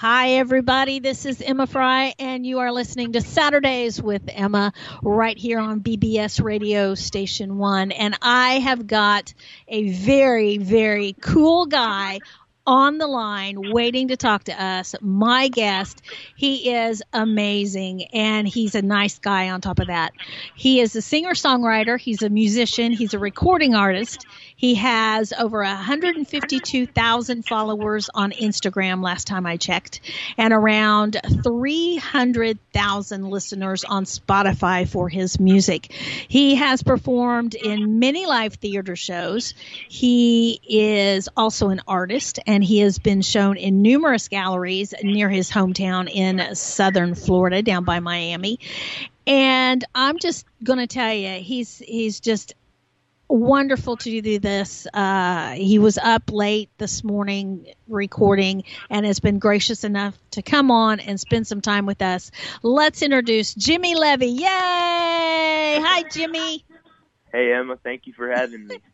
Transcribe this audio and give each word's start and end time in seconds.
Hi, 0.00 0.34
everybody. 0.34 1.00
This 1.00 1.26
is 1.26 1.42
Emma 1.42 1.66
Frye, 1.66 2.14
and 2.20 2.46
you 2.46 2.60
are 2.60 2.70
listening 2.70 3.14
to 3.14 3.20
Saturdays 3.20 4.00
with 4.00 4.22
Emma 4.28 4.72
right 5.02 5.36
here 5.36 5.58
on 5.58 5.80
BBS 5.80 6.40
Radio 6.40 6.94
Station 6.94 7.58
1. 7.58 7.90
And 7.90 8.16
I 8.22 8.60
have 8.60 8.86
got 8.86 9.34
a 9.66 9.90
very, 9.90 10.58
very 10.58 11.16
cool 11.20 11.66
guy 11.66 12.20
on 12.68 12.98
the 12.98 13.06
line 13.06 13.72
waiting 13.72 14.08
to 14.08 14.16
talk 14.16 14.44
to 14.44 14.62
us. 14.62 14.94
My 15.00 15.48
guest, 15.48 16.02
he 16.36 16.70
is 16.70 17.02
amazing 17.14 18.04
and 18.12 18.46
he's 18.46 18.74
a 18.74 18.82
nice 18.82 19.18
guy 19.18 19.48
on 19.48 19.62
top 19.62 19.78
of 19.78 19.86
that. 19.86 20.12
He 20.54 20.78
is 20.78 20.94
a 20.94 21.00
singer 21.00 21.32
songwriter, 21.32 21.98
he's 21.98 22.22
a 22.22 22.28
musician, 22.28 22.92
he's 22.92 23.14
a 23.14 23.18
recording 23.18 23.74
artist. 23.74 24.26
He 24.58 24.74
has 24.74 25.32
over 25.32 25.62
152,000 25.62 27.46
followers 27.46 28.10
on 28.12 28.32
Instagram 28.32 29.04
last 29.04 29.28
time 29.28 29.46
I 29.46 29.56
checked, 29.56 30.00
and 30.36 30.52
around 30.52 31.16
300,000 31.44 33.30
listeners 33.30 33.84
on 33.84 34.04
Spotify 34.04 34.88
for 34.88 35.08
his 35.08 35.38
music. 35.38 35.92
He 35.92 36.56
has 36.56 36.82
performed 36.82 37.54
in 37.54 38.00
many 38.00 38.26
live 38.26 38.54
theater 38.54 38.96
shows. 38.96 39.54
He 39.88 40.60
is 40.68 41.28
also 41.36 41.68
an 41.68 41.82
artist, 41.86 42.40
and 42.44 42.64
he 42.64 42.80
has 42.80 42.98
been 42.98 43.22
shown 43.22 43.58
in 43.58 43.80
numerous 43.80 44.26
galleries 44.26 44.92
near 45.04 45.30
his 45.30 45.52
hometown 45.52 46.10
in 46.12 46.56
southern 46.56 47.14
Florida, 47.14 47.62
down 47.62 47.84
by 47.84 48.00
Miami. 48.00 48.58
And 49.24 49.84
I'm 49.94 50.18
just 50.18 50.46
going 50.64 50.80
to 50.80 50.88
tell 50.88 51.12
you, 51.12 51.34
he's 51.34 51.78
he's 51.78 52.18
just 52.18 52.54
wonderful 53.28 53.96
to 53.96 54.20
do 54.22 54.38
this. 54.38 54.86
Uh, 54.92 55.52
he 55.52 55.78
was 55.78 55.98
up 55.98 56.30
late 56.32 56.70
this 56.78 57.04
morning 57.04 57.66
recording 57.86 58.64
and 58.90 59.04
has 59.04 59.20
been 59.20 59.38
gracious 59.38 59.84
enough 59.84 60.18
to 60.32 60.42
come 60.42 60.70
on 60.70 61.00
and 61.00 61.20
spend 61.20 61.46
some 61.46 61.60
time 61.60 61.86
with 61.86 62.02
us. 62.02 62.30
Let's 62.62 63.02
introduce 63.02 63.54
Jimmy 63.54 63.94
Levy. 63.94 64.28
Yay! 64.28 64.44
Hi, 64.44 66.04
Jimmy. 66.10 66.64
Hey, 67.32 67.52
Emma. 67.52 67.76
Thank 67.82 68.06
you 68.06 68.12
for 68.14 68.30
having 68.30 68.66
me. 68.66 68.80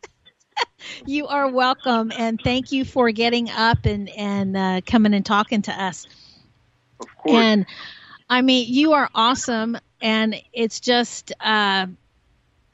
you 1.05 1.27
are 1.27 1.49
welcome, 1.49 2.11
and 2.17 2.39
thank 2.41 2.71
you 2.71 2.85
for 2.85 3.11
getting 3.11 3.49
up 3.49 3.85
and 3.85 4.09
and 4.09 4.55
uh, 4.55 4.81
coming 4.85 5.13
and 5.13 5.25
talking 5.25 5.61
to 5.63 5.71
us. 5.71 6.07
Of 6.99 7.07
course. 7.17 7.35
And 7.35 7.65
I 8.29 8.41
mean, 8.41 8.65
you 8.69 8.93
are 8.93 9.09
awesome, 9.13 9.77
and 10.01 10.35
it's 10.53 10.79
just. 10.79 11.31
Uh, 11.39 11.87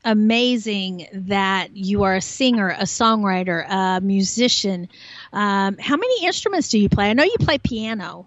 amazing 0.04 1.08
that 1.14 1.76
you 1.76 2.04
are 2.04 2.16
a 2.16 2.22
singer, 2.22 2.70
a 2.70 2.84
songwriter, 2.84 3.66
a 3.70 4.02
musician. 4.02 4.90
Um, 5.34 5.78
how 5.78 5.98
many 5.98 6.26
instruments 6.26 6.70
do 6.70 6.80
you 6.80 6.90
play? 6.90 7.10
I 7.10 7.14
know 7.14 7.24
you 7.24 7.36
play 7.40 7.58
piano. 7.58 8.26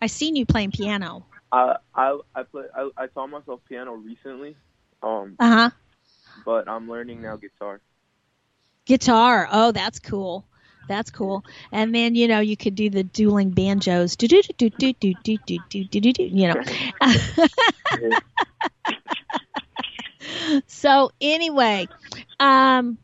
I've 0.00 0.10
seen 0.10 0.36
you 0.36 0.46
playing 0.46 0.72
piano. 0.72 1.26
Uh, 1.52 1.74
I 1.94 2.18
I 2.34 2.42
play 2.44 2.64
I, 2.74 2.90
I 2.96 3.06
taught 3.08 3.28
myself 3.28 3.60
piano 3.68 3.92
recently. 3.94 4.56
Um, 5.02 5.36
uh 5.38 5.48
huh. 5.48 5.70
But 6.44 6.68
I'm 6.68 6.88
learning 6.88 7.22
now 7.22 7.36
guitar. 7.36 7.80
Guitar. 8.86 9.48
Oh, 9.50 9.72
that's 9.72 9.98
cool. 9.98 10.46
That's 10.88 11.10
cool. 11.10 11.44
And 11.70 11.94
then 11.94 12.14
you 12.14 12.28
know 12.28 12.40
you 12.40 12.56
could 12.56 12.74
do 12.74 12.90
the 12.90 13.04
dueling 13.04 13.50
banjos. 13.50 14.16
Do 14.16 14.26
do 14.26 14.42
do 14.42 14.70
do 14.70 14.92
do 14.92 15.14
do 15.22 15.38
do 15.46 15.58
do 15.68 15.84
do 15.84 16.00
do 16.00 16.12
do. 16.12 16.22
You 16.22 16.54
know. 16.54 16.62
So 20.66 21.10
anyway, 21.20 21.88
um, 22.38 22.98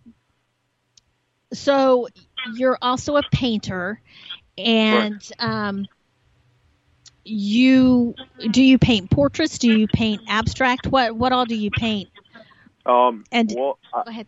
so 1.53 2.09
you're 2.55 2.79
also 2.81 3.17
a 3.17 3.23
painter, 3.33 4.01
and 4.59 5.21
um, 5.39 5.87
you 7.25 8.15
do 8.51 8.63
you 8.63 8.79
paint 8.79 9.11
portraits? 9.11 9.59
Do 9.59 9.71
you 9.71 9.87
paint 9.89 10.23
abstract? 10.29 10.87
What 10.87 11.17
what 11.17 11.33
all 11.33 11.47
do 11.47 11.57
you 11.57 11.71
paint? 11.71 12.09
Um, 12.85 13.25
and 13.33 13.53
well, 13.55 13.79
go 13.93 14.03
ahead. 14.07 14.27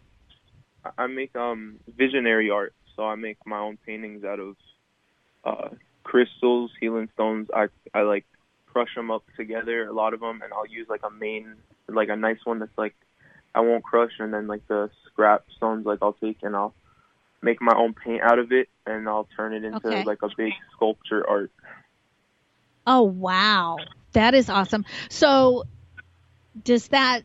I, 0.84 1.04
I 1.04 1.06
make 1.06 1.34
um 1.36 1.78
visionary 1.96 2.50
art, 2.50 2.74
so 2.96 3.04
I 3.04 3.14
make 3.14 3.38
my 3.46 3.58
own 3.58 3.78
paintings 3.86 4.24
out 4.24 4.40
of 4.40 4.56
uh, 5.44 5.68
crystals, 6.02 6.70
healing 6.80 7.08
stones. 7.14 7.48
I 7.54 7.68
I 7.94 8.02
like 8.02 8.24
crush 8.66 8.94
them 8.94 9.10
up 9.10 9.24
together, 9.36 9.86
a 9.86 9.92
lot 9.92 10.14
of 10.14 10.20
them, 10.20 10.40
and 10.42 10.52
I'll 10.52 10.66
use 10.66 10.88
like 10.88 11.02
a 11.04 11.10
main, 11.10 11.54
like 11.88 12.08
a 12.08 12.16
nice 12.16 12.38
one 12.44 12.58
that's 12.58 12.76
like 12.76 12.94
I 13.54 13.60
won't 13.60 13.84
crush, 13.84 14.12
and 14.18 14.32
then 14.32 14.46
like 14.46 14.66
the 14.68 14.90
scrap 15.06 15.44
stones, 15.56 15.86
like 15.86 15.98
I'll 16.02 16.12
take 16.12 16.38
and 16.42 16.54
I'll 16.54 16.74
make 17.42 17.60
my 17.60 17.74
own 17.76 17.94
paint 17.94 18.22
out 18.22 18.38
of 18.38 18.52
it, 18.52 18.68
and 18.86 19.08
I'll 19.08 19.28
turn 19.36 19.54
it 19.54 19.64
into 19.64 19.88
Okay. 19.88 20.02
like 20.02 20.22
a 20.22 20.28
big 20.36 20.52
sculpture 20.74 21.28
art. 21.28 21.50
Oh 22.86 23.02
wow, 23.02 23.78
that 24.12 24.34
is 24.34 24.48
awesome. 24.48 24.84
So, 25.10 25.64
does 26.64 26.88
that 26.88 27.22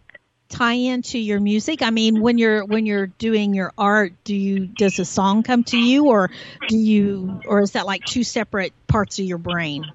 tie 0.50 0.74
into 0.74 1.18
your 1.18 1.40
music? 1.40 1.82
I 1.82 1.90
mean, 1.90 2.20
when 2.20 2.38
you're 2.38 2.66
when 2.66 2.86
you're 2.86 3.08
doing 3.08 3.54
your 3.54 3.72
art, 3.78 4.14
do 4.24 4.36
you 4.36 4.68
does 4.68 5.00
a 5.00 5.06
song 5.06 5.44
come 5.44 5.64
to 5.66 5.78
you, 5.78 6.08
or 6.08 6.30
do 6.68 6.78
you, 6.78 7.42
or 7.46 7.62
is 7.62 7.72
that 7.72 7.86
like 7.86 8.04
two 8.06 8.24
separate 8.24 8.74
parts 8.88 9.20
of 9.20 9.26
your 9.26 9.38
brain? 9.38 9.86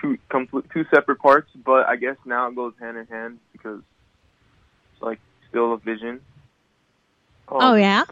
Two 0.00 0.18
complete 0.30 0.64
two 0.72 0.84
separate 0.92 1.18
parts, 1.20 1.50
but 1.64 1.86
I 1.86 1.96
guess 1.96 2.16
now 2.24 2.48
it 2.48 2.54
goes 2.56 2.74
hand 2.80 2.96
in 2.96 3.06
hand 3.06 3.38
because 3.52 3.80
it's 4.92 5.02
like 5.02 5.20
still 5.48 5.72
a 5.74 5.78
vision. 5.78 6.20
Um, 7.50 7.60
Oh, 7.60 7.74
yeah? 7.74 8.04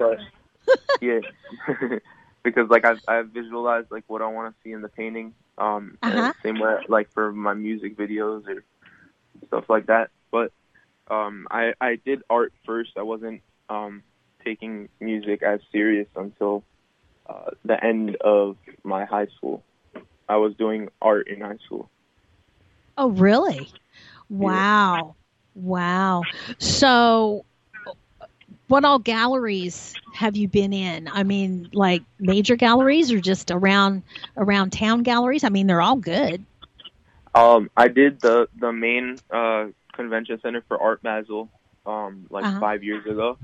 yeah, 1.00 1.20
because 2.44 2.68
like 2.70 2.84
I 2.84 2.94
I 3.06 3.22
visualized 3.22 3.88
like 3.90 4.04
what 4.06 4.22
I 4.22 4.26
want 4.28 4.54
to 4.54 4.60
see 4.62 4.72
in 4.72 4.82
the 4.82 4.88
painting. 4.88 5.34
Um, 5.58 5.98
Uh-huh. 6.02 6.32
same 6.44 6.58
way 6.58 6.76
like 6.88 7.08
for 7.14 7.32
my 7.32 7.54
music 7.54 7.96
videos 7.96 8.46
or 8.46 8.64
stuff 9.46 9.64
like 9.68 9.86
that. 9.86 10.10
But 10.30 10.52
um, 11.10 11.46
I 11.50 11.72
I 11.80 11.96
did 12.04 12.22
art 12.30 12.52
first. 12.66 12.92
I 12.96 13.02
wasn't 13.02 13.42
um 13.68 14.02
taking 14.44 14.88
music 15.00 15.42
as 15.42 15.60
serious 15.72 16.08
until 16.16 16.64
uh, 17.28 17.50
the 17.64 17.82
end 17.82 18.16
of 18.16 18.56
my 18.84 19.04
high 19.04 19.26
school. 19.36 19.62
I 20.28 20.36
was 20.36 20.54
doing 20.56 20.88
art 21.00 21.28
in 21.28 21.40
high 21.40 21.58
school. 21.64 21.90
Oh, 22.96 23.08
really? 23.10 23.72
Wow, 24.28 25.16
wow. 25.54 26.28
So, 26.58 27.44
what 28.68 28.84
all 28.84 28.98
galleries 28.98 29.98
have 30.12 30.36
you 30.36 30.48
been 30.48 30.72
in? 30.72 31.08
I 31.08 31.22
mean, 31.22 31.70
like 31.72 32.04
major 32.18 32.56
galleries 32.56 33.12
or 33.12 33.20
just 33.20 33.50
around 33.50 34.02
around 34.36 34.70
town 34.72 35.02
galleries? 35.02 35.44
I 35.44 35.48
mean, 35.48 35.66
they're 35.66 35.82
all 35.82 35.96
good. 35.96 36.44
Um, 37.34 37.70
I 37.76 37.88
did 37.88 38.20
the 38.20 38.48
the 38.58 38.72
main 38.72 39.20
uh, 39.32 39.66
convention 39.94 40.38
center 40.40 40.62
for 40.68 40.80
Art 40.80 41.02
Basel 41.02 41.50
um, 41.86 42.26
like 42.30 42.46
Uh-huh. 42.46 42.60
five 42.60 42.82
years 42.82 43.04
ago. 43.06 43.38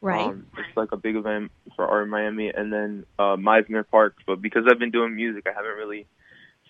Right. 0.00 0.26
Um, 0.26 0.46
it's 0.56 0.76
like 0.76 0.92
a 0.92 0.96
big 0.96 1.16
event 1.16 1.50
for 1.74 1.86
Art 1.86 2.04
in 2.04 2.10
Miami, 2.10 2.50
and 2.50 2.72
then 2.72 3.04
uh, 3.18 3.36
Mizner 3.36 3.84
Park. 3.88 4.16
But 4.26 4.40
because 4.40 4.64
I've 4.70 4.78
been 4.78 4.90
doing 4.90 5.14
music, 5.14 5.46
I 5.48 5.52
haven't 5.52 5.76
really 5.76 6.06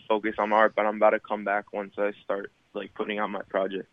focused 0.08 0.38
on 0.38 0.52
art. 0.52 0.74
But 0.74 0.86
I'm 0.86 0.96
about 0.96 1.10
to 1.10 1.20
come 1.20 1.44
back 1.44 1.72
once 1.72 1.94
I 1.98 2.12
start 2.24 2.50
like 2.72 2.94
putting 2.94 3.18
out 3.18 3.28
my 3.30 3.42
project. 3.42 3.88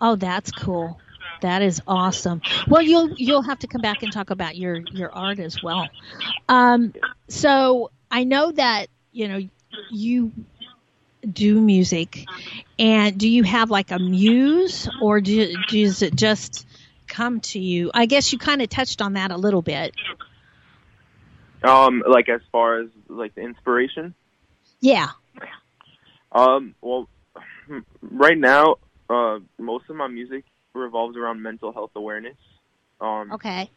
Oh, 0.00 0.16
that's 0.16 0.52
cool. 0.52 1.00
That 1.40 1.62
is 1.62 1.82
awesome. 1.86 2.42
Well, 2.68 2.82
you'll 2.82 3.10
you'll 3.14 3.42
have 3.42 3.58
to 3.60 3.66
come 3.66 3.80
back 3.80 4.02
and 4.02 4.12
talk 4.12 4.30
about 4.30 4.56
your 4.56 4.76
your 4.92 5.12
art 5.12 5.38
as 5.38 5.62
well. 5.62 5.88
Um, 6.48 6.94
so 7.28 7.90
I 8.10 8.24
know 8.24 8.52
that 8.52 8.86
you 9.12 9.28
know 9.28 9.48
you 9.90 10.32
do 11.30 11.60
music, 11.60 12.26
and 12.78 13.18
do 13.18 13.28
you 13.28 13.42
have 13.42 13.70
like 13.70 13.90
a 13.90 13.98
muse, 13.98 14.88
or 15.02 15.20
do, 15.20 15.54
does 15.68 16.02
it 16.02 16.14
just 16.14 16.66
come 17.14 17.40
to 17.40 17.58
you? 17.58 17.90
I 17.94 18.06
guess 18.06 18.32
you 18.32 18.38
kind 18.38 18.60
of 18.60 18.68
touched 18.68 19.00
on 19.00 19.12
that 19.14 19.30
a 19.30 19.36
little 19.36 19.62
bit. 19.62 19.94
Um, 21.62 22.02
like 22.06 22.28
as 22.28 22.40
far 22.52 22.80
as 22.80 22.88
like 23.08 23.34
the 23.34 23.40
inspiration. 23.40 24.14
Yeah. 24.80 25.10
Um, 26.32 26.74
well, 26.82 27.08
right 28.02 28.36
now, 28.36 28.76
uh, 29.08 29.38
most 29.58 29.88
of 29.88 29.96
my 29.96 30.08
music 30.08 30.44
revolves 30.74 31.16
around 31.16 31.40
mental 31.40 31.72
health 31.72 31.92
awareness. 31.94 32.36
Um, 33.00 33.32
Okay. 33.32 33.70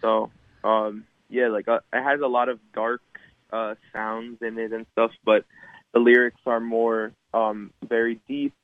So, 0.00 0.30
um, 0.64 1.04
yeah, 1.28 1.48
like 1.48 1.68
uh, 1.68 1.80
it 1.92 2.02
has 2.02 2.20
a 2.20 2.26
lot 2.26 2.48
of 2.48 2.58
dark 2.72 3.02
uh, 3.52 3.74
sounds 3.92 4.40
in 4.42 4.58
it 4.58 4.72
and 4.72 4.86
stuff, 4.92 5.10
but 5.24 5.44
the 5.92 5.98
lyrics 5.98 6.40
are 6.46 6.60
more 6.60 7.12
um, 7.34 7.72
very 7.86 8.20
deep, 8.28 8.54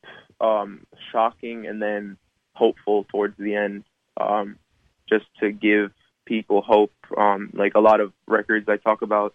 um, 0.41 0.87
shocking, 1.11 1.67
and 1.67 1.83
then 1.83 2.17
hopeful 2.55 3.05
towards 3.05 3.37
the 3.39 3.55
end, 3.55 3.85
um, 4.21 4.59
just 5.09 5.27
to 5.41 5.53
give 5.53 5.93
people 6.25 6.63
hope. 6.63 6.93
Um, 7.17 7.51
like 7.53 7.75
a 7.75 7.81
lot 7.81 8.01
of 8.01 8.13
records, 8.27 8.69
I 8.69 8.77
talk 8.77 9.03
about 9.03 9.35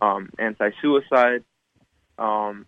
um, 0.00 0.30
anti-suicide. 0.38 1.44
Um, 2.18 2.66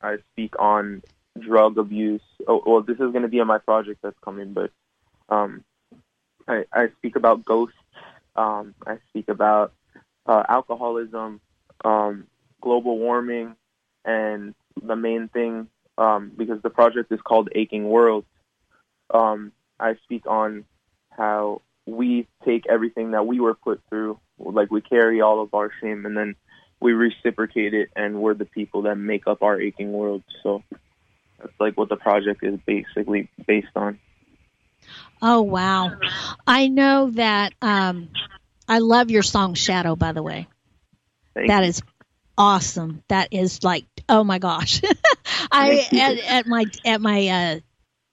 I 0.00 0.16
speak 0.32 0.58
on 0.58 1.02
drug 1.38 1.78
abuse. 1.78 2.22
Oh, 2.46 2.62
well, 2.66 2.82
this 2.82 2.96
is 2.96 3.12
going 3.12 3.22
to 3.22 3.28
be 3.28 3.40
on 3.40 3.46
my 3.46 3.58
project 3.58 4.00
that's 4.02 4.18
coming, 4.24 4.52
but 4.52 4.70
um, 5.28 5.64
I, 6.48 6.64
I 6.72 6.88
speak 6.98 7.16
about 7.16 7.44
ghosts. 7.44 7.76
Um, 8.34 8.74
I 8.86 8.96
speak 9.10 9.28
about 9.28 9.72
uh, 10.26 10.42
alcoholism, 10.48 11.40
um, 11.84 12.26
global 12.60 12.98
warming 12.98 13.56
and 14.04 14.54
the 14.82 14.96
main 14.96 15.28
thing 15.28 15.68
um, 15.98 16.32
because 16.36 16.62
the 16.62 16.70
project 16.70 17.12
is 17.12 17.20
called 17.20 17.48
Aching 17.54 17.88
Worlds. 17.88 18.26
Um, 19.12 19.52
I 19.78 19.94
speak 20.04 20.26
on 20.26 20.64
how 21.10 21.62
we 21.86 22.26
take 22.44 22.66
everything 22.68 23.12
that 23.12 23.26
we 23.26 23.40
were 23.40 23.54
put 23.54 23.80
through, 23.88 24.18
like 24.38 24.70
we 24.70 24.80
carry 24.80 25.20
all 25.20 25.42
of 25.42 25.52
our 25.54 25.70
shame, 25.80 26.06
and 26.06 26.16
then 26.16 26.36
we 26.80 26.92
reciprocate 26.92 27.74
it, 27.74 27.90
and 27.94 28.20
we're 28.20 28.34
the 28.34 28.44
people 28.44 28.82
that 28.82 28.96
make 28.96 29.26
up 29.26 29.42
our 29.42 29.60
aching 29.60 29.92
world. 29.92 30.22
So 30.42 30.62
that's 31.38 31.52
like 31.58 31.76
what 31.76 31.88
the 31.88 31.96
project 31.96 32.42
is 32.42 32.58
basically 32.66 33.28
based 33.46 33.68
on. 33.76 33.98
Oh 35.20 35.42
wow! 35.42 35.92
I 36.46 36.68
know 36.68 37.10
that. 37.10 37.54
Um, 37.62 38.08
I 38.68 38.78
love 38.78 39.10
your 39.10 39.22
song 39.22 39.54
"Shadow." 39.54 39.96
By 39.96 40.12
the 40.12 40.22
way, 40.22 40.48
Thank 41.34 41.48
that 41.48 41.62
you. 41.62 41.68
is 41.68 41.82
awesome. 42.36 43.02
That 43.08 43.28
is 43.32 43.62
like, 43.62 43.84
oh 44.08 44.24
my 44.24 44.38
gosh! 44.38 44.82
I 45.52 45.86
at, 45.92 46.18
at 46.18 46.46
my 46.46 46.64
at 46.84 47.00
my 47.00 47.28
uh, 47.28 47.60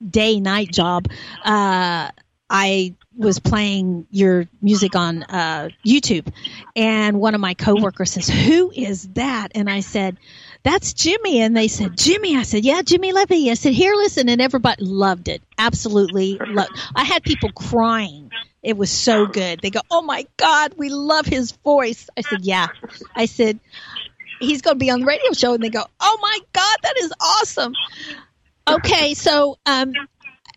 day 0.08 0.40
night 0.40 0.72
job, 0.72 1.08
uh, 1.44 2.10
I 2.50 2.96
was 3.16 3.40
playing 3.40 4.08
your 4.10 4.48
music 4.62 4.96
on 4.96 5.24
uh, 5.24 5.70
YouTube, 5.86 6.34
and 6.76 7.20
one 7.20 7.36
of 7.36 7.42
my 7.42 7.54
coworkers 7.54 8.12
says, 8.12 8.28
"Who 8.28 8.72
is 8.72 9.08
that?" 9.10 9.52
And 9.54 9.70
I 9.70 9.82
said, 9.82 10.18
"That's 10.64 10.94
Jimmy." 10.94 11.42
And 11.42 11.56
they 11.56 11.68
said, 11.68 11.98
"Jimmy." 11.98 12.38
I 12.38 12.44
said, 12.44 12.66
"Yeah, 12.66 12.82
Jimmy 12.82 13.12
Levy." 13.12 13.52
I 13.52 13.54
said, 13.54 13.74
"Here, 13.74 13.94
listen," 13.94 14.30
and 14.30 14.42
everybody 14.42 14.84
loved 14.84 15.28
it. 15.28 15.44
Absolutely 15.58 16.40
loved. 16.40 16.72
I 16.96 17.04
had 17.04 17.24
people 17.24 17.52
crying. 17.52 18.32
It 18.64 18.78
was 18.78 18.92
so 18.92 19.28
good. 19.28 19.60
They 19.62 19.70
go, 19.70 19.82
"Oh 19.92 20.02
my 20.02 20.26
God, 20.38 20.74
we 20.78 20.90
love 20.90 21.26
his 21.26 21.52
voice." 21.52 22.10
I 22.18 22.22
said, 22.22 22.42
"Yeah." 22.42 22.68
I 23.16 23.26
said, 23.26 23.60
"He's 24.40 24.62
going 24.62 24.76
to 24.76 24.80
be 24.80 24.90
on 24.90 25.02
the 25.02 25.06
radio 25.06 25.34
show," 25.34 25.54
and 25.54 25.64
they 25.64 25.70
go, 25.70 25.84
"Oh 26.00 26.18
my 26.22 26.40
God, 26.54 26.78
that 26.84 26.98
is 26.98 27.14
awesome." 27.20 27.76
Okay, 28.76 29.14
so 29.14 29.58
um, 29.66 29.94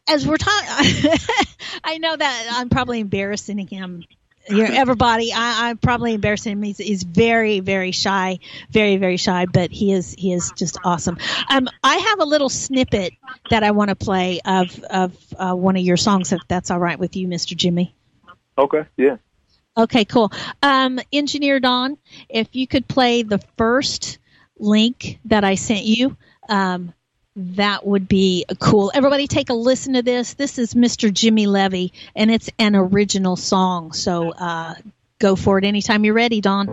as 0.08 0.26
we're 0.26 0.36
talking, 0.36 0.68
I 1.84 1.98
know 1.98 2.16
that 2.16 2.48
I'm 2.52 2.68
probably 2.68 3.00
embarrassing 3.00 3.66
him. 3.66 4.04
You 4.48 4.68
know, 4.68 4.74
everybody, 4.74 5.32
I, 5.32 5.68
I'm 5.68 5.78
probably 5.78 6.14
embarrassing 6.14 6.52
him. 6.52 6.62
He's, 6.62 6.78
he's 6.78 7.04
very, 7.04 7.60
very 7.60 7.92
shy, 7.92 8.40
very, 8.70 8.96
very 8.96 9.16
shy, 9.16 9.46
but 9.46 9.70
he 9.70 9.92
is 9.92 10.14
he 10.18 10.32
is 10.32 10.52
just 10.56 10.78
awesome. 10.82 11.16
Um, 11.48 11.68
I 11.84 11.96
have 11.96 12.18
a 12.18 12.24
little 12.24 12.48
snippet 12.48 13.12
that 13.50 13.62
I 13.62 13.70
want 13.70 13.90
to 13.90 13.94
play 13.94 14.40
of 14.44 14.82
of 14.82 15.16
uh, 15.38 15.54
one 15.54 15.76
of 15.76 15.82
your 15.82 15.96
songs, 15.96 16.32
if 16.32 16.40
that's 16.48 16.72
all 16.72 16.80
right 16.80 16.98
with 16.98 17.14
you, 17.14 17.28
Mr. 17.28 17.56
Jimmy. 17.56 17.94
Okay, 18.58 18.84
yeah. 18.96 19.18
Okay, 19.76 20.04
cool. 20.04 20.32
Um, 20.62 20.98
Engineer 21.12 21.60
Don, 21.60 21.96
if 22.28 22.48
you 22.52 22.66
could 22.66 22.88
play 22.88 23.22
the 23.22 23.38
first 23.56 24.18
link 24.58 25.18
that 25.26 25.44
I 25.44 25.54
sent 25.54 25.84
you, 25.84 26.16
um, 26.48 26.92
that 27.36 27.86
would 27.86 28.08
be 28.08 28.44
cool. 28.58 28.90
Everybody 28.94 29.26
take 29.26 29.50
a 29.50 29.54
listen 29.54 29.94
to 29.94 30.02
this. 30.02 30.34
This 30.34 30.58
is 30.58 30.74
Mr. 30.74 31.12
Jimmy 31.12 31.46
Levy, 31.46 31.92
and 32.14 32.30
it's 32.30 32.50
an 32.58 32.76
original 32.76 33.36
song. 33.36 33.92
So 33.92 34.30
uh, 34.32 34.74
go 35.18 35.36
for 35.36 35.58
it 35.58 35.64
anytime 35.64 36.04
you're 36.04 36.14
ready, 36.14 36.40
Don. 36.40 36.68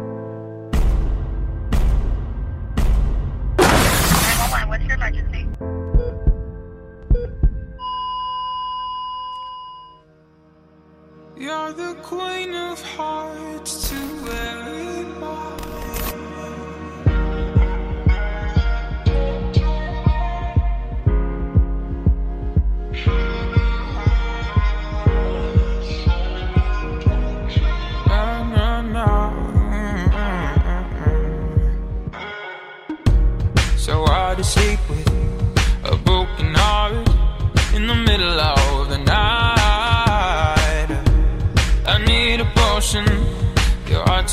You're 11.37 11.71
the 11.71 11.95
queen 12.03 12.53
of 12.53 12.81
hearts 12.81 13.89
to 13.89 13.95
everybody. 13.95 15.18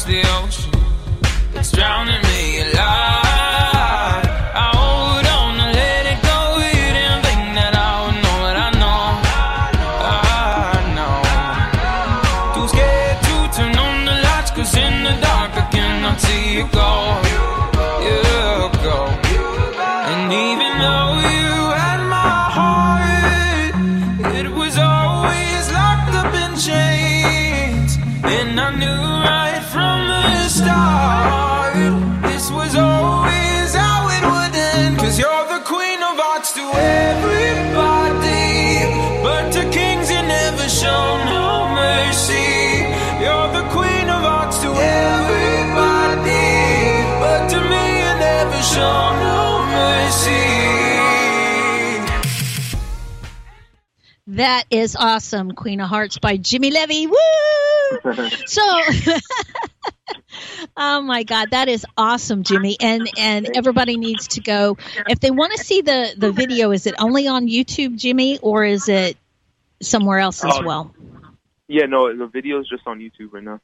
The 0.06 0.22
ocean. 0.38 0.55
That 54.36 54.64
is 54.70 54.96
awesome, 54.96 55.52
Queen 55.52 55.80
of 55.80 55.88
Hearts 55.88 56.18
by 56.18 56.36
Jimmy 56.36 56.70
Levy. 56.70 57.06
Woo! 57.06 57.16
So, 58.46 58.62
oh 60.76 61.00
my 61.00 61.22
God, 61.22 61.50
that 61.52 61.68
is 61.68 61.86
awesome, 61.96 62.42
Jimmy. 62.42 62.76
And 62.80 63.08
and 63.16 63.56
everybody 63.56 63.96
needs 63.96 64.28
to 64.28 64.40
go 64.40 64.76
if 65.08 65.20
they 65.20 65.30
want 65.30 65.52
to 65.52 65.64
see 65.64 65.82
the 65.82 66.12
the 66.16 66.32
video. 66.32 66.72
Is 66.72 66.86
it 66.86 66.96
only 66.98 67.28
on 67.28 67.46
YouTube, 67.46 67.96
Jimmy, 67.96 68.38
or 68.38 68.64
is 68.64 68.88
it 68.88 69.16
somewhere 69.80 70.18
else 70.18 70.44
as 70.44 70.58
Um, 70.58 70.64
well? 70.64 70.94
Yeah, 71.68 71.86
no, 71.86 72.16
the 72.16 72.26
video 72.26 72.60
is 72.60 72.68
just 72.68 72.86
on 72.86 72.98
YouTube 72.98 73.32
right 73.32 73.44
now. 73.44 73.60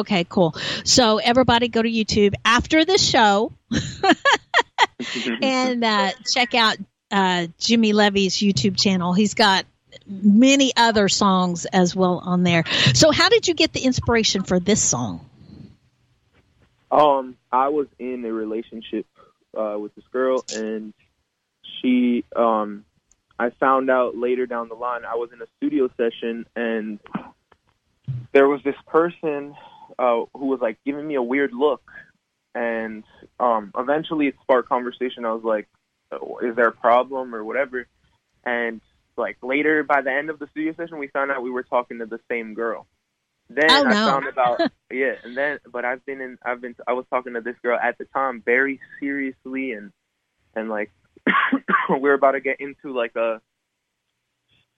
Okay, 0.00 0.24
cool. 0.24 0.54
So 0.84 1.18
everybody 1.18 1.68
go 1.68 1.82
to 1.82 1.88
YouTube 1.90 2.34
after 2.44 2.84
the 2.84 2.98
show 2.98 3.52
and 5.42 5.84
uh, 5.84 6.10
check 6.32 6.54
out 6.54 6.76
uh, 7.10 7.46
Jimmy 7.58 7.92
Levy's 7.92 8.36
YouTube 8.36 8.78
channel. 8.78 9.12
He's 9.12 9.34
got 9.34 9.64
many 10.06 10.72
other 10.76 11.08
songs 11.08 11.66
as 11.66 11.94
well 11.94 12.18
on 12.24 12.42
there. 12.42 12.64
So 12.94 13.10
how 13.10 13.28
did 13.28 13.48
you 13.48 13.54
get 13.54 13.72
the 13.72 13.80
inspiration 13.80 14.42
for 14.42 14.58
this 14.60 14.82
song? 14.82 15.24
Um, 16.90 17.36
I 17.52 17.68
was 17.68 17.86
in 17.98 18.24
a 18.24 18.32
relationship 18.32 19.06
uh, 19.56 19.76
with 19.78 19.94
this 19.94 20.04
girl, 20.10 20.44
and 20.54 20.94
she, 21.80 22.24
um, 22.34 22.84
I 23.38 23.50
found 23.50 23.90
out 23.90 24.16
later 24.16 24.46
down 24.46 24.68
the 24.68 24.74
line. 24.74 25.04
I 25.04 25.16
was 25.16 25.30
in 25.32 25.42
a 25.42 25.46
studio 25.58 25.90
session, 25.96 26.46
and 26.56 26.98
there 28.32 28.48
was 28.48 28.62
this 28.64 28.76
person 28.86 29.54
uh, 29.98 30.22
who 30.34 30.46
was 30.46 30.60
like 30.60 30.78
giving 30.84 31.06
me 31.06 31.16
a 31.16 31.22
weird 31.22 31.52
look, 31.52 31.82
and 32.54 33.04
um, 33.38 33.72
eventually 33.76 34.28
it 34.28 34.36
sparked 34.42 34.68
conversation. 34.68 35.24
I 35.26 35.32
was 35.32 35.44
like, 35.44 35.68
"Is 36.42 36.56
there 36.56 36.68
a 36.68 36.72
problem 36.72 37.34
or 37.34 37.44
whatever?" 37.44 37.86
And 38.44 38.80
like 39.16 39.36
later, 39.42 39.82
by 39.82 40.02
the 40.02 40.12
end 40.12 40.30
of 40.30 40.38
the 40.38 40.46
studio 40.48 40.72
session, 40.74 40.98
we 40.98 41.08
found 41.08 41.30
out 41.30 41.42
we 41.42 41.50
were 41.50 41.64
talking 41.64 41.98
to 41.98 42.06
the 42.06 42.20
same 42.30 42.54
girl. 42.54 42.86
Then 43.50 43.70
Oh, 43.70 43.86
I 43.86 43.92
found 43.92 44.26
about 44.26 44.60
yeah, 44.92 45.14
and 45.24 45.36
then 45.36 45.58
but 45.70 45.84
I've 45.84 46.04
been 46.04 46.20
in 46.20 46.38
I've 46.44 46.60
been 46.60 46.76
I 46.86 46.92
was 46.92 47.06
talking 47.10 47.34
to 47.34 47.40
this 47.40 47.56
girl 47.62 47.78
at 47.78 47.98
the 47.98 48.04
time 48.06 48.42
very 48.44 48.80
seriously 49.00 49.72
and 49.72 49.92
and 50.54 50.68
like 50.68 50.90
we're 51.88 52.14
about 52.14 52.32
to 52.32 52.40
get 52.40 52.60
into 52.60 52.94
like 52.94 53.16
a 53.16 53.40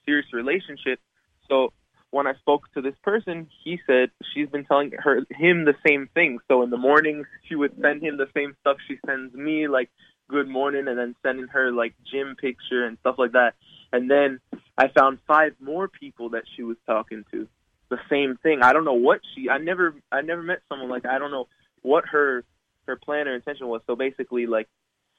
serious 0.06 0.32
relationship. 0.32 1.00
So 1.48 1.72
when 2.10 2.26
I 2.26 2.34
spoke 2.34 2.72
to 2.74 2.80
this 2.80 2.94
person, 3.02 3.48
he 3.64 3.80
said 3.86 4.10
she's 4.34 4.48
been 4.48 4.64
telling 4.64 4.92
her 4.98 5.22
him 5.30 5.64
the 5.64 5.74
same 5.86 6.08
thing. 6.14 6.38
So 6.48 6.62
in 6.62 6.70
the 6.70 6.76
mornings 6.76 7.26
she 7.48 7.56
would 7.56 7.72
send 7.80 8.02
him 8.02 8.16
the 8.16 8.28
same 8.34 8.56
stuff 8.60 8.76
she 8.86 8.98
sends 9.04 9.34
me, 9.34 9.66
like 9.66 9.90
good 10.30 10.48
morning, 10.48 10.88
and 10.88 10.98
then 10.98 11.14
sending 11.22 11.48
her 11.48 11.72
like 11.72 11.94
gym 12.10 12.36
picture 12.36 12.86
and 12.86 12.96
stuff 13.00 13.16
like 13.18 13.32
that. 13.32 13.54
And 13.92 14.10
then 14.10 14.40
I 14.78 14.88
found 14.88 15.18
five 15.26 15.52
more 15.60 15.88
people 15.88 16.30
that 16.30 16.44
she 16.54 16.62
was 16.62 16.76
talking 16.86 17.24
to 17.32 17.48
the 17.88 17.98
same 18.08 18.36
thing. 18.42 18.62
I 18.62 18.72
don't 18.72 18.84
know 18.84 18.94
what 18.94 19.20
she. 19.34 19.50
I 19.50 19.58
never. 19.58 19.94
I 20.12 20.20
never 20.22 20.42
met 20.42 20.60
someone 20.68 20.88
like. 20.88 21.04
I 21.06 21.18
don't 21.18 21.30
know 21.32 21.48
what 21.82 22.04
her 22.06 22.44
her 22.86 22.96
plan 22.96 23.28
or 23.28 23.34
intention 23.34 23.66
was. 23.68 23.82
So 23.86 23.96
basically, 23.96 24.46
like 24.46 24.68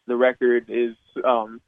the 0.08 0.15
record 0.15 0.65
is 0.70 0.96
um, 1.24 1.62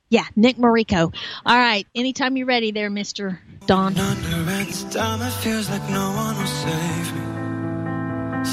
Yeah, 0.09 0.25
Nick 0.35 0.57
Merico. 0.57 1.13
All 1.45 1.55
right. 1.55 1.85
Anytime 1.93 2.35
you're 2.35 2.47
ready 2.47 2.71
there, 2.71 2.89
Mr. 2.89 3.37
Don. 3.67 3.95
Under 3.95 4.49
at 4.49 4.91
time, 4.91 5.21
it 5.21 5.29
feels 5.43 5.69
like 5.69 5.87
no 5.91 6.11
one 6.13 6.35
will 6.35 6.47
save 6.47 7.13
me. 7.15 7.21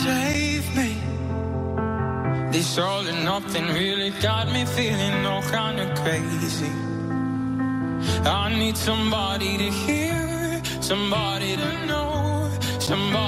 Save 0.05 0.77
me. 0.77 0.97
This 2.53 2.77
all 2.77 3.07
and 3.07 3.25
nothing 3.25 3.65
really 3.69 4.11
got 4.21 4.53
me 4.53 4.67
feeling 4.67 5.25
all 5.25 5.41
kind 5.45 5.81
of 5.81 5.99
crazy. 6.01 6.71
I 8.29 8.55
need 8.55 8.77
somebody 8.77 9.57
to 9.57 9.71
hear, 9.71 10.63
somebody 10.83 11.57
to 11.57 11.87
know, 11.87 12.51
somebody 12.81 13.28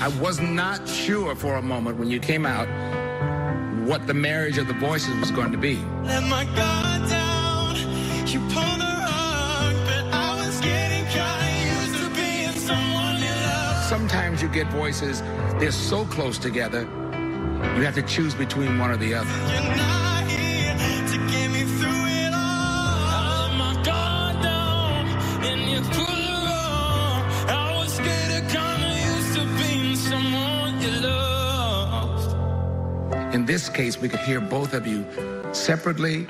I 0.00 0.08
was 0.18 0.40
not 0.40 0.88
sure 0.88 1.34
for 1.34 1.56
a 1.56 1.62
moment 1.62 1.98
when 1.98 2.08
you 2.08 2.20
came 2.20 2.46
out 2.46 2.66
what 3.86 4.06
the 4.06 4.14
marriage 4.14 4.56
of 4.56 4.66
the 4.66 4.72
voices 4.74 5.14
was 5.20 5.30
going 5.30 5.52
to 5.52 5.58
be. 5.58 5.76
Let 6.04 6.22
my 6.22 6.44
guard 6.56 7.10
down. 7.10 7.76
You 8.26 8.40
pulled 8.40 8.80
the 8.80 8.94
rug, 9.06 9.74
but 9.84 10.04
I 10.14 10.36
was 10.38 10.58
getting 10.62 11.04
kinda 11.04 11.82
used 11.82 12.02
to 12.02 12.08
being 12.14 12.52
someone 12.52 13.16
you 13.16 13.28
love. 13.28 13.84
Sometimes 13.84 14.40
you 14.40 14.48
get 14.48 14.68
voices, 14.68 15.20
they're 15.58 15.70
so 15.70 16.06
close 16.06 16.38
together, 16.38 16.88
you 17.76 17.82
have 17.82 17.94
to 17.96 18.02
choose 18.02 18.34
between 18.34 18.78
one 18.78 18.90
or 18.90 18.96
the 18.96 19.12
other. 19.14 19.89
This 33.50 33.68
case, 33.68 34.00
we 34.00 34.08
could 34.08 34.20
hear 34.20 34.40
both 34.40 34.74
of 34.74 34.86
you 34.86 35.04
separately, 35.50 36.24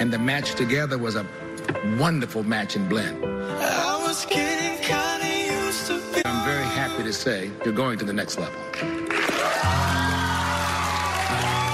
and 0.00 0.10
the 0.10 0.18
match 0.18 0.54
together 0.54 0.96
was 0.96 1.14
a 1.14 1.26
wonderful 1.98 2.42
match 2.42 2.74
and 2.74 2.88
blend. 2.88 3.22
I 3.22 4.02
was 4.02 4.24
getting 4.24 4.82
kinda 4.82 5.28
used 5.66 5.88
to 5.88 6.00
being. 6.10 6.22
I'm 6.24 6.46
very 6.46 6.64
happy 6.64 7.02
to 7.02 7.12
say 7.12 7.50
you're 7.66 7.74
going 7.74 7.98
to 7.98 8.06
the 8.06 8.14
next 8.14 8.38
level. 8.38 8.58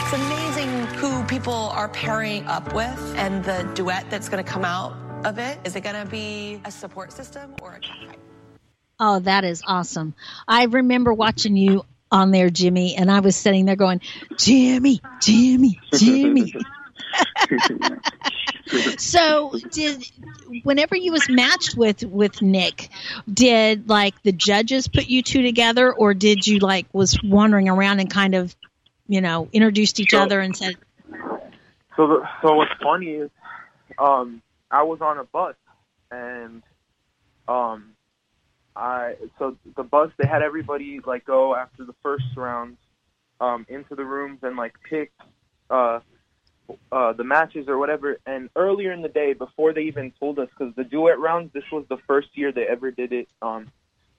It's 0.02 0.12
amazing 0.12 0.86
who 0.96 1.22
people 1.26 1.70
are 1.78 1.88
pairing 1.90 2.44
up 2.48 2.74
with 2.74 2.98
and 3.16 3.44
the 3.44 3.70
duet 3.74 4.10
that's 4.10 4.28
going 4.28 4.44
to 4.44 4.50
come 4.50 4.64
out 4.64 4.96
of 5.24 5.38
it. 5.38 5.56
Is 5.62 5.76
it 5.76 5.82
going 5.82 6.04
to 6.04 6.10
be 6.10 6.60
a 6.64 6.72
support 6.72 7.12
system 7.12 7.54
or 7.62 7.74
a 7.74 7.78
catfight? 7.78 8.16
Oh, 8.98 9.20
that 9.20 9.44
is 9.44 9.62
awesome. 9.64 10.14
I 10.48 10.64
remember 10.64 11.12
watching 11.12 11.56
you 11.56 11.84
on 12.14 12.30
there, 12.30 12.48
Jimmy, 12.48 12.94
and 12.94 13.10
I 13.10 13.20
was 13.20 13.34
sitting 13.34 13.66
there 13.66 13.74
going, 13.76 14.00
Jimmy, 14.38 15.00
Jimmy, 15.20 15.80
Jimmy. 15.92 16.54
so 18.96 19.52
did 19.70 20.04
whenever 20.62 20.96
you 20.96 21.12
was 21.12 21.28
matched 21.28 21.76
with 21.76 22.04
with 22.04 22.40
Nick, 22.40 22.88
did 23.30 23.88
like 23.88 24.20
the 24.22 24.32
judges 24.32 24.86
put 24.88 25.08
you 25.08 25.22
two 25.22 25.42
together 25.42 25.92
or 25.92 26.14
did 26.14 26.46
you 26.46 26.60
like 26.60 26.86
was 26.92 27.18
wandering 27.22 27.68
around 27.68 27.98
and 27.98 28.08
kind 28.08 28.34
of, 28.34 28.54
you 29.08 29.20
know, 29.20 29.48
introduced 29.52 29.98
each 29.98 30.12
So- 30.12 30.22
other 30.22 30.40
and 30.40 30.56
said, 30.56 30.76
So, 31.96 32.06
the, 32.06 32.28
so 32.42 32.54
what's 32.54 32.72
funny 32.82 33.10
is, 33.10 33.30
um, 33.98 34.40
I 34.70 34.82
was 34.84 35.00
on 35.00 35.18
a 35.18 35.24
bus, 35.24 35.54
and 36.10 36.62
um, 37.48 37.93
I 38.76 39.14
so 39.38 39.56
the 39.76 39.84
bus 39.84 40.10
they 40.18 40.26
had 40.26 40.42
everybody 40.42 41.00
like 41.04 41.24
go 41.24 41.54
after 41.54 41.84
the 41.84 41.94
first 42.02 42.24
round, 42.36 42.76
um, 43.40 43.66
into 43.68 43.94
the 43.94 44.04
rooms 44.04 44.40
and 44.42 44.56
like 44.56 44.74
pick, 44.88 45.12
uh, 45.70 46.00
uh, 46.90 47.12
the 47.12 47.24
matches 47.24 47.68
or 47.68 47.78
whatever. 47.78 48.18
And 48.26 48.50
earlier 48.56 48.92
in 48.92 49.02
the 49.02 49.08
day, 49.08 49.32
before 49.32 49.72
they 49.72 49.82
even 49.82 50.12
told 50.18 50.38
us, 50.38 50.48
because 50.56 50.74
the 50.74 50.84
duet 50.84 51.18
rounds, 51.18 51.52
this 51.52 51.64
was 51.70 51.84
the 51.88 51.98
first 52.06 52.28
year 52.34 52.52
they 52.52 52.66
ever 52.66 52.90
did 52.90 53.12
it, 53.12 53.28
um, 53.42 53.70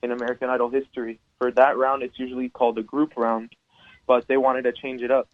in 0.01 0.12
American 0.12 0.50
Idol 0.50 0.69
history. 0.69 1.19
For 1.39 1.51
that 1.51 1.77
round, 1.77 2.03
it's 2.03 2.17
usually 2.17 2.50
called 2.50 2.77
a 2.77 2.83
group 2.83 3.13
round, 3.17 3.50
but 4.07 4.27
they 4.27 4.38
wanted 4.38 4.63
to 4.63 4.71
change 4.71 5.01
it 5.01 5.12
up. 5.12 5.27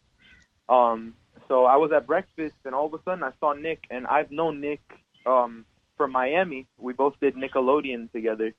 Um, 0.70 1.16
so 1.48 1.66
I 1.66 1.78
was 1.78 1.92
at 1.92 2.08
breakfast, 2.08 2.56
and 2.66 2.74
all 2.74 2.86
of 2.86 2.94
a 2.94 3.04
sudden 3.04 3.24
I 3.24 3.32
saw 3.40 3.54
Nick, 3.54 3.84
and 3.90 4.08
I've 4.08 4.32
known 4.32 4.62
Nick 4.62 4.82
um, 5.26 5.66
from 5.98 6.12
Miami. 6.12 6.68
We 6.78 6.94
both 6.94 7.20
did 7.20 7.36
Nickelodeon 7.36 8.12
together, 8.12 8.54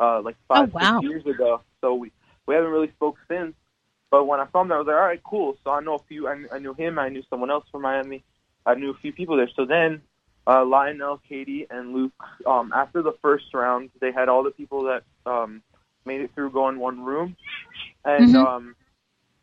uh, 0.00 0.20
like 0.22 0.36
five 0.48 0.70
Oh, 0.70 0.72
wow. 0.72 1.00
six 1.00 1.10
years 1.10 1.26
ago. 1.26 1.62
So 1.80 1.94
we 1.94 2.12
we 2.46 2.54
haven't 2.54 2.70
really 2.70 2.90
spoke 2.92 3.16
since. 3.28 3.54
But 4.10 4.24
when 4.24 4.40
I 4.40 4.46
saw 4.52 4.62
him, 4.62 4.72
I 4.72 4.78
was 4.78 4.86
like, 4.86 4.96
all 4.96 5.02
right, 5.02 5.22
cool. 5.22 5.56
So 5.64 5.70
I 5.70 5.80
know 5.80 5.96
a 5.96 6.02
few. 6.08 6.28
I, 6.28 6.44
I 6.52 6.58
knew 6.58 6.74
him. 6.74 6.98
I 6.98 7.08
knew 7.08 7.22
someone 7.28 7.50
else 7.50 7.64
from 7.70 7.82
Miami. 7.82 8.24
I 8.64 8.74
knew 8.74 8.90
a 8.90 8.94
few 8.94 9.12
people 9.12 9.36
there. 9.36 9.50
So 9.54 9.66
then, 9.66 10.02
uh, 10.46 10.64
Lionel, 10.64 11.20
Katy, 11.28 11.66
and 11.70 11.92
Luke. 11.94 12.12
Um, 12.46 12.72
after 12.74 13.02
the 13.02 13.12
first 13.20 13.52
round, 13.52 13.90
they 14.00 14.12
had 14.12 14.28
all 14.28 14.42
the 14.42 14.50
people 14.50 14.84
that 14.84 15.02
um, 15.26 15.62
made 16.06 16.22
it 16.22 16.30
through 16.34 16.50
go 16.52 16.68
in 16.70 16.78
one 16.78 17.04
room, 17.04 17.36
and 18.04 18.34
Mhm. 18.34 18.34
um, 18.34 18.76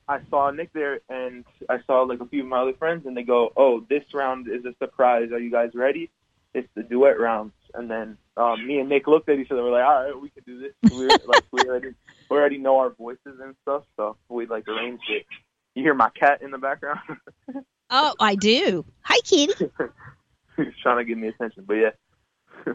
I 0.08 0.20
saw 0.30 0.52
Nick 0.52 0.72
there, 0.74 1.00
and 1.10 1.46
I 1.70 1.80
saw 1.88 2.02
like 2.04 2.22
a 2.22 2.26
few 2.26 2.42
of 2.44 2.48
my 2.48 2.62
other 2.62 2.74
friends, 2.74 3.06
and 3.06 3.16
they 3.16 3.24
go, 3.24 3.52
"Oh, 3.56 3.82
this 3.90 4.04
round 4.14 4.48
is 4.48 4.66
a 4.66 4.74
surprise. 4.80 5.32
Are 5.32 5.40
you 5.40 5.52
guys 5.52 5.72
ready? 5.76 6.10
It's 6.54 6.70
the 6.76 6.84
duet 6.84 7.20
round." 7.20 7.52
And 7.77 7.89
then 7.89 8.17
um, 8.38 8.65
me 8.65 8.79
and 8.79 8.89
Nick 8.89 9.08
looked 9.08 9.29
at 9.29 9.39
each 9.39 9.51
other. 9.51 9.63
We're 9.63 9.72
like, 9.72 9.86
"All 9.86 10.03
right, 10.03 10.22
we 10.22 10.29
can 10.29 10.44
do 10.46 10.60
this." 10.60 10.91
We're 10.91 11.08
like, 11.08 11.44
we 11.51 11.62
already 11.62 11.94
we 12.29 12.38
already 12.38 12.58
know 12.58 12.79
our 12.79 12.89
voices 12.89 13.39
and 13.41 13.55
stuff, 13.63 13.84
so 13.98 14.17
we 14.29 14.46
like 14.46 14.67
arranged 14.67 15.03
it. 15.10 15.25
You 15.74 15.84
hear 15.84 15.94
my 15.94 16.10
cat 16.10 16.41
in 16.41 16.51
the 16.51 16.58
background? 16.58 17.00
"Oh, 17.89 18.13
I 18.20 18.36
do. 18.36 18.86
Hi, 19.01 19.20
Kitty." 19.24 19.53
He's 20.58 20.67
trying 20.82 20.98
to 20.98 21.03
get 21.05 21.17
me 21.17 21.27
attention, 21.27 21.65
but 21.67 21.74
yeah. 21.75 21.91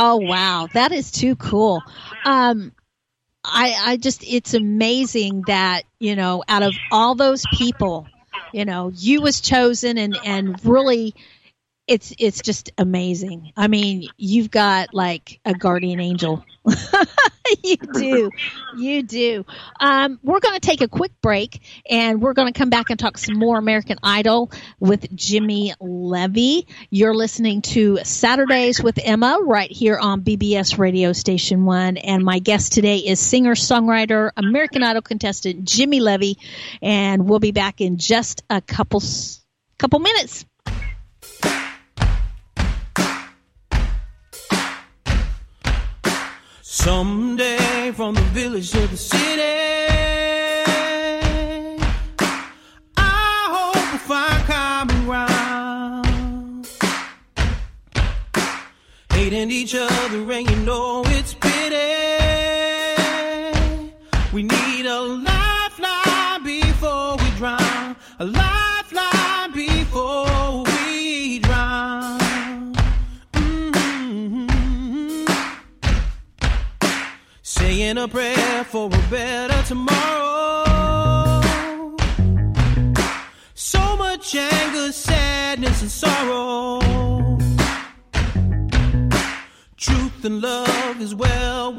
Oh 0.00 0.18
wow, 0.18 0.68
that 0.74 0.92
is 0.92 1.10
too 1.10 1.34
cool. 1.34 1.82
Um, 2.24 2.70
I 3.44 3.74
I 3.84 3.96
just 3.96 4.22
it's 4.24 4.54
amazing 4.54 5.42
that 5.48 5.82
you 5.98 6.14
know 6.14 6.44
out 6.48 6.62
of 6.62 6.72
all 6.92 7.16
those 7.16 7.44
people, 7.52 8.06
you 8.52 8.64
know, 8.64 8.92
you 8.94 9.20
was 9.20 9.40
chosen 9.40 9.98
and 9.98 10.16
and 10.24 10.64
really 10.64 11.14
it's 11.88 12.12
it's 12.18 12.42
just 12.42 12.70
amazing. 12.76 13.52
I 13.56 13.66
mean, 13.66 14.08
you've 14.18 14.50
got 14.50 14.92
like 14.92 15.40
a 15.44 15.54
guardian 15.54 16.00
angel. 16.00 16.44
you 17.64 17.76
do, 17.76 18.30
you 18.76 19.02
do. 19.02 19.46
Um, 19.80 20.20
we're 20.22 20.40
going 20.40 20.54
to 20.54 20.60
take 20.60 20.82
a 20.82 20.88
quick 20.88 21.12
break, 21.22 21.62
and 21.88 22.20
we're 22.20 22.34
going 22.34 22.52
to 22.52 22.56
come 22.56 22.68
back 22.68 22.90
and 22.90 22.98
talk 23.00 23.16
some 23.16 23.38
more 23.38 23.58
American 23.58 23.96
Idol 24.02 24.52
with 24.78 25.14
Jimmy 25.16 25.72
Levy. 25.80 26.66
You're 26.90 27.14
listening 27.14 27.62
to 27.62 28.00
Saturdays 28.04 28.82
with 28.82 28.98
Emma 29.02 29.38
right 29.42 29.70
here 29.70 29.98
on 29.98 30.20
BBS 30.20 30.78
Radio 30.78 31.14
Station 31.14 31.64
One, 31.64 31.96
and 31.96 32.22
my 32.22 32.38
guest 32.38 32.74
today 32.74 32.98
is 32.98 33.18
singer 33.18 33.54
songwriter 33.54 34.30
American 34.36 34.82
Idol 34.82 35.00
contestant 35.00 35.64
Jimmy 35.64 36.00
Levy, 36.00 36.36
and 36.82 37.26
we'll 37.26 37.40
be 37.40 37.52
back 37.52 37.80
in 37.80 37.96
just 37.96 38.44
a 38.50 38.60
couple 38.60 39.02
couple 39.78 40.00
minutes. 40.00 40.44
Someday 46.88 47.92
from 47.94 48.14
the 48.14 48.22
village 48.32 48.70
to 48.70 48.86
the 48.86 48.96
city, 48.96 49.42
I 52.96 53.46
hope 53.54 53.92
we 53.92 53.98
find 53.98 54.42
common 54.44 55.04
ground. 55.04 56.66
Hating 59.10 59.50
each 59.50 59.74
other, 59.74 60.32
and 60.32 60.50
you 60.50 60.56
know 60.64 61.02
prayer 78.08 78.64
for 78.64 78.86
a 78.86 79.02
better 79.10 79.62
tomorrow. 79.66 81.42
So 83.54 83.96
much 83.96 84.34
anger, 84.34 84.92
sadness, 84.92 85.82
and 85.82 85.90
sorrow. 85.90 86.80
Truth 89.76 90.24
and 90.24 90.40
love 90.40 91.00
is 91.00 91.14
well 91.14 91.72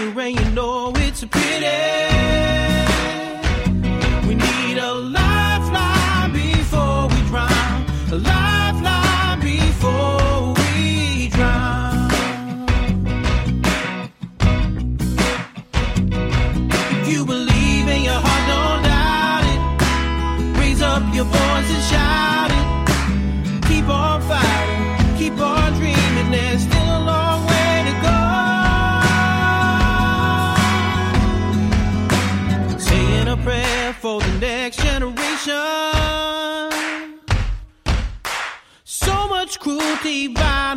other, 0.00 0.20
and 0.20 0.38
you 0.38 0.50
know 0.50 0.92
it's 0.96 1.22
a 1.22 1.26
pity. 1.26 2.09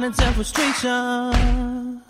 Violence, 0.03 0.19
and 0.19 0.35
frustration. 0.35 2.01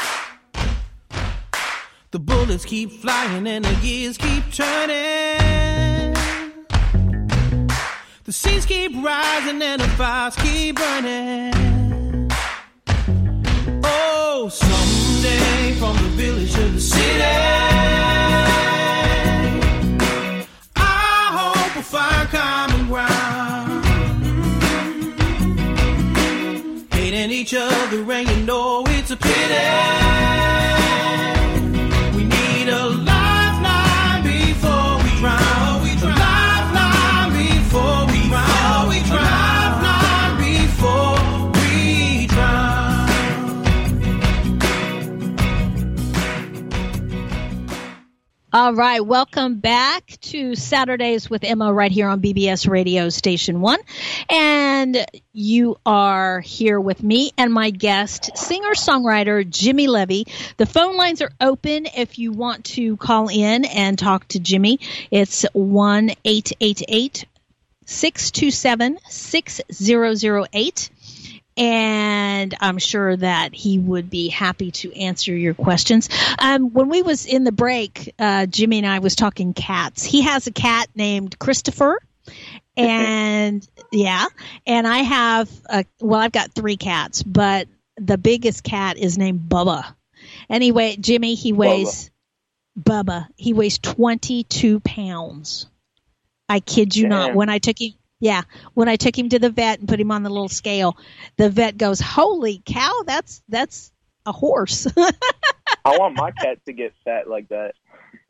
The 2.11 2.19
bullets 2.19 2.65
keep 2.65 2.91
flying 2.91 3.47
and 3.47 3.65
the 3.65 3.75
gears 3.81 4.17
keep 4.17 4.51
turning. 4.51 6.13
The 8.23 8.31
seas 8.31 8.65
keep 8.65 8.93
rising 9.03 9.61
and 9.61 9.81
the 9.81 9.87
fires 9.89 10.35
keep 10.37 10.75
burning. 10.75 12.31
Oh, 13.83 14.49
someday 14.49 15.73
from 15.79 15.95
the 15.97 16.09
village 16.15 16.53
to 16.53 16.69
the 16.69 16.81
city. 16.81 17.21
I 20.75 21.29
hope 21.37 21.75
we'll 21.75 21.83
find 21.83 22.29
common 22.29 22.87
ground. 22.87 23.22
Each 27.33 27.53
other 27.55 28.11
and 28.11 28.29
you 28.29 28.45
know 28.45 28.83
it's 28.87 29.09
a 29.09 29.17
pity. 29.17 29.33
All 48.55 48.75
right, 48.75 49.03
welcome 49.03 49.55
back 49.55 50.05
to 50.21 50.53
Saturdays 50.53 51.27
with 51.27 51.43
Emma 51.43 51.73
right 51.73 51.91
here 51.91 52.07
on 52.07 52.21
BBS 52.21 52.69
Radio 52.69 53.09
Station 53.09 53.61
1. 53.61 53.79
And 54.29 55.07
you 55.31 55.79
are 55.87 56.39
here 56.39 56.79
with 56.79 57.01
me 57.01 57.31
and 57.35 57.51
my 57.51 57.71
guest, 57.71 58.37
singer 58.37 58.75
songwriter 58.75 59.49
Jimmy 59.49 59.87
Levy. 59.87 60.27
The 60.57 60.67
phone 60.67 60.97
lines 60.97 61.23
are 61.23 61.31
open 61.41 61.87
if 61.97 62.19
you 62.19 62.31
want 62.31 62.65
to 62.65 62.95
call 62.97 63.27
in 63.27 63.65
and 63.65 63.97
talk 63.97 64.27
to 64.27 64.39
Jimmy. 64.39 64.79
It's 65.09 65.47
1 65.53 66.11
888 66.23 67.25
627 67.85 68.99
6008 69.09 70.89
and 71.55 72.53
I'm 72.59 72.77
sure 72.77 73.15
that 73.15 73.53
he 73.53 73.77
would 73.77 74.09
be 74.09 74.29
happy 74.29 74.71
to 74.71 74.97
answer 74.99 75.35
your 75.35 75.53
questions. 75.53 76.09
Um, 76.39 76.71
when 76.71 76.89
we 76.89 77.01
was 77.01 77.25
in 77.25 77.43
the 77.43 77.51
break, 77.51 78.13
uh, 78.17 78.45
Jimmy 78.47 78.79
and 78.79 78.87
I 78.87 78.99
was 78.99 79.15
talking 79.15 79.53
cats. 79.53 80.03
He 80.03 80.21
has 80.21 80.47
a 80.47 80.51
cat 80.51 80.89
named 80.95 81.37
Christopher, 81.37 81.99
and 82.75 83.67
yeah, 83.91 84.25
and 84.65 84.87
I 84.87 84.97
have 84.99 85.49
a, 85.69 85.85
well, 85.99 86.19
I've 86.19 86.31
got 86.31 86.53
three 86.53 86.77
cats, 86.77 87.21
but 87.23 87.67
the 87.97 88.17
biggest 88.17 88.63
cat 88.63 88.97
is 88.97 89.17
named 89.17 89.41
Bubba. 89.47 89.93
Anyway, 90.49 90.95
Jimmy, 90.99 91.35
he 91.35 91.53
weighs 91.53 92.09
Bubba. 92.79 93.27
He 93.35 93.53
weighs 93.53 93.77
22 93.77 94.79
pounds. 94.79 95.67
I 96.49 96.59
kid 96.59 96.95
you 96.95 97.07
not. 97.07 97.35
When 97.35 97.49
I 97.49 97.59
took 97.59 97.79
him, 97.79 97.93
yeah, 98.23 98.43
when 98.73 98.87
I 98.87 98.95
took 98.95 99.19
him 99.19 99.27
to 99.27 99.37
the 99.37 99.49
vet 99.49 99.79
and 99.79 99.87
put 99.89 99.99
him 99.99 100.09
on 100.09 100.23
the 100.23 100.29
little 100.29 100.47
scale, 100.47 100.95
the 101.35 101.49
vet 101.49 101.77
goes, 101.77 101.99
"Holy 101.99 102.61
cow, 102.65 103.03
that's 103.05 103.43
that's 103.49 103.91
a 104.25 104.31
horse." 104.31 104.87
I 104.97 105.97
want 105.97 106.15
my 106.15 106.31
cat 106.31 106.59
to 106.65 106.71
get 106.71 106.93
fat 107.03 107.29
like 107.29 107.49
that. 107.49 107.73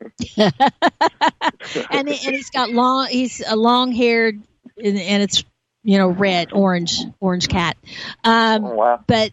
and 0.36 2.08
it, 2.08 2.26
and 2.26 2.34
he's 2.34 2.50
got 2.50 2.70
long. 2.70 3.06
He's 3.06 3.40
a 3.46 3.54
long 3.54 3.92
haired, 3.92 4.42
and, 4.76 4.98
and 4.98 5.22
it's 5.22 5.44
you 5.84 5.98
know 5.98 6.08
red, 6.08 6.52
orange, 6.52 6.98
orange 7.20 7.46
cat. 7.46 7.76
Um, 8.24 8.64
Oh, 8.64 8.74
wow. 8.74 9.04
but 9.06 9.30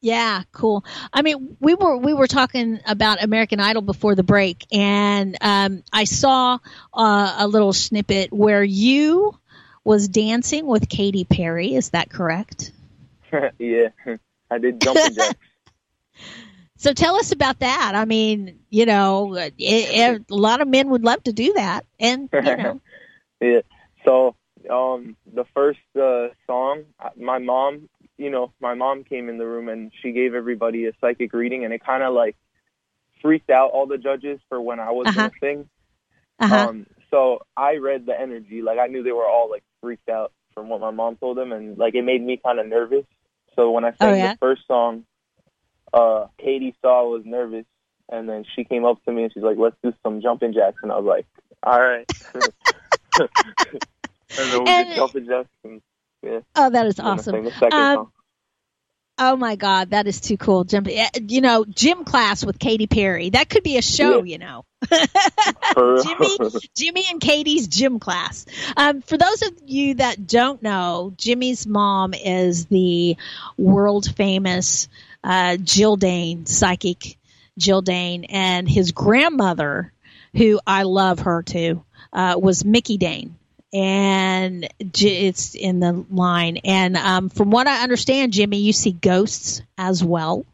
yeah, 0.00 0.44
cool. 0.52 0.84
I 1.12 1.22
mean, 1.22 1.56
we 1.58 1.74
were 1.74 1.96
we 1.96 2.14
were 2.14 2.28
talking 2.28 2.78
about 2.86 3.20
American 3.20 3.58
Idol 3.58 3.82
before 3.82 4.14
the 4.14 4.22
break, 4.22 4.64
and 4.70 5.36
um, 5.40 5.82
I 5.92 6.04
saw 6.04 6.58
uh, 6.92 7.36
a 7.40 7.48
little 7.48 7.72
snippet 7.72 8.32
where 8.32 8.62
you 8.62 9.36
was 9.84 10.08
dancing 10.08 10.66
with 10.66 10.88
Katy 10.88 11.24
Perry. 11.24 11.74
Is 11.74 11.90
that 11.90 12.10
correct? 12.10 12.72
yeah, 13.58 13.88
I 14.50 14.58
did 14.58 14.80
jumping 14.82 15.14
jacks. 15.16 15.38
So 16.76 16.92
tell 16.92 17.16
us 17.16 17.32
about 17.32 17.60
that. 17.60 17.92
I 17.94 18.04
mean, 18.04 18.60
you 18.70 18.86
know, 18.86 19.34
it, 19.34 19.54
it, 19.58 20.22
a 20.30 20.34
lot 20.34 20.60
of 20.60 20.68
men 20.68 20.90
would 20.90 21.02
love 21.04 21.22
to 21.24 21.32
do 21.32 21.52
that, 21.54 21.86
and 21.98 22.28
you 22.38 22.54
know, 22.56 22.80
yeah. 23.40 23.60
So 24.04 24.34
um, 24.70 25.16
the 25.32 25.44
first 25.54 25.78
uh, 26.00 26.28
song, 26.46 26.84
my 27.16 27.38
mom, 27.38 27.88
you 28.16 28.30
know, 28.30 28.52
my 28.60 28.74
mom 28.74 29.04
came 29.04 29.28
in 29.28 29.38
the 29.38 29.46
room 29.46 29.68
and 29.68 29.92
she 30.02 30.12
gave 30.12 30.34
everybody 30.34 30.86
a 30.86 30.92
psychic 31.00 31.32
reading, 31.32 31.64
and 31.64 31.72
it 31.72 31.84
kind 31.84 32.02
of 32.02 32.14
like 32.14 32.36
freaked 33.22 33.50
out 33.50 33.70
all 33.70 33.86
the 33.86 33.98
judges 33.98 34.40
for 34.48 34.60
when 34.60 34.80
I 34.80 34.90
was 34.90 35.08
Uh-huh. 35.08 35.14
gonna 35.14 35.32
sing. 35.40 35.68
Uh-huh. 36.38 36.68
Um, 36.68 36.86
so 37.10 37.40
I 37.56 37.76
read 37.76 38.06
the 38.06 38.18
energy. 38.18 38.62
Like 38.62 38.78
I 38.78 38.86
knew 38.86 39.02
they 39.02 39.12
were 39.12 39.26
all 39.26 39.50
like 39.50 39.64
freaked 39.84 40.08
out 40.08 40.32
from 40.54 40.70
what 40.70 40.80
my 40.80 40.90
mom 40.90 41.16
told 41.16 41.36
them, 41.36 41.52
and 41.52 41.76
like 41.76 41.94
it 41.94 42.02
made 42.02 42.22
me 42.24 42.40
kind 42.42 42.58
of 42.58 42.66
nervous. 42.66 43.04
So 43.54 43.70
when 43.70 43.84
I 43.84 43.90
sang 43.90 43.96
Oh, 44.00 44.14
yeah? 44.14 44.32
the 44.32 44.38
first 44.38 44.66
song, 44.66 45.04
uh, 45.92 46.26
Katy 46.38 46.74
saw 46.80 47.00
I 47.04 47.06
was 47.08 47.22
nervous, 47.26 47.66
and 48.10 48.26
then 48.28 48.44
she 48.56 48.64
came 48.64 48.84
up 48.86 49.04
to 49.04 49.12
me 49.12 49.24
and 49.24 49.32
she's 49.32 49.42
like, 49.42 49.58
"Let's 49.58 49.76
do 49.82 49.92
some 50.02 50.22
jumping 50.22 50.54
jacks," 50.54 50.78
and 50.82 50.90
I 50.90 50.96
was 50.96 51.04
like, 51.04 51.26
"All 51.62 51.78
right." 51.78 52.10
and 53.20 53.28
then 54.38 54.64
we 54.64 54.70
And- 54.70 54.88
did 54.88 54.96
jumping 54.96 55.26
jacks, 55.26 55.48
and 55.64 55.82
oh, 56.56 56.70
that 56.70 56.86
is 56.86 56.98
awesome. 56.98 57.46
Um. 57.72 58.10
Oh 59.16 59.36
my 59.36 59.54
God, 59.54 59.90
that 59.90 60.08
is 60.08 60.20
too 60.20 60.36
cool. 60.36 60.64
Jump, 60.64 60.88
eh, 60.90 61.08
you 61.28 61.40
know, 61.40 61.64
gym 61.64 62.04
class 62.04 62.44
with 62.44 62.58
Katy 62.58 62.88
Perry. 62.88 63.30
That 63.30 63.48
could 63.48 63.62
be 63.62 63.76
a 63.76 63.82
show, 63.82 64.24
Yeah. 64.24 64.32
you 64.32 64.38
know. 64.38 64.64
Jimmy, 66.04 66.38
Jimmy 66.76 67.04
and 67.10 67.20
Katy's 67.20 67.68
gym 67.68 68.00
class. 68.00 68.44
Um, 68.76 69.02
for 69.02 69.16
those 69.16 69.42
of 69.42 69.52
you 69.66 69.94
that 69.94 70.26
don't 70.26 70.62
know, 70.62 71.14
Jimmy's 71.16 71.66
mom 71.66 72.12
is 72.12 72.66
the 72.66 73.16
world 73.56 74.06
famous 74.16 74.88
uh, 75.22 75.56
Jill 75.58 75.96
Dane, 75.96 76.44
psychic 76.46 77.16
Jill 77.56 77.82
Dane, 77.82 78.24
and 78.24 78.68
his 78.68 78.92
grandmother, 78.92 79.92
who 80.36 80.60
I 80.66 80.82
love 80.82 81.20
her 81.20 81.42
too, 81.42 81.84
uh, 82.12 82.34
was 82.38 82.64
Mickey 82.64 82.98
Dane. 82.98 83.36
And 83.74 84.68
J- 84.92 85.26
it's 85.26 85.54
in 85.54 85.80
the 85.80 86.06
line. 86.10 86.58
And 86.64 86.96
um, 86.96 87.28
from 87.28 87.50
what 87.50 87.66
I 87.66 87.82
understand, 87.82 88.32
Jimmy, 88.32 88.58
you 88.58 88.72
see 88.72 88.92
ghosts 88.92 89.62
as 89.76 90.02
well. 90.02 90.46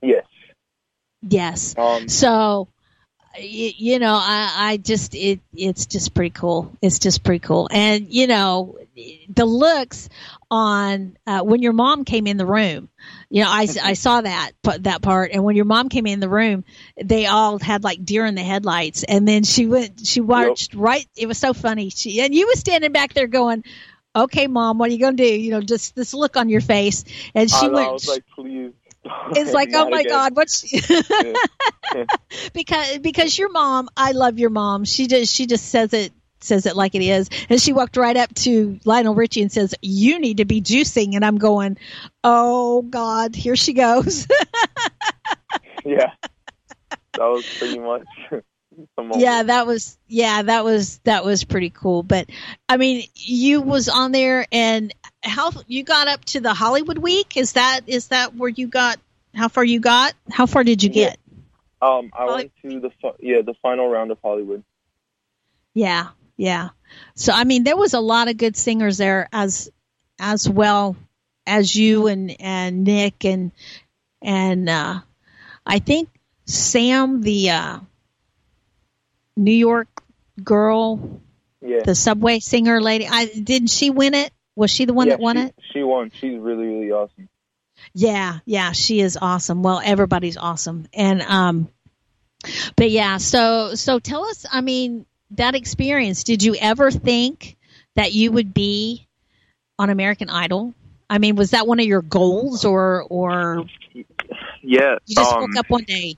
yes. 0.00 0.24
Yes. 1.22 1.74
Um, 1.76 2.08
So, 2.08 2.68
you, 3.38 3.72
you 3.76 3.98
know, 3.98 4.14
I, 4.14 4.54
I 4.72 4.76
just 4.76 5.14
it 5.14 5.40
it's 5.54 5.86
just 5.86 6.14
pretty 6.14 6.30
cool. 6.30 6.72
It's 6.80 6.98
just 6.98 7.22
pretty 7.24 7.40
cool, 7.40 7.68
and 7.70 8.06
you 8.08 8.26
know, 8.26 8.78
the 9.28 9.44
looks 9.44 10.08
on 10.50 11.16
uh, 11.26 11.40
when 11.42 11.62
your 11.62 11.72
mom 11.72 12.04
came 12.04 12.26
in 12.26 12.36
the 12.36 12.46
room. 12.46 12.88
You 13.30 13.42
know, 13.42 13.50
I, 13.50 13.68
I 13.82 13.92
saw 13.92 14.22
that 14.22 14.52
that 14.62 15.02
part, 15.02 15.32
and 15.32 15.44
when 15.44 15.54
your 15.54 15.66
mom 15.66 15.90
came 15.90 16.06
in 16.06 16.18
the 16.18 16.30
room, 16.30 16.64
they 17.02 17.26
all 17.26 17.58
had 17.58 17.84
like 17.84 18.02
deer 18.02 18.24
in 18.24 18.34
the 18.34 18.42
headlights, 18.42 19.04
and 19.04 19.28
then 19.28 19.44
she 19.44 19.66
went, 19.66 20.06
she 20.06 20.22
watched 20.22 20.74
right. 20.74 21.06
It 21.14 21.26
was 21.26 21.36
so 21.36 21.52
funny. 21.52 21.90
She 21.90 22.22
and 22.22 22.34
you 22.34 22.46
was 22.46 22.58
standing 22.58 22.92
back 22.92 23.12
there 23.12 23.26
going. 23.26 23.64
Okay, 24.16 24.46
mom, 24.46 24.78
what 24.78 24.88
are 24.88 24.92
you 24.92 24.98
gonna 24.98 25.16
do? 25.16 25.24
You 25.24 25.50
know, 25.50 25.60
just 25.60 25.94
this 25.94 26.14
look 26.14 26.38
on 26.38 26.48
your 26.48 26.62
face, 26.62 27.04
and 27.34 27.50
she 27.50 27.68
know, 27.68 27.74
went. 27.74 27.88
I 27.88 27.92
was 27.92 28.08
like, 28.08 28.24
please. 28.34 28.72
it's 29.36 29.52
like, 29.52 29.70
oh 29.74 29.90
my 29.90 30.00
again. 30.00 30.10
God, 30.10 30.34
what's 30.34 30.64
because 32.52 32.98
because 32.98 33.38
your 33.38 33.50
mom 33.50 33.88
i 33.96 34.12
love 34.12 34.38
your 34.38 34.50
mom 34.50 34.84
she 34.84 35.06
just 35.06 35.34
she 35.34 35.46
just 35.46 35.66
says 35.66 35.92
it 35.94 36.12
says 36.40 36.66
it 36.66 36.76
like 36.76 36.94
it 36.94 37.02
is. 37.02 37.28
And 37.48 37.60
she 37.60 37.72
walked 37.72 37.96
right 37.96 38.16
up 38.16 38.34
to 38.36 38.78
lionel 38.84 39.14
richie 39.14 39.42
and 39.42 39.50
says 39.52 39.74
you 39.82 40.18
need 40.18 40.38
to 40.38 40.44
be 40.44 40.60
juicing. 40.62 41.14
And 41.14 41.24
i'm 41.24 41.38
going 41.38 41.78
oh 42.24 42.82
god 42.82 43.34
here 43.34 43.56
she 43.56 43.72
goes. 43.72 44.26
Yeah. 45.84 46.12
That 47.14 47.24
was 47.24 47.46
pretty 47.58 47.78
much 47.78 48.06
yeah 49.16 49.42
that 49.44 49.66
was 49.66 49.98
yeah 50.06 50.42
that 50.42 50.64
was 50.64 50.98
that 51.04 51.24
was 51.24 51.44
pretty 51.44 51.70
cool. 51.70 52.02
But 52.02 52.28
i 52.68 52.76
mean 52.76 53.04
you 53.14 53.60
was 53.62 53.88
on 53.88 54.12
there 54.12 54.46
and 54.52 54.94
how 55.22 55.50
you 55.66 55.82
got 55.84 56.08
up 56.08 56.24
to 56.26 56.40
the 56.40 56.52
hollywood 56.54 56.98
week? 56.98 57.36
Is 57.36 57.52
that 57.54 57.82
is 57.86 58.08
that 58.08 58.34
where 58.34 58.50
you 58.50 58.66
got 58.68 58.98
how 59.34 59.48
far 59.48 59.64
you 59.64 59.80
got? 59.80 60.14
How 60.30 60.46
far 60.46 60.64
did 60.64 60.82
you 60.82 60.90
Yeah. 60.92 61.10
get? 61.10 61.18
Um, 61.80 62.10
I 62.12 62.26
went 62.26 62.52
to 62.62 62.80
the 62.80 62.90
yeah 63.20 63.42
the 63.42 63.54
final 63.62 63.88
round 63.88 64.10
of 64.10 64.18
Hollywood. 64.22 64.64
Yeah, 65.74 66.08
yeah. 66.38 66.70
So 67.14 67.32
I 67.34 67.44
mean, 67.44 67.64
there 67.64 67.76
was 67.76 67.92
a 67.92 68.00
lot 68.00 68.28
of 68.28 68.38
good 68.38 68.56
singers 68.56 68.96
there 68.96 69.28
as 69.30 69.70
as 70.18 70.48
well 70.48 70.96
as 71.46 71.74
you 71.74 72.06
and 72.06 72.34
and 72.40 72.84
Nick 72.84 73.26
and 73.26 73.52
and 74.22 74.68
uh, 74.70 75.00
I 75.66 75.78
think 75.80 76.08
Sam, 76.46 77.20
the 77.20 77.50
uh, 77.50 77.80
New 79.36 79.52
York 79.52 79.88
girl, 80.42 81.20
Yeah. 81.60 81.82
the 81.84 81.94
subway 81.94 82.38
singer 82.38 82.80
lady. 82.80 83.06
I 83.06 83.26
didn't 83.26 83.68
she 83.68 83.90
win 83.90 84.14
it? 84.14 84.32
Was 84.56 84.70
she 84.70 84.86
the 84.86 84.94
one 84.94 85.08
yeah, 85.08 85.14
that 85.14 85.20
won 85.20 85.36
she, 85.36 85.42
it? 85.42 85.54
She 85.72 85.82
won. 85.82 86.10
She's 86.20 86.38
really 86.38 86.66
really 86.66 86.92
awesome. 86.92 87.28
Yeah, 87.94 88.38
yeah, 88.44 88.72
she 88.72 89.00
is 89.00 89.18
awesome. 89.20 89.62
Well, 89.62 89.80
everybody's 89.84 90.36
awesome. 90.36 90.86
And 90.92 91.20
um 91.22 91.68
but 92.76 92.90
yeah, 92.90 93.16
so 93.16 93.74
so 93.74 93.98
tell 93.98 94.24
us, 94.24 94.46
I 94.50 94.60
mean, 94.60 95.06
that 95.32 95.54
experience, 95.54 96.24
did 96.24 96.42
you 96.42 96.54
ever 96.56 96.90
think 96.90 97.56
that 97.96 98.12
you 98.12 98.32
would 98.32 98.54
be 98.54 99.06
on 99.78 99.90
American 99.90 100.30
Idol? 100.30 100.74
I 101.10 101.18
mean, 101.18 101.36
was 101.36 101.50
that 101.52 101.66
one 101.66 101.80
of 101.80 101.86
your 101.86 102.02
goals 102.02 102.64
or 102.64 103.04
or 103.08 103.64
Yeah. 104.62 104.96
you 105.06 105.16
just 105.16 105.30
um, 105.32 105.40
woke 105.40 105.56
up 105.56 105.66
one 105.68 105.84
day? 105.84 106.16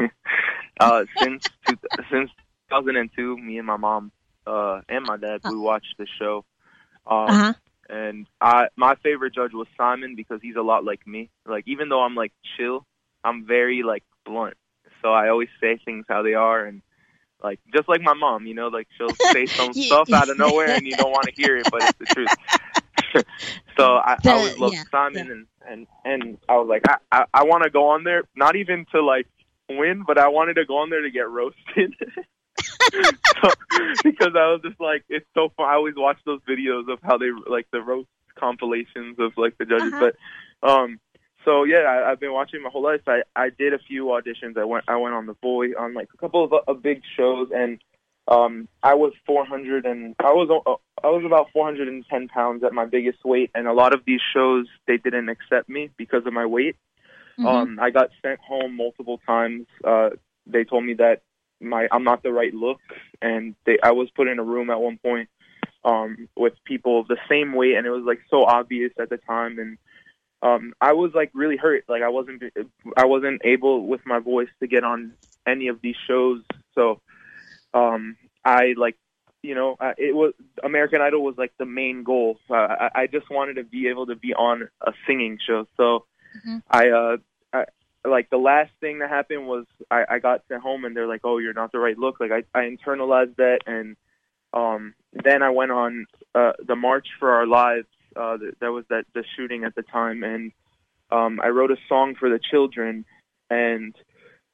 uh, 0.80 1.04
since 1.20 1.42
two, 1.66 1.76
since 2.10 2.30
2002, 2.70 3.36
me 3.36 3.58
and 3.58 3.66
my 3.66 3.76
mom 3.76 4.12
uh, 4.46 4.80
and 4.88 5.04
my 5.06 5.16
dad 5.16 5.40
we 5.46 5.56
watched 5.56 5.94
the 5.98 6.06
show. 6.18 6.44
Um, 7.06 7.28
Uh-huh. 7.28 7.54
And 7.88 8.26
I 8.40 8.68
my 8.76 8.94
favorite 9.02 9.34
judge 9.34 9.52
was 9.52 9.66
Simon 9.76 10.14
because 10.16 10.40
he's 10.42 10.56
a 10.56 10.62
lot 10.62 10.84
like 10.84 11.06
me. 11.06 11.30
Like 11.46 11.64
even 11.66 11.88
though 11.88 12.00
I'm 12.00 12.14
like 12.14 12.32
chill, 12.56 12.86
I'm 13.22 13.46
very 13.46 13.82
like 13.82 14.04
blunt. 14.24 14.56
So 15.02 15.12
I 15.12 15.28
always 15.28 15.50
say 15.60 15.78
things 15.84 16.06
how 16.08 16.22
they 16.22 16.34
are 16.34 16.64
and 16.64 16.80
like 17.44 17.60
just 17.72 17.88
like 17.88 18.00
my 18.00 18.14
mom, 18.14 18.46
you 18.46 18.54
know, 18.54 18.68
like 18.68 18.88
she'll 18.96 19.14
say 19.32 19.46
some 19.56 19.70
Yeah. 19.74 19.86
stuff 19.86 20.12
out 20.12 20.30
of 20.30 20.38
nowhere 20.38 20.74
and 20.74 20.86
you 20.86 20.96
don't 20.96 21.12
want 21.12 21.28
to 21.28 21.34
hear 21.36 21.56
it, 21.58 21.68
but 21.70 21.82
it's 21.84 21.98
the 21.98 22.06
truth. 22.06 22.30
so 23.76 23.84
I, 23.96 24.16
The- 24.22 24.30
I 24.30 24.32
always 24.34 24.58
loved 24.58 24.74
yeah, 24.74 24.84
Simon 24.90 25.30
and 25.30 25.46
and 25.70 25.86
and 26.04 26.38
I 26.48 26.56
was 26.56 26.68
like 26.68 26.82
I 26.88 26.96
I, 27.12 27.24
I 27.32 27.44
want 27.44 27.62
to 27.64 27.70
go 27.70 27.90
on 27.90 28.02
there, 28.04 28.24
not 28.34 28.56
even 28.56 28.86
to 28.92 29.02
like 29.02 29.28
win, 29.68 30.02
but 30.06 30.18
I 30.18 30.28
wanted 30.28 30.54
to 30.54 30.64
go 30.64 30.78
on 30.78 30.90
there 30.90 31.02
to 31.02 31.10
get 31.10 31.28
roasted. 31.28 31.94
so, 32.92 33.50
because 34.02 34.32
I 34.36 34.52
was 34.52 34.60
just 34.64 34.80
like, 34.80 35.04
it's 35.08 35.26
so 35.34 35.50
fun. 35.56 35.66
I 35.68 35.74
always 35.74 35.94
watch 35.96 36.18
those 36.24 36.40
videos 36.48 36.92
of 36.92 36.98
how 37.02 37.18
they 37.18 37.30
like 37.46 37.66
the 37.72 37.80
roast 37.80 38.08
compilations 38.38 39.16
of 39.18 39.32
like 39.36 39.56
the 39.58 39.64
judges. 39.64 39.92
Uh-huh. 39.92 40.10
But 40.62 40.68
um, 40.68 40.98
so 41.44 41.64
yeah, 41.64 41.80
I, 41.80 42.10
I've 42.10 42.20
been 42.20 42.32
watching 42.32 42.62
my 42.62 42.70
whole 42.70 42.82
life. 42.82 43.02
I 43.06 43.22
I 43.36 43.50
did 43.50 43.74
a 43.74 43.78
few 43.78 44.06
auditions. 44.06 44.56
I 44.56 44.64
went 44.64 44.84
I 44.88 44.96
went 44.96 45.14
on 45.14 45.26
The 45.26 45.34
Voice 45.34 45.74
on 45.78 45.94
like 45.94 46.08
a 46.14 46.16
couple 46.16 46.44
of 46.44 46.52
uh, 46.52 46.72
big 46.74 47.02
shows, 47.16 47.48
and 47.54 47.80
um, 48.28 48.68
I 48.82 48.94
was 48.94 49.12
400 49.26 49.84
and 49.84 50.14
I 50.18 50.32
was 50.32 50.48
uh, 50.50 51.06
I 51.06 51.10
was 51.10 51.24
about 51.24 51.48
410 51.52 52.28
pounds 52.28 52.64
at 52.64 52.72
my 52.72 52.86
biggest 52.86 53.24
weight, 53.24 53.50
and 53.54 53.66
a 53.66 53.72
lot 53.72 53.94
of 53.94 54.02
these 54.06 54.20
shows 54.32 54.66
they 54.86 54.96
didn't 54.96 55.28
accept 55.28 55.68
me 55.68 55.90
because 55.96 56.26
of 56.26 56.32
my 56.32 56.46
weight. 56.46 56.76
Mhm. 57.38 57.46
Um, 57.46 57.78
I 57.80 57.90
got 57.90 58.10
sent 58.22 58.40
home 58.40 58.76
multiple 58.76 59.20
times. 59.26 59.66
Uh, 59.82 60.10
they 60.46 60.64
told 60.64 60.84
me 60.84 60.94
that 60.94 61.22
my 61.60 61.88
I'm 61.90 62.04
not 62.04 62.22
the 62.22 62.32
right 62.32 62.54
look, 62.54 62.80
and 63.20 63.54
they 63.66 63.78
I 63.82 63.92
was 63.92 64.08
put 64.10 64.28
in 64.28 64.38
a 64.38 64.44
room 64.44 64.70
at 64.70 64.80
one 64.80 64.98
point 64.98 65.28
um, 65.84 66.28
with 66.36 66.54
people 66.64 67.04
the 67.04 67.18
same 67.28 67.52
weight, 67.52 67.74
and 67.76 67.86
it 67.86 67.90
was 67.90 68.04
like 68.04 68.20
so 68.30 68.44
obvious 68.44 68.92
at 68.98 69.10
the 69.10 69.18
time, 69.18 69.58
and 69.58 69.78
um, 70.44 70.74
I 70.80 70.92
was 70.92 71.12
like 71.14 71.30
really 71.34 71.56
hurt. 71.56 71.84
Like 71.88 72.02
I 72.02 72.10
wasn't 72.10 72.42
I 72.96 73.06
wasn't 73.06 73.40
able 73.44 73.86
with 73.86 74.02
my 74.06 74.18
voice 74.20 74.50
to 74.60 74.66
get 74.66 74.84
on 74.84 75.14
any 75.46 75.68
of 75.68 75.80
these 75.80 75.96
shows, 76.06 76.42
so 76.74 77.00
um, 77.72 78.16
I 78.44 78.74
like 78.76 78.96
you 79.42 79.54
know 79.54 79.76
uh, 79.80 79.94
it 79.98 80.14
was 80.14 80.34
American 80.62 81.00
Idol 81.00 81.24
was 81.24 81.36
like 81.38 81.52
the 81.58 81.66
main 81.66 82.04
goal. 82.04 82.38
Uh, 82.48 82.54
I, 82.54 82.90
I 82.94 83.06
just 83.06 83.30
wanted 83.30 83.54
to 83.54 83.64
be 83.64 83.88
able 83.88 84.06
to 84.06 84.16
be 84.16 84.34
on 84.34 84.68
a 84.86 84.92
singing 85.06 85.38
show, 85.44 85.66
so. 85.76 86.04
Mhm. 86.34 86.62
I 86.68 86.90
uh 86.90 87.16
I 87.52 87.64
like 88.04 88.28
the 88.28 88.38
last 88.38 88.72
thing 88.80 88.98
that 88.98 89.08
happened 89.08 89.46
was 89.46 89.66
I, 89.88 90.04
I 90.10 90.18
got 90.18 90.42
sent 90.48 90.62
home 90.62 90.84
and 90.84 90.96
they're 90.96 91.06
like, 91.06 91.20
Oh, 91.22 91.38
you're 91.38 91.52
not 91.52 91.70
the 91.70 91.78
right 91.78 91.96
look. 91.96 92.18
Like 92.18 92.32
I, 92.32 92.42
I 92.58 92.62
internalized 92.64 93.36
that 93.36 93.60
and 93.68 93.96
um 94.52 94.94
then 95.12 95.44
I 95.44 95.50
went 95.50 95.70
on 95.70 96.06
uh 96.34 96.54
the 96.58 96.74
March 96.74 97.06
for 97.20 97.30
Our 97.30 97.46
Lives, 97.46 97.86
uh 98.16 98.36
th- 98.38 98.54
that 98.60 98.72
was 98.72 98.84
that 98.90 99.04
the 99.14 99.24
shooting 99.36 99.64
at 99.64 99.74
the 99.74 99.82
time. 99.82 100.22
And 100.22 100.52
um 101.10 101.40
I 101.42 101.48
wrote 101.48 101.70
a 101.70 101.76
song 101.88 102.14
for 102.18 102.28
the 102.28 102.40
children 102.50 103.04
and 103.50 103.94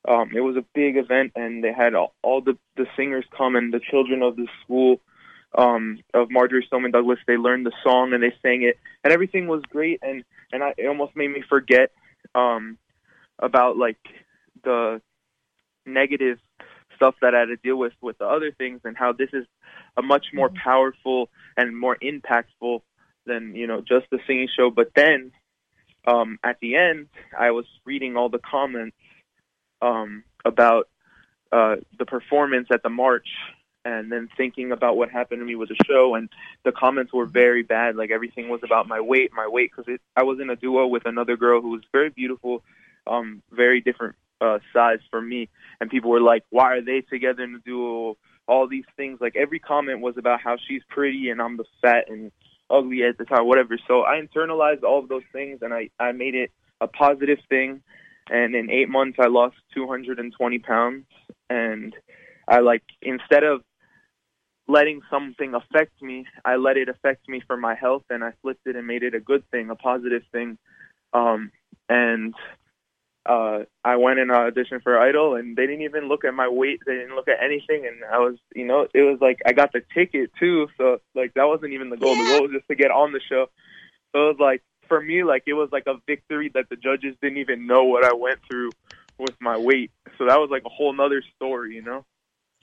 um 0.09 0.31
it 0.35 0.41
was 0.41 0.57
a 0.57 0.65
big 0.75 0.97
event 0.97 1.33
and 1.37 1.63
they 1.63 1.73
had 1.73 1.95
all, 1.95 2.15
all 2.23 2.41
the 2.41 2.57
the 2.77 2.87
singers 2.97 3.25
come 3.37 3.57
and 3.57 3.73
the 3.73 3.81
children 3.81 4.23
of 4.23 4.37
the 4.37 4.49
school 4.63 5.01
um 5.57 5.99
of 6.15 6.31
Marjory 6.31 6.65
Stoneman 6.67 6.93
Douglas 6.93 7.19
they 7.27 7.37
learned 7.37 7.67
the 7.67 7.73
song 7.83 8.13
and 8.13 8.23
they 8.23 8.35
sang 8.43 8.63
it 8.63 8.79
and 9.05 9.13
everything 9.13 9.47
was 9.47 9.63
great. 9.71 10.01
And 10.03 10.25
and 10.53 10.63
I, 10.63 10.75
it 10.77 10.87
almost 10.87 11.17
made 11.17 11.29
me 11.29 11.43
forget 11.49 11.91
um 12.35 12.79
about 13.39 13.77
like 13.77 13.99
the 14.65 15.01
negative 15.87 16.39
stuff 16.97 17.15
that 17.23 17.35
I 17.35 17.41
had 17.41 17.47
to 17.47 17.57
deal 17.57 17.77
with 17.77 17.93
with 18.01 18.19
the 18.19 18.27
other 18.27 18.53
things 18.53 18.81
and 18.85 18.97
how 18.97 19.13
this 19.13 19.31
is 19.33 19.47
a 19.97 20.03
much 20.03 20.27
more 20.35 20.51
powerful 20.51 21.31
and 21.57 21.79
more 21.79 21.97
impactful 22.03 22.83
than 23.27 23.55
you 23.55 23.67
know 23.67 23.81
just 23.81 24.07
the 24.11 24.19
singing 24.27 24.49
show 24.57 24.71
but 24.71 24.91
then 24.95 25.33
um 26.07 26.39
at 26.43 26.57
the 26.61 26.77
end 26.77 27.09
I 27.39 27.51
was 27.51 27.67
reading 27.85 28.17
all 28.17 28.29
the 28.29 28.39
comments 28.39 28.97
um, 29.83 30.25
about 30.45 30.89
uh, 31.53 31.77
the 31.99 32.07
performance 32.07 32.69
at 32.73 32.83
the 32.83 32.91
march, 32.91 33.29
and 33.85 34.13
then 34.13 34.29
thinking 34.37 34.73
about 34.73 34.97
what 34.97 35.11
happened 35.11 35.41
to 35.41 35.45
me 35.45 35.55
with 35.55 35.71
the 35.71 35.77
show, 35.87 36.15
and 36.15 36.29
the 36.65 36.73
comments 36.73 37.13
were 37.13 37.27
very 37.27 37.63
bad. 37.63 37.97
Like 37.97 38.11
everything 38.11 38.49
was 38.49 38.61
about 38.63 38.87
my 38.87 39.01
weight, 39.01 39.31
my 39.35 39.49
weight, 39.49 39.73
because 39.75 39.99
I 40.15 40.23
was 40.23 40.39
in 40.41 40.51
a 40.51 40.57
duo 40.57 40.87
with 40.87 41.07
another 41.07 41.37
girl 41.37 41.61
who 41.61 41.71
was 41.71 41.83
very 41.93 42.11
beautiful, 42.11 42.63
um, 43.07 43.43
very 43.51 43.81
different 43.81 44.17
uh, 44.41 44.59
size 44.73 45.01
for 45.11 45.21
me, 45.21 45.49
and 45.81 45.91
people 45.91 46.11
were 46.11 46.21
like, 46.21 46.45
"Why 46.51 46.77
are 46.77 46.83
they 46.83 47.01
together 47.01 47.43
in 47.43 47.55
a 47.55 47.59
duo?" 47.59 48.17
All 48.47 48.67
these 48.67 48.85
things. 48.97 49.21
Like 49.21 49.37
every 49.37 49.61
comment 49.61 50.01
was 50.01 50.17
about 50.17 50.41
how 50.41 50.57
she's 50.57 50.83
pretty 50.89 51.31
and 51.31 51.41
I'm 51.41 51.57
the 51.57 51.65
fat 51.83 52.07
and 52.09 52.33
ugly 52.71 53.03
at 53.03 53.19
the 53.19 53.25
time, 53.25 53.47
whatever. 53.47 53.77
So 53.87 54.03
I 54.03 54.21
internalized 54.21 54.83
all 54.83 55.01
of 55.01 55.09
those 55.09 55.25
things 55.33 55.61
and 55.63 55.73
I 55.75 55.91
I 55.99 56.13
made 56.13 56.35
it 56.35 56.51
a 56.81 56.87
positive 56.87 57.39
thing. 57.49 57.83
And 58.31 58.55
in 58.55 58.71
eight 58.71 58.89
months, 58.89 59.19
I 59.21 59.27
lost 59.27 59.57
220 59.75 60.59
pounds. 60.61 61.05
And 61.49 61.95
I 62.47 62.61
like 62.61 62.83
instead 63.03 63.43
of 63.43 63.63
letting 64.69 65.01
something 65.11 65.55
affect 65.55 66.01
me, 66.01 66.27
I 66.45 66.57
let 66.57 66.77
it 66.77 66.89
affect 66.89 67.29
me 67.29 67.43
for 67.45 67.57
my 67.57 67.75
health, 67.75 68.05
and 68.09 68.23
I 68.23 68.33
flipped 68.41 68.67
it 68.67 68.77
and 68.77 68.87
made 68.87 69.03
it 69.03 69.15
a 69.15 69.21
good 69.21 69.43
thing, 69.51 69.69
a 69.69 69.75
positive 69.75 70.23
thing. 70.31 70.59
Um, 71.13 71.51
and 71.89 72.35
uh, 73.27 73.61
I 73.85 73.97
went 73.97 74.19
in 74.19 74.31
and 74.31 74.55
auditioned 74.55 74.83
for 74.83 74.99
Idol, 74.99 75.35
and 75.35 75.57
they 75.57 75.67
didn't 75.67 75.83
even 75.83 76.09
look 76.09 76.25
at 76.25 76.35
my 76.35 76.49
weight. 76.49 76.81
They 76.87 76.95
didn't 76.95 77.15
look 77.15 77.29
at 77.29 77.43
anything, 77.43 77.87
and 77.87 78.03
I 78.11 78.19
was, 78.19 78.37
you 78.55 78.67
know, 78.67 78.87
it 78.95 79.03
was 79.03 79.19
like 79.21 79.41
I 79.47 79.53
got 79.53 79.73
the 79.73 79.83
ticket 79.95 80.31
too. 80.39 80.69
So 80.79 81.01
like 81.15 81.35
that 81.35 81.47
wasn't 81.47 81.73
even 81.73 81.91
the 81.91 81.97
goal. 81.97 82.17
Yeah. 82.17 82.25
The 82.25 82.29
goal 82.31 82.43
was 82.43 82.53
just 82.53 82.69
to 82.69 82.75
get 82.75 82.91
on 82.91 83.13
the 83.13 83.21
show. 83.29 83.47
So 84.13 84.25
it 84.25 84.27
was 84.27 84.37
like 84.41 84.63
for 84.89 85.01
me, 85.01 85.23
like 85.23 85.45
it 85.47 85.53
was 85.53 85.69
like 85.71 85.85
a 85.87 86.01
victory 86.07 86.51
that 86.55 86.69
the 86.71 86.77
judges 86.77 87.15
didn't 87.23 87.39
even 87.39 87.67
know 87.67 87.85
what 87.85 88.05
I 88.05 88.15
went 88.15 88.41
through 88.49 88.71
with 89.19 89.37
my 89.41 89.59
weight. 89.59 89.91
So 90.19 90.27
that 90.27 90.39
was 90.39 90.51
like 90.51 90.63
a 90.65 90.71
whole 90.71 90.93
nother 90.93 91.23
story, 91.37 91.75
you 91.75 91.83
know. 91.83 92.05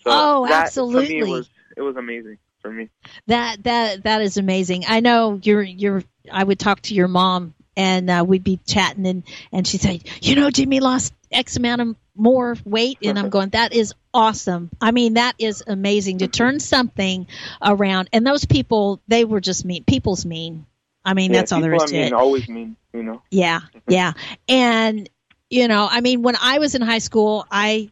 So 0.04 0.12
Oh, 0.12 0.48
that, 0.48 0.74
For 0.74 1.02
me, 1.02 1.20
it 1.20 1.28
was 1.28 1.50
it 1.76 1.82
was 1.82 1.96
amazing 1.96 2.38
for 2.62 2.72
me. 2.72 2.90
That 3.28 3.64
that 3.64 4.04
that 4.04 4.22
is 4.22 4.38
amazing. 4.38 4.86
I 4.88 5.00
know 5.00 5.40
you're 5.42 5.64
you're. 5.64 6.04
I 6.32 6.44
would 6.44 6.60
talk 6.60 6.82
to 6.82 6.94
your 6.94 7.08
mom, 7.08 7.54
and 7.78 8.10
uh, 8.10 8.26
we'd 8.28 8.44
be 8.44 8.60
chatting, 8.66 9.06
and 9.06 9.24
and 9.54 9.66
she'd 9.66 9.82
say, 9.82 10.02
you 10.20 10.36
know, 10.36 10.50
Jimmy 10.50 10.80
lost 10.82 11.14
X 11.32 11.56
amount 11.56 11.82
of 11.82 11.96
more 12.16 12.58
weight, 12.66 12.98
and 13.04 13.18
I'm 13.20 13.30
going, 13.30 13.50
that 13.50 13.74
is 13.74 13.94
awesome. 14.14 14.72
I 14.82 14.90
mean, 14.92 15.14
that 15.14 15.36
is 15.38 15.64
amazing 15.66 16.18
to 16.18 16.28
turn 16.28 16.60
something 16.60 17.28
around. 17.62 18.10
And 18.12 18.26
those 18.26 18.46
people, 18.46 19.00
they 19.08 19.24
were 19.24 19.40
just 19.40 19.64
mean. 19.64 19.84
People's 19.84 20.26
mean. 20.26 20.66
I 21.06 21.14
mean, 21.14 21.32
yeah, 21.32 21.40
that's 21.40 21.52
all 21.52 21.62
there 21.62 21.76
is 21.76 21.84
people, 21.84 21.86
is 21.86 21.92
I 21.92 21.94
to 21.94 22.02
mean, 22.02 22.08
it. 22.08 22.14
always 22.14 22.50
mean, 22.50 22.76
you 22.94 23.04
know. 23.04 23.22
Yeah, 23.30 23.60
yeah. 23.88 24.14
And 24.50 25.08
you 25.50 25.68
know, 25.68 25.88
I 25.90 26.02
mean, 26.02 26.24
when 26.24 26.36
I 26.36 26.58
was 26.58 26.74
in 26.74 26.82
high 26.82 26.98
school, 26.98 27.46
I 27.52 27.92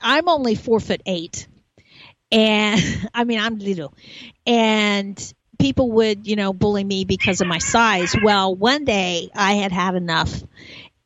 I'm 0.00 0.28
only 0.28 0.54
four 0.54 0.80
foot 0.80 1.02
eight, 1.04 1.46
and 2.32 2.80
I 3.14 3.24
mean, 3.24 3.40
I'm 3.40 3.58
little, 3.58 3.92
and 4.46 5.34
people 5.58 5.92
would 5.92 6.26
you 6.26 6.36
know 6.36 6.52
bully 6.52 6.84
me 6.84 7.04
because 7.04 7.40
of 7.40 7.46
my 7.46 7.58
size. 7.58 8.14
Well, 8.20 8.54
one 8.54 8.84
day 8.84 9.30
I 9.34 9.54
had 9.54 9.72
had 9.72 9.94
enough. 9.94 10.42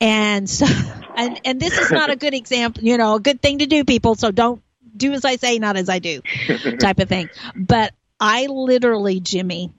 And 0.01 0.49
so, 0.49 0.67
and 1.17 1.41
and 1.45 1.61
this 1.61 1.79
is 1.79 1.91
not 1.91 2.11
a 2.11 2.17
good 2.17 2.35
example, 2.35 2.85
you 2.85 2.97
know, 2.97 3.17
a 3.17 3.21
good 3.21 3.43
thing 3.43 3.59
to 3.59 3.67
do, 3.67 3.85
people. 3.85 4.15
So 4.15 4.31
don't 4.31 4.63
do 4.97 5.13
as 5.13 5.25
I 5.25 5.37
say, 5.37 5.59
not 5.59 5.77
as 5.77 5.89
I 5.89 5.99
do, 5.99 6.23
type 6.79 6.99
of 6.99 7.09
thing. 7.09 7.31
But 7.55 7.93
I 8.19 8.47
literally, 8.47 9.21
Jimmy, 9.21 9.73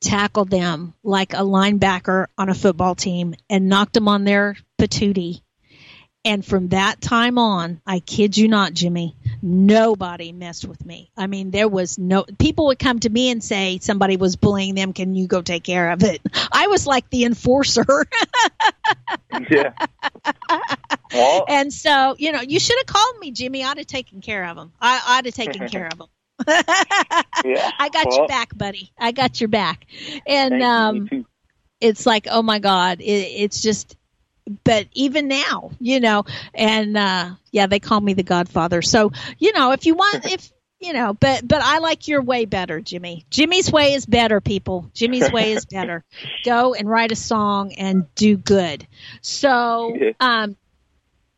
tackled 0.00 0.50
them 0.50 0.94
like 1.02 1.34
a 1.34 1.38
linebacker 1.38 2.26
on 2.38 2.48
a 2.48 2.54
football 2.54 2.94
team 2.94 3.34
and 3.48 3.68
knocked 3.68 3.92
them 3.92 4.08
on 4.08 4.24
their 4.24 4.56
patootie. 4.78 5.42
And 6.24 6.44
from 6.44 6.68
that 6.68 7.00
time 7.00 7.38
on, 7.38 7.80
I 7.86 8.00
kid 8.00 8.36
you 8.36 8.48
not, 8.48 8.74
Jimmy, 8.74 9.16
nobody 9.42 10.32
messed 10.32 10.64
with 10.64 10.84
me. 10.84 11.10
I 11.16 11.26
mean, 11.26 11.50
there 11.50 11.68
was 11.68 11.98
no, 11.98 12.24
people 12.38 12.66
would 12.66 12.78
come 12.78 13.00
to 13.00 13.10
me 13.10 13.30
and 13.30 13.42
say 13.42 13.78
somebody 13.80 14.16
was 14.16 14.36
bullying 14.36 14.74
them. 14.74 14.92
Can 14.92 15.14
you 15.14 15.26
go 15.26 15.42
take 15.42 15.64
care 15.64 15.90
of 15.90 16.02
it? 16.02 16.20
I 16.52 16.66
was 16.68 16.86
like 16.86 17.08
the 17.10 17.24
enforcer. 17.24 17.84
yeah. 19.50 19.72
Well, 21.12 21.44
and 21.48 21.72
so, 21.72 22.16
you 22.18 22.32
know, 22.32 22.40
you 22.40 22.60
should 22.60 22.78
have 22.78 22.86
called 22.86 23.18
me, 23.20 23.30
Jimmy. 23.30 23.64
I'd 23.64 23.78
have 23.78 23.86
taken 23.86 24.20
care 24.20 24.44
of 24.44 24.56
them. 24.56 24.72
I, 24.80 25.02
I'd 25.06 25.26
have 25.26 25.34
taken 25.34 25.68
care 25.68 25.86
of 25.86 25.98
them. 25.98 26.08
yeah. 27.44 27.70
I 27.78 27.90
got 27.92 28.06
well, 28.06 28.18
your 28.18 28.28
back, 28.28 28.56
buddy. 28.56 28.92
I 28.98 29.12
got 29.12 29.40
your 29.40 29.48
back. 29.48 29.86
And, 30.26 30.62
um, 30.62 31.26
it's 31.80 32.04
like 32.04 32.26
oh 32.30 32.42
my 32.42 32.58
god 32.58 33.00
it, 33.00 33.04
it's 33.04 33.62
just 33.62 33.96
but 34.64 34.86
even 34.92 35.28
now 35.28 35.70
you 35.80 36.00
know 36.00 36.24
and 36.54 36.96
uh 36.96 37.30
yeah 37.52 37.66
they 37.66 37.80
call 37.80 38.00
me 38.00 38.14
the 38.14 38.22
godfather. 38.22 38.82
So 38.82 39.12
you 39.38 39.52
know 39.52 39.72
if 39.72 39.86
you 39.86 39.94
want 39.94 40.24
if 40.32 40.50
you 40.80 40.94
know 40.94 41.12
but 41.12 41.46
but 41.46 41.60
i 41.62 41.78
like 41.78 42.08
your 42.08 42.22
way 42.22 42.46
better 42.46 42.80
jimmy. 42.80 43.26
Jimmy's 43.30 43.70
way 43.70 43.92
is 43.94 44.06
better 44.06 44.40
people. 44.40 44.90
Jimmy's 44.94 45.30
way 45.30 45.52
is 45.52 45.66
better. 45.66 46.04
Go 46.44 46.74
and 46.74 46.88
write 46.88 47.12
a 47.12 47.16
song 47.16 47.72
and 47.74 48.12
do 48.14 48.36
good. 48.36 48.86
So 49.20 49.96
um 50.18 50.56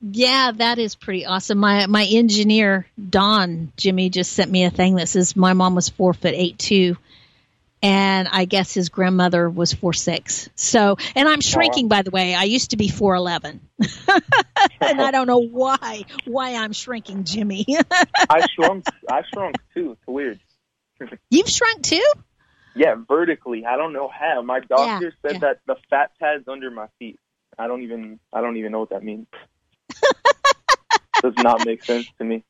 yeah, 0.02 0.50
that 0.56 0.78
is 0.80 0.96
pretty 0.96 1.26
awesome. 1.26 1.58
My 1.58 1.86
my 1.86 2.04
engineer 2.04 2.86
Don 2.98 3.72
Jimmy 3.76 4.10
just 4.10 4.32
sent 4.32 4.50
me 4.50 4.64
a 4.64 4.70
thing 4.70 4.96
that 4.96 5.08
says 5.08 5.36
my 5.36 5.52
mom 5.52 5.76
was 5.76 5.88
four 5.88 6.12
foot 6.12 6.34
eight 6.34 6.58
two, 6.58 6.96
and 7.82 8.28
I 8.28 8.44
guess 8.44 8.72
his 8.72 8.88
grandmother 8.88 9.50
was 9.50 9.72
four 9.72 9.92
six. 9.92 10.48
So, 10.54 10.96
and 11.14 11.28
I'm 11.28 11.40
shrinking 11.40 11.88
by 11.88 12.02
the 12.02 12.10
way. 12.10 12.34
I 12.34 12.44
used 12.44 12.70
to 12.70 12.76
be 12.76 12.88
four 12.88 13.14
eleven, 13.14 13.60
and 14.80 15.00
I 15.00 15.10
don't 15.10 15.26
know 15.26 15.42
why 15.42 16.04
why 16.24 16.54
I'm 16.54 16.72
shrinking, 16.72 17.24
Jimmy. 17.24 17.66
I 18.30 18.46
shrunk. 18.54 18.86
I 19.10 19.22
shrunk 19.32 19.56
too. 19.74 19.92
It's 19.92 20.06
weird. 20.06 20.40
You've 21.30 21.48
shrunk 21.48 21.82
too. 21.82 22.04
Yeah, 22.74 22.94
vertically. 23.06 23.66
I 23.66 23.76
don't 23.76 23.92
know 23.92 24.08
how. 24.08 24.42
My 24.42 24.60
doctor 24.60 25.06
Yeah, 25.06 25.10
said 25.30 25.32
yeah. 25.34 25.38
that 25.40 25.58
the 25.66 25.76
fat 25.90 26.12
pads 26.18 26.48
under 26.48 26.70
my 26.70 26.86
feet. 26.98 27.18
I 27.58 27.66
don't 27.66 27.82
even. 27.82 28.20
I 28.32 28.40
don't 28.40 28.56
even 28.56 28.72
know 28.72 28.80
what 28.80 28.90
that 28.90 29.02
means. 29.02 29.26
Does 31.22 31.34
not 31.38 31.64
make 31.64 31.84
sense 31.84 32.06
to 32.18 32.24
me. 32.24 32.44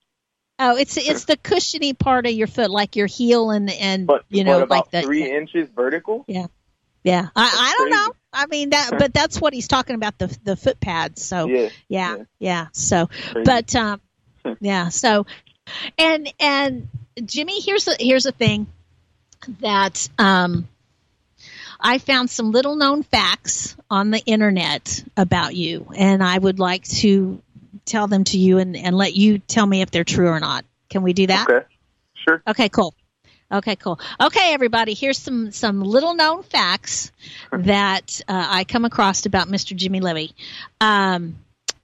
Oh, 0.65 0.77
it's 0.77 0.97
it's 0.97 1.25
the 1.25 1.37
cushiony 1.37 1.93
part 1.93 2.25
of 2.25 2.31
your 2.31 2.47
foot, 2.47 2.71
like 2.71 2.95
your 2.95 3.09
heel 3.09 3.51
and 3.51 3.69
and 3.69 4.07
But 4.07 4.25
you 4.29 4.45
know 4.45 4.65
like 4.71 4.93
the 4.93 5.03
three 5.03 5.29
inches 5.29 5.69
vertical? 5.75 6.25
Yeah, 7.03 7.29
I, 7.35 7.75
I 7.75 7.75
don't 7.77 7.91
know. 7.91 8.15
I 8.33 8.47
mean 8.47 8.71
that, 8.71 8.91
but 8.99 9.13
that's 9.13 9.41
what 9.41 9.53
he's 9.53 9.67
talking 9.67 9.97
about 9.97 10.19
the 10.19 10.39
the 10.45 10.55
foot 10.55 10.79
pads. 10.79 11.25
So 11.25 11.47
Yeah. 11.47 11.69
yeah, 11.89 12.17
Yeah. 12.17 12.25
yeah. 12.39 12.67
So, 12.71 13.09
Crazy. 13.09 13.45
but 13.45 13.75
um, 13.75 14.01
yeah. 14.61 14.89
So, 14.91 15.27
and 15.99 16.33
and 16.39 16.89
Jimmy, 17.25 17.61
here's 17.61 17.89
a 17.89 17.97
here's 17.99 18.27
a 18.27 18.33
thing 18.33 18.69
that 19.59 20.09
um, 20.17 20.69
I 21.81 21.99
found 21.99 22.31
some 22.31 22.53
little 22.53 22.77
known 22.77 23.03
facts 23.03 23.75
on 23.91 24.13
the 24.13 24.23
internet 24.25 25.03
about 25.17 25.57
you, 25.57 25.89
and 25.97 26.23
I 26.23 26.39
would 26.39 26.61
like 26.61 26.85
to 26.85 27.43
tell 27.85 28.07
them 28.07 28.25
to 28.25 28.39
you 28.39 28.59
and 28.59 28.77
and 28.77 28.97
let 28.97 29.15
you 29.15 29.39
tell 29.39 29.67
me 29.67 29.83
if 29.83 29.91
they're 29.91 30.05
true 30.05 30.29
or 30.29 30.41
not. 30.41 30.65
Can 30.91 31.03
we 31.03 31.13
do 31.13 31.27
that? 31.27 31.49
Okay. 31.49 31.67
Sure. 32.15 32.43
Okay, 32.47 32.69
cool. 32.69 32.95
Okay, 33.51 33.77
cool. 33.77 34.01
Okay, 34.21 34.55
everybody, 34.55 34.95
here's 34.95 35.19
some 35.19 35.53
some 35.53 35.81
little 35.81 36.15
known 36.15 36.43
facts 36.43 37.13
that 37.51 38.21
uh, 38.27 38.47
I 38.51 38.65
come 38.65 38.85
across 38.85 39.27
about 39.27 39.49
Mr. 39.49 39.77
Jimmy 39.77 40.01
Levy. 40.01 40.35
Um, 40.81 41.37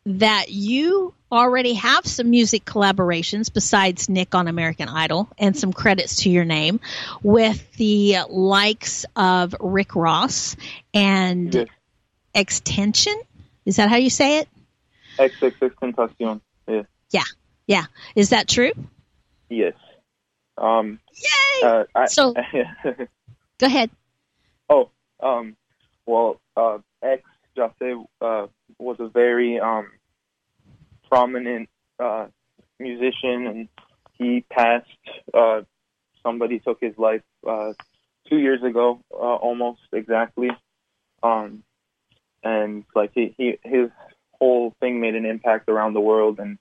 that 0.07 0.47
you 0.49 1.13
already 1.31 1.75
have 1.75 2.07
some 2.07 2.31
music 2.31 2.65
collaborations 2.65 3.53
besides 3.53 4.09
Nick 4.09 4.35
on 4.35 4.49
American 4.49 4.89
Idol, 4.89 5.29
and 5.37 5.55
some 5.55 5.73
credits 5.75 6.23
to 6.23 6.31
your 6.31 6.47
name 6.47 6.81
with 7.23 7.71
the 7.73 8.19
likes 8.29 9.05
of 9.17 9.55
Rick 9.61 9.95
Ross 9.95 10.57
and. 10.95 11.69
Extension. 12.35 13.19
Is 13.65 13.77
that 13.77 13.89
how 13.89 13.97
you 13.97 14.11
say 14.11 14.39
it? 14.39 14.49
XXXTentacion. 15.19 16.41
Yeah. 16.67 16.83
Yeah. 17.11 17.23
Yeah. 17.67 17.85
Is 18.15 18.31
that 18.31 18.49
true? 18.49 18.73
Yes. 19.49 19.75
Um. 20.57 20.99
Yay! 21.15 21.69
Uh, 21.69 21.85
I, 21.95 22.07
So- 22.07 22.35
Go 23.59 23.67
ahead. 23.67 23.91
Oh, 24.71 24.91
um, 25.21 25.57
well, 26.07 26.41
uh, 26.57 26.79
ex 27.03 27.23
Jose 27.57 27.95
uh, 28.21 28.47
was 28.79 28.97
a 29.01 29.09
very 29.09 29.59
um, 29.59 29.89
prominent 31.11 31.69
uh, 31.99 32.27
musician, 32.79 33.47
and 33.47 33.69
he 34.13 34.45
passed. 34.51 34.87
Uh, 35.35 35.63
somebody 36.23 36.61
took 36.61 36.79
his 36.81 36.97
life 36.99 37.23
uh, 37.49 37.73
two 38.29 38.37
years 38.37 38.63
ago, 38.63 39.01
uh, 39.13 39.17
almost 39.17 39.81
exactly. 39.93 40.51
Um, 41.23 41.63
and 42.45 42.85
like 42.95 43.11
he, 43.15 43.35
he, 43.37 43.59
his 43.65 43.91
whole 44.41 44.75
thing 44.81 45.01
made 45.01 45.15
an 45.15 45.27
impact 45.27 45.69
around 45.69 45.95
the 45.95 46.01
world, 46.01 46.39
and 46.39 46.59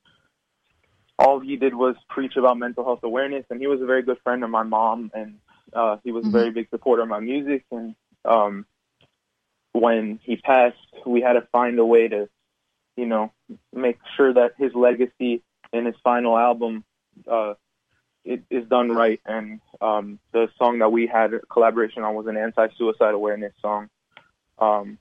all 1.20 1.40
he 1.40 1.56
did 1.56 1.74
was 1.74 1.96
preach 2.10 2.36
about 2.36 2.58
mental 2.58 2.84
health 2.84 3.00
awareness. 3.04 3.46
And 3.50 3.60
he 3.60 3.68
was 3.68 3.82
a 3.82 3.86
very 3.86 4.04
good 4.04 4.18
friend 4.24 4.44
of 4.44 4.50
my 4.50 4.64
mom, 4.64 5.12
and 5.14 5.40
uh, 5.74 5.98
he 6.04 6.12
was 6.12 6.26
a 6.26 6.30
very 6.30 6.52
big 6.52 6.70
supporter 6.70 7.04
of 7.04 7.10
my 7.10 7.20
music. 7.20 7.66
And 7.72 7.96
um, 8.24 8.66
when 9.72 10.20
he 10.24 10.38
passed, 10.38 10.76
we 11.06 11.22
had 11.22 11.34
to 11.34 11.48
find 11.52 11.80
a 11.80 11.86
way 11.86 12.08
to 12.08 12.30
you 12.98 13.06
know, 13.06 13.32
make 13.74 14.00
sure 14.18 14.34
that 14.34 14.54
his 14.58 14.74
legacy 14.74 15.44
in 15.72 15.86
his 15.86 15.96
final 16.04 16.38
album 16.38 16.84
uh, 17.32 17.54
it 18.26 18.44
is 18.50 18.68
done 18.68 18.92
right. 18.92 19.22
And 19.26 19.62
um, 19.80 20.20
the 20.34 20.50
song 20.58 20.80
that 20.80 20.92
we 20.92 21.08
had 21.08 21.34
a 21.34 21.40
collaboration 21.40 22.04
on 22.04 22.16
was 22.16 22.28
an 22.28 22.36
anti-suicide 22.36 23.14
awareness 23.14 23.54
song, 23.62 23.90
um, 24.60 24.98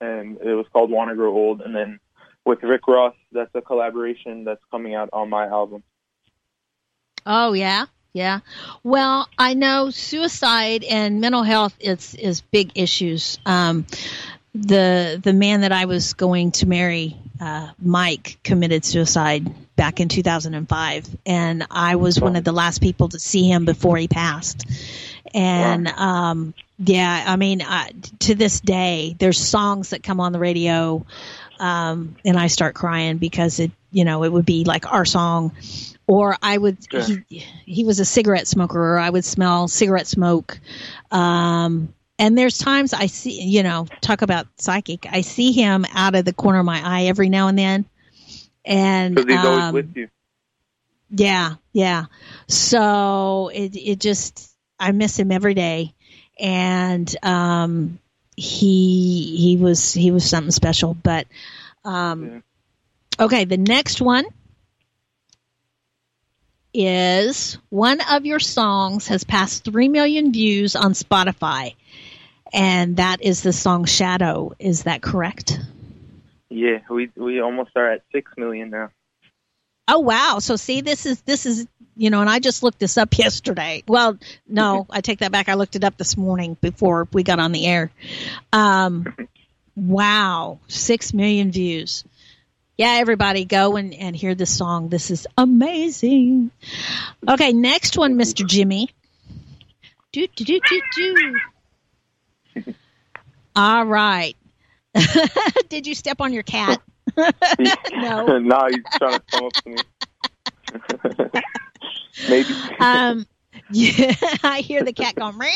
and 0.00 0.38
it 0.38 0.54
was 0.54 0.66
called 0.72 0.90
"Wanna 0.90 1.14
Grow 1.14 1.32
Old." 1.32 1.60
And 1.60 1.74
then 1.74 2.00
with 2.44 2.62
Rick 2.62 2.86
Ross, 2.86 3.14
that's 3.32 3.54
a 3.54 3.60
collaboration 3.60 4.44
that's 4.44 4.62
coming 4.70 4.94
out 4.94 5.10
on 5.12 5.28
my 5.28 5.46
album. 5.46 5.82
Oh 7.26 7.52
yeah, 7.52 7.86
yeah. 8.12 8.40
Well, 8.82 9.28
I 9.36 9.54
know 9.54 9.90
suicide 9.90 10.84
and 10.84 11.20
mental 11.20 11.42
health 11.42 11.76
is 11.80 12.14
is 12.14 12.40
big 12.40 12.72
issues. 12.74 13.38
Um, 13.44 13.86
the 14.54 15.20
the 15.22 15.32
man 15.32 15.62
that 15.62 15.72
I 15.72 15.84
was 15.84 16.14
going 16.14 16.52
to 16.52 16.66
marry, 16.66 17.16
uh, 17.40 17.70
Mike, 17.78 18.38
committed 18.42 18.84
suicide 18.84 19.52
back 19.76 20.00
in 20.00 20.08
2005, 20.08 21.08
and 21.26 21.66
I 21.70 21.96
was 21.96 22.18
one 22.20 22.36
of 22.36 22.44
the 22.44 22.52
last 22.52 22.80
people 22.80 23.08
to 23.10 23.18
see 23.18 23.50
him 23.50 23.64
before 23.64 23.96
he 23.98 24.08
passed. 24.08 24.64
And 25.34 25.88
um, 25.88 26.54
yeah, 26.78 27.24
I 27.26 27.36
mean, 27.36 27.62
uh, 27.62 27.86
to 28.20 28.34
this 28.34 28.60
day, 28.60 29.16
there's 29.18 29.38
songs 29.38 29.90
that 29.90 30.02
come 30.02 30.20
on 30.20 30.32
the 30.32 30.38
radio, 30.38 31.04
um, 31.58 32.16
and 32.24 32.36
I 32.38 32.48
start 32.48 32.74
crying 32.74 33.16
because 33.18 33.60
it, 33.60 33.70
you 33.90 34.04
know, 34.04 34.24
it 34.24 34.32
would 34.32 34.44
be 34.46 34.64
like 34.64 34.92
our 34.92 35.04
song, 35.04 35.52
or 36.06 36.36
I 36.42 36.58
would. 36.58 36.76
He, 37.28 37.46
he 37.64 37.84
was 37.84 37.98
a 38.00 38.04
cigarette 38.04 38.46
smoker, 38.46 38.78
or 38.78 38.98
I 38.98 39.08
would 39.08 39.24
smell 39.24 39.68
cigarette 39.68 40.06
smoke. 40.06 40.60
Um, 41.10 41.94
and 42.18 42.36
there's 42.36 42.58
times 42.58 42.92
I 42.92 43.06
see, 43.06 43.42
you 43.42 43.62
know, 43.62 43.86
talk 44.00 44.22
about 44.22 44.46
psychic. 44.58 45.06
I 45.10 45.22
see 45.22 45.52
him 45.52 45.86
out 45.94 46.14
of 46.14 46.24
the 46.24 46.32
corner 46.32 46.58
of 46.60 46.66
my 46.66 46.80
eye 46.82 47.04
every 47.04 47.28
now 47.28 47.48
and 47.48 47.58
then, 47.58 47.84
and 48.64 49.14
Because 49.14 49.34
he's 49.34 49.44
always 49.44 49.62
um, 49.64 49.74
with 49.74 49.96
you. 49.96 50.08
yeah, 51.10 51.54
yeah. 51.72 52.06
So 52.48 53.48
it 53.52 53.76
it 53.76 53.98
just 53.98 54.50
I 54.78 54.92
miss 54.92 55.18
him 55.18 55.32
every 55.32 55.54
day, 55.54 55.94
and 56.38 57.14
um, 57.22 57.98
he 58.36 59.36
he 59.36 59.56
was 59.56 59.92
he 59.92 60.10
was 60.10 60.28
something 60.28 60.50
special. 60.50 60.94
But 60.94 61.26
um, 61.84 62.42
okay, 63.18 63.44
the 63.44 63.56
next 63.56 64.00
one 64.00 64.26
is 66.74 67.58
one 67.70 68.00
of 68.00 68.26
your 68.26 68.40
songs 68.40 69.08
has 69.08 69.24
passed 69.24 69.64
three 69.64 69.88
million 69.88 70.32
views 70.32 70.76
on 70.76 70.92
Spotify, 70.92 71.74
and 72.52 72.98
that 72.98 73.22
is 73.22 73.42
the 73.42 73.52
song 73.52 73.84
"Shadow." 73.84 74.52
Is 74.58 74.84
that 74.84 75.02
correct? 75.02 75.58
Yeah, 76.50 76.78
we 76.90 77.10
we 77.16 77.40
almost 77.40 77.70
are 77.76 77.90
at 77.90 78.02
six 78.12 78.30
million 78.36 78.70
now. 78.70 78.90
Oh 79.88 80.00
wow! 80.00 80.38
So 80.40 80.56
see, 80.56 80.80
this 80.80 81.06
is 81.06 81.22
this 81.22 81.46
is 81.46 81.66
you 81.96 82.10
know, 82.10 82.20
and 82.20 82.30
I 82.30 82.38
just 82.38 82.62
looked 82.62 82.78
this 82.78 82.98
up 82.98 83.16
yesterday. 83.18 83.82
Well, 83.88 84.18
no, 84.46 84.86
I 84.90 85.00
take 85.00 85.20
that 85.20 85.32
back. 85.32 85.48
I 85.48 85.54
looked 85.54 85.76
it 85.76 85.84
up 85.84 85.96
this 85.96 86.16
morning 86.16 86.56
before 86.60 87.08
we 87.12 87.22
got 87.22 87.38
on 87.38 87.52
the 87.52 87.66
air. 87.66 87.90
Um, 88.52 89.14
wow, 89.74 90.60
six 90.68 91.12
million 91.14 91.50
views. 91.50 92.04
Yeah, 92.76 92.96
everybody 92.98 93.46
go 93.46 93.76
and, 93.76 93.94
and 93.94 94.14
hear 94.14 94.34
this 94.34 94.54
song. 94.54 94.90
This 94.90 95.10
is 95.10 95.26
amazing. 95.38 96.50
Okay, 97.26 97.52
next 97.54 97.96
one, 97.96 98.16
Mr. 98.16 98.46
Jimmy. 98.46 98.90
Do 100.12 100.26
do 100.26 100.44
do 100.44 100.60
do 100.68 100.82
do. 102.54 102.74
All 103.54 103.86
right. 103.86 104.36
Did 105.70 105.86
you 105.86 105.94
step 105.94 106.20
on 106.20 106.32
your 106.32 106.42
cat? 106.42 106.80
No. 107.92 108.38
no, 108.38 108.66
he's 108.68 108.82
trying 108.98 109.18
to 109.18 109.22
come 109.30 109.44
up 109.46 109.52
to 109.52 109.70
me. 109.70 109.76
Maybe. 112.28 112.54
um, 112.80 113.26
yeah, 113.70 114.14
I 114.42 114.60
hear 114.60 114.82
the 114.82 114.92
cat 114.92 115.14
going 115.14 115.38
meow. 115.38 115.50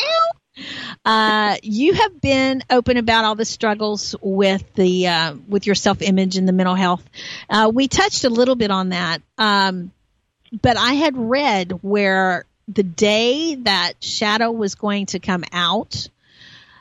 Uh, 1.04 1.56
you 1.62 1.94
have 1.94 2.20
been 2.20 2.62
open 2.68 2.96
about 2.96 3.24
all 3.24 3.34
the 3.34 3.44
struggles 3.44 4.14
with 4.20 4.74
the 4.74 5.06
uh, 5.06 5.34
with 5.48 5.66
your 5.66 5.74
self 5.74 6.02
image 6.02 6.36
and 6.36 6.46
the 6.46 6.52
mental 6.52 6.74
health. 6.74 7.08
Uh, 7.48 7.70
we 7.72 7.88
touched 7.88 8.24
a 8.24 8.30
little 8.30 8.56
bit 8.56 8.70
on 8.70 8.90
that, 8.90 9.22
um, 9.38 9.92
but 10.60 10.76
I 10.76 10.94
had 10.94 11.16
read 11.16 11.78
where 11.82 12.44
the 12.68 12.82
day 12.82 13.56
that 13.56 13.94
Shadow 14.00 14.50
was 14.50 14.74
going 14.74 15.06
to 15.06 15.18
come 15.18 15.44
out, 15.52 16.08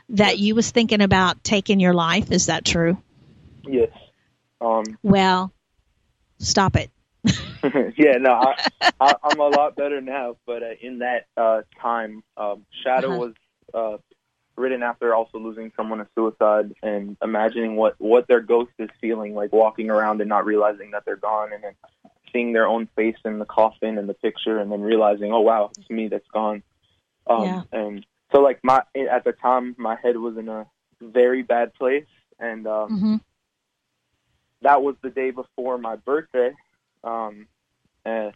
that 0.09 0.39
you 0.39 0.55
was 0.55 0.69
thinking 0.71 1.01
about 1.01 1.43
taking 1.43 1.79
your 1.79 1.93
life. 1.93 2.31
Is 2.31 2.47
that 2.47 2.65
true? 2.65 2.97
yes. 3.67 3.91
Um, 4.61 4.83
Well, 5.03 5.53
stop 6.39 6.75
it. 6.75 6.91
yeah, 7.97 8.17
no, 8.19 8.31
I, 8.31 8.53
I, 8.99 9.15
I'm 9.23 9.39
a 9.39 9.47
lot 9.47 9.75
better 9.75 10.01
now. 10.01 10.37
But 10.45 10.63
uh, 10.63 10.67
in 10.81 10.99
that 10.99 11.27
uh, 11.37 11.61
time, 11.81 12.23
um, 12.37 12.65
Shadow 12.83 13.11
Uh-huh. 13.11 13.17
was 13.17 13.33
uh, 13.73 13.97
written 14.57 14.83
after 14.83 15.13
also 15.13 15.37
losing 15.39 15.71
someone 15.75 15.99
to 15.99 16.07
suicide 16.15 16.73
and 16.81 17.17
imagining 17.23 17.75
what 17.75 17.95
what 17.99 18.27
their 18.27 18.41
ghost 18.41 18.71
is 18.79 18.89
feeling, 19.01 19.33
like 19.33 19.51
walking 19.53 19.89
around 19.89 20.21
and 20.21 20.29
not 20.29 20.45
realizing 20.45 20.91
that 20.91 21.03
they're 21.05 21.15
gone, 21.15 21.53
and 21.53 21.63
then 21.63 21.73
seeing 22.31 22.53
their 22.53 22.67
own 22.67 22.87
face 22.95 23.17
in 23.25 23.39
the 23.39 23.45
coffin 23.45 23.97
and 23.97 24.07
the 24.09 24.13
picture, 24.13 24.59
and 24.59 24.71
then 24.71 24.81
realizing, 24.81 25.31
oh 25.31 25.41
wow, 25.41 25.71
it's 25.77 25.89
me 25.89 26.07
that's 26.07 26.27
gone. 26.33 26.63
Um, 27.27 27.59
Yeah. 27.59 27.63
And 27.71 28.05
so, 28.31 28.39
like 28.41 28.59
my 28.63 28.81
at 28.95 29.23
the 29.23 29.33
time, 29.33 29.75
my 29.77 29.95
head 30.01 30.17
was 30.17 30.37
in 30.37 30.49
a 30.49 30.65
very 31.01 31.41
bad 31.43 31.73
place, 31.73 32.07
and 32.39 32.67
um, 32.67 32.99
hmm 32.99 33.15
that 34.61 34.81
was 34.81 34.95
the 35.01 35.09
day 35.09 35.31
before 35.31 35.77
my 35.77 35.95
birthday. 35.95 36.51
Um, 37.03 37.47
and 38.05 38.33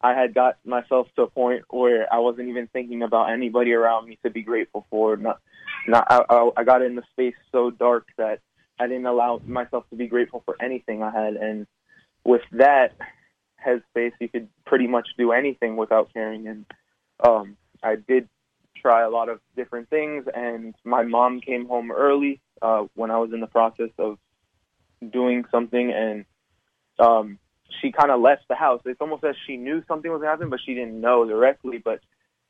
I 0.00 0.12
had 0.12 0.34
got 0.34 0.58
myself 0.64 1.08
to 1.16 1.22
a 1.22 1.30
point 1.30 1.64
where 1.70 2.12
I 2.12 2.18
wasn't 2.18 2.48
even 2.48 2.66
thinking 2.68 3.02
about 3.02 3.30
anybody 3.30 3.72
around 3.72 4.08
me 4.08 4.18
to 4.22 4.30
be 4.30 4.42
grateful 4.42 4.86
for. 4.90 5.16
Not, 5.16 5.40
not. 5.86 6.06
I, 6.10 6.50
I, 6.56 6.64
got 6.64 6.82
in 6.82 6.94
the 6.94 7.02
space 7.12 7.34
so 7.52 7.70
dark 7.70 8.06
that 8.18 8.40
I 8.78 8.86
didn't 8.86 9.06
allow 9.06 9.40
myself 9.46 9.88
to 9.90 9.96
be 9.96 10.06
grateful 10.06 10.42
for 10.44 10.56
anything 10.60 11.02
I 11.02 11.10
had. 11.10 11.34
And 11.34 11.66
with 12.24 12.42
that 12.52 12.96
headspace, 13.64 14.12
you 14.20 14.28
could 14.28 14.48
pretty 14.66 14.86
much 14.86 15.08
do 15.16 15.32
anything 15.32 15.76
without 15.76 16.12
caring. 16.12 16.48
And 16.48 16.66
um, 17.26 17.56
I 17.82 17.96
did 17.96 18.28
try 18.76 19.04
a 19.04 19.10
lot 19.10 19.30
of 19.30 19.40
different 19.56 19.88
things. 19.88 20.26
And 20.34 20.74
my 20.84 21.02
mom 21.02 21.40
came 21.40 21.66
home 21.66 21.90
early 21.90 22.42
uh, 22.60 22.84
when 22.94 23.10
I 23.10 23.18
was 23.18 23.32
in 23.32 23.40
the 23.40 23.46
process 23.46 23.90
of 23.98 24.18
doing 25.10 25.44
something 25.50 25.92
and 25.92 26.24
um 26.98 27.38
she 27.80 27.92
kind 27.92 28.10
of 28.10 28.20
left 28.20 28.46
the 28.48 28.54
house. 28.54 28.82
It's 28.84 29.00
almost 29.00 29.24
as 29.24 29.36
she 29.46 29.56
knew 29.56 29.82
something 29.88 30.10
was 30.10 30.22
happening 30.22 30.50
but 30.50 30.60
she 30.64 30.74
didn't 30.74 31.00
know 31.00 31.24
directly 31.26 31.78
but 31.78 32.00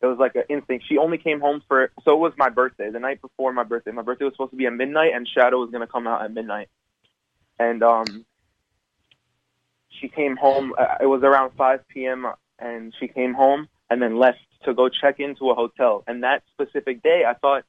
it 0.00 0.07
was 0.07 0.18
like 0.18 0.35
an 0.35 0.44
instinct. 0.50 0.85
She 0.88 0.98
only 0.98 1.18
came 1.18 1.40
home 1.40 1.62
for 1.66 1.90
so 2.05 2.12
it 2.12 2.18
was 2.18 2.33
my 2.37 2.50
birthday 2.50 2.90
the 2.90 3.00
night 3.00 3.22
before 3.22 3.53
my 3.53 3.64
birthday. 3.64 3.90
My 3.90 4.03
birthday 4.03 4.24
was 4.24 4.35
supposed 4.35 4.50
to 4.50 4.57
be 4.57 4.66
at 4.66 4.72
midnight 4.72 5.12
and 5.14 5.27
shadow 5.27 5.59
was 5.59 5.70
going 5.70 5.87
to 5.87 5.90
come 5.90 6.07
out 6.07 6.22
at 6.22 6.33
midnight. 6.33 6.68
And 7.59 7.83
um 7.83 8.24
she 10.00 10.09
came 10.09 10.37
home 10.37 10.74
uh, 10.79 10.96
it 11.00 11.07
was 11.07 11.22
around 11.22 11.53
5 11.57 11.88
p.m 11.88 12.27
and 12.59 12.94
she 12.98 13.09
came 13.09 13.35
home 13.35 13.68
and 13.90 14.03
then 14.03 14.18
left 14.18 14.38
to 14.64 14.74
go 14.74 14.88
check 14.88 15.20
into 15.20 15.50
a 15.50 15.55
hotel. 15.55 16.05
And 16.07 16.22
that 16.24 16.42
specific 16.53 17.03
day 17.03 17.24
i 17.27 17.35
thought 17.35 17.64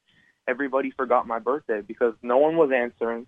everybody 0.48 0.92
forgot 0.92 1.28
my 1.28 1.40
birthday 1.40 1.82
because 1.82 2.14
no 2.22 2.38
one 2.38 2.58
was 2.58 2.72
answering 2.72 3.28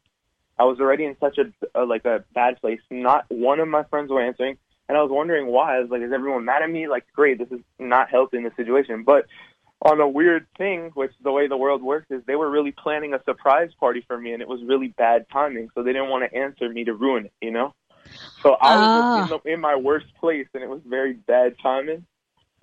I 0.60 0.64
was 0.64 0.80
already 0.80 1.06
in 1.06 1.16
such 1.20 1.38
a, 1.38 1.52
a 1.80 1.86
like 1.86 2.06
a 2.06 2.24
bad 2.34 2.60
place. 2.60 2.80
Not 2.90 3.26
one 3.30 3.60
of 3.60 3.68
my 3.68 3.84
friends 3.84 4.10
were 4.10 4.22
answering, 4.22 4.58
and 4.90 4.98
I 4.98 5.02
was 5.02 5.12
wondering 5.12 5.48
why. 5.48 5.78
I 5.78 5.80
was 5.80 5.90
like, 5.90 6.02
is 6.02 6.12
everyone 6.12 6.46
mad 6.46 6.62
at 6.62 6.70
me? 6.70 6.88
Like, 6.88 7.06
great, 7.14 7.38
this 7.38 7.52
is 7.52 7.64
not 7.80 8.10
helping 8.10 8.44
the 8.44 8.52
situation. 8.56 9.04
But 9.04 9.28
on 9.82 10.02
a 10.02 10.08
weird 10.08 10.48
thing, 10.58 10.92
which 10.96 11.12
the 11.22 11.32
way 11.32 11.48
the 11.48 11.58
world 11.58 11.84
works 11.84 12.08
is, 12.10 12.24
they 12.26 12.36
were 12.36 12.50
really 12.50 12.72
planning 12.72 13.14
a 13.14 13.24
surprise 13.24 13.70
party 13.80 14.04
for 14.08 14.18
me, 14.18 14.34
and 14.34 14.42
it 14.42 14.48
was 14.48 14.62
really 14.64 14.88
bad 14.88 15.26
timing. 15.32 15.70
So 15.76 15.84
they 15.84 15.94
didn't 15.94 16.10
want 16.10 16.30
to 16.30 16.38
answer 16.38 16.70
me 16.70 16.84
to 16.86 16.94
ruin 16.94 17.26
it, 17.26 17.34
you 17.42 17.52
know. 17.52 17.74
So 18.42 18.54
I 18.54 18.76
was 18.76 19.24
in, 19.24 19.30
the, 19.30 19.54
in 19.54 19.62
my 19.62 19.76
worst 19.76 20.08
place, 20.20 20.48
and 20.54 20.64
it 20.64 20.70
was 20.70 20.82
very 20.86 21.14
bad 21.14 21.56
timing. 21.62 22.06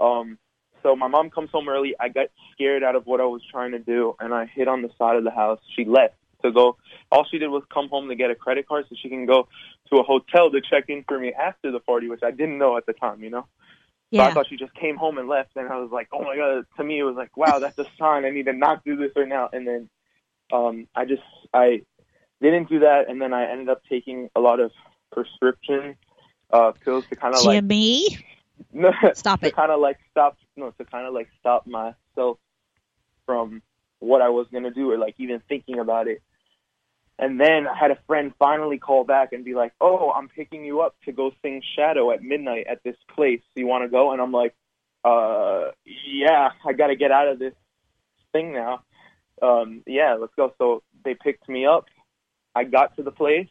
Um, 0.00 0.38
so 0.82 0.96
my 0.96 1.06
mom 1.06 1.30
comes 1.30 1.50
home 1.50 1.68
early. 1.68 1.94
I 1.98 2.08
got 2.08 2.28
scared 2.52 2.82
out 2.82 2.96
of 2.96 3.06
what 3.06 3.20
I 3.20 3.24
was 3.24 3.42
trying 3.50 3.72
to 3.72 3.78
do, 3.78 4.16
and 4.18 4.34
I 4.34 4.46
hid 4.46 4.68
on 4.68 4.82
the 4.82 4.90
side 4.98 5.16
of 5.16 5.24
the 5.24 5.30
house. 5.30 5.60
She 5.76 5.84
left 5.84 6.14
to 6.44 6.52
go. 6.52 6.76
All 7.10 7.26
she 7.30 7.38
did 7.38 7.48
was 7.48 7.62
come 7.72 7.88
home 7.88 8.08
to 8.08 8.14
get 8.14 8.30
a 8.30 8.34
credit 8.34 8.68
card 8.68 8.86
so 8.88 8.96
she 9.00 9.08
can 9.08 9.26
go 9.26 9.48
to 9.90 9.96
a 9.96 10.02
hotel 10.02 10.50
to 10.50 10.60
check 10.60 10.84
in 10.88 11.04
for 11.06 11.18
me 11.18 11.32
after 11.32 11.72
the 11.72 11.80
party, 11.80 12.08
which 12.08 12.22
I 12.22 12.30
didn't 12.30 12.58
know 12.58 12.76
at 12.76 12.86
the 12.86 12.92
time, 12.92 13.22
you 13.22 13.30
know. 13.30 13.46
So 14.12 14.20
I 14.20 14.32
thought 14.32 14.48
she 14.48 14.56
just 14.56 14.74
came 14.74 14.96
home 14.96 15.18
and 15.18 15.28
left, 15.28 15.56
and 15.56 15.68
I 15.68 15.78
was 15.78 15.90
like, 15.90 16.08
oh 16.12 16.22
my 16.22 16.36
god. 16.36 16.64
To 16.76 16.84
me, 16.84 17.00
it 17.00 17.02
was 17.02 17.16
like, 17.16 17.36
wow, 17.36 17.58
that's 17.58 17.76
a 17.78 17.86
sign. 17.98 18.24
I 18.24 18.30
need 18.30 18.46
to 18.46 18.52
not 18.52 18.84
do 18.84 18.96
this 18.96 19.10
right 19.16 19.26
now. 19.26 19.48
And 19.52 19.66
then 19.66 19.88
um, 20.52 20.86
I 20.94 21.04
just 21.04 21.22
I 21.52 21.82
didn't 22.40 22.68
do 22.68 22.80
that, 22.80 23.08
and 23.08 23.20
then 23.20 23.32
I 23.32 23.50
ended 23.50 23.68
up 23.68 23.82
taking 23.88 24.30
a 24.36 24.40
lot 24.40 24.60
of 24.60 24.70
prescription 25.10 25.96
uh, 26.52 26.72
pills 26.84 27.04
to 27.10 27.16
kind 27.16 27.34
of 27.34 27.42
like 27.44 27.62
Jimmy, 27.62 28.24
no, 28.72 28.92
Stop 29.14 29.40
to 29.40 29.48
it. 29.48 29.56
kind 29.56 29.70
of 29.70 29.80
like 29.80 29.98
stop 30.10 30.36
no 30.56 30.70
to 30.72 30.84
kind 30.84 31.06
of 31.06 31.14
like 31.14 31.28
stop 31.40 31.66
myself 31.66 32.38
from 33.26 33.62
what 34.00 34.22
I 34.22 34.28
was 34.28 34.46
gonna 34.52 34.70
do 34.70 34.90
or 34.90 34.98
like 34.98 35.14
even 35.18 35.40
thinking 35.48 35.78
about 35.78 36.08
it. 36.08 36.22
And 37.18 37.40
then 37.40 37.66
I 37.68 37.76
had 37.76 37.90
a 37.90 37.98
friend 38.06 38.32
finally 38.38 38.78
call 38.78 39.04
back 39.04 39.32
and 39.32 39.44
be 39.44 39.54
like, 39.54 39.72
"Oh, 39.80 40.10
I'm 40.10 40.28
picking 40.28 40.64
you 40.64 40.80
up 40.80 40.96
to 41.04 41.12
go 41.12 41.32
sing 41.42 41.62
Shadow 41.76 42.10
at 42.10 42.22
midnight 42.22 42.66
at 42.66 42.82
this 42.82 42.96
place. 43.14 43.42
You 43.54 43.66
want 43.66 43.84
to 43.84 43.88
go?" 43.88 44.12
And 44.12 44.20
I'm 44.20 44.32
like, 44.32 44.54
"Uh, 45.04 45.70
yeah, 45.84 46.50
I 46.66 46.72
got 46.72 46.88
to 46.88 46.96
get 46.96 47.12
out 47.12 47.28
of 47.28 47.38
this 47.38 47.54
thing 48.32 48.52
now. 48.52 48.82
Um, 49.40 49.82
yeah, 49.86 50.14
let's 50.14 50.34
go." 50.34 50.52
So 50.58 50.82
they 51.04 51.14
picked 51.14 51.48
me 51.48 51.66
up. 51.66 51.86
I 52.54 52.64
got 52.64 52.96
to 52.96 53.02
the 53.02 53.12
place, 53.12 53.48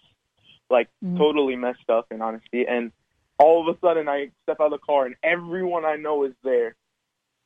like 0.70 0.90
Mm. 1.04 1.18
totally 1.18 1.56
messed 1.56 1.90
up 1.90 2.08
in 2.12 2.22
honesty, 2.22 2.66
and 2.68 2.92
all 3.38 3.68
of 3.68 3.76
a 3.76 3.80
sudden 3.80 4.08
I 4.08 4.32
step 4.44 4.60
out 4.60 4.68
of 4.68 4.72
the 4.72 4.78
car 4.86 5.06
and 5.06 5.16
everyone 5.24 5.86
I 5.86 5.96
know 5.96 6.24
is 6.24 6.34
there. 6.44 6.76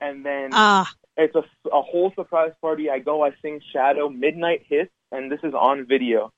And 0.01 0.25
then 0.25 0.49
Ah, 0.53 0.91
it's 1.15 1.35
a, 1.35 1.43
a 1.71 1.81
whole 1.81 2.11
surprise 2.15 2.51
party. 2.61 2.89
I 2.89 2.99
go, 2.99 3.23
I 3.23 3.31
sing 3.41 3.61
Shadow, 3.71 4.09
Midnight 4.09 4.65
Hits, 4.67 4.91
and 5.11 5.31
this 5.31 5.39
is 5.43 5.53
on 5.53 5.85
video. 5.85 6.31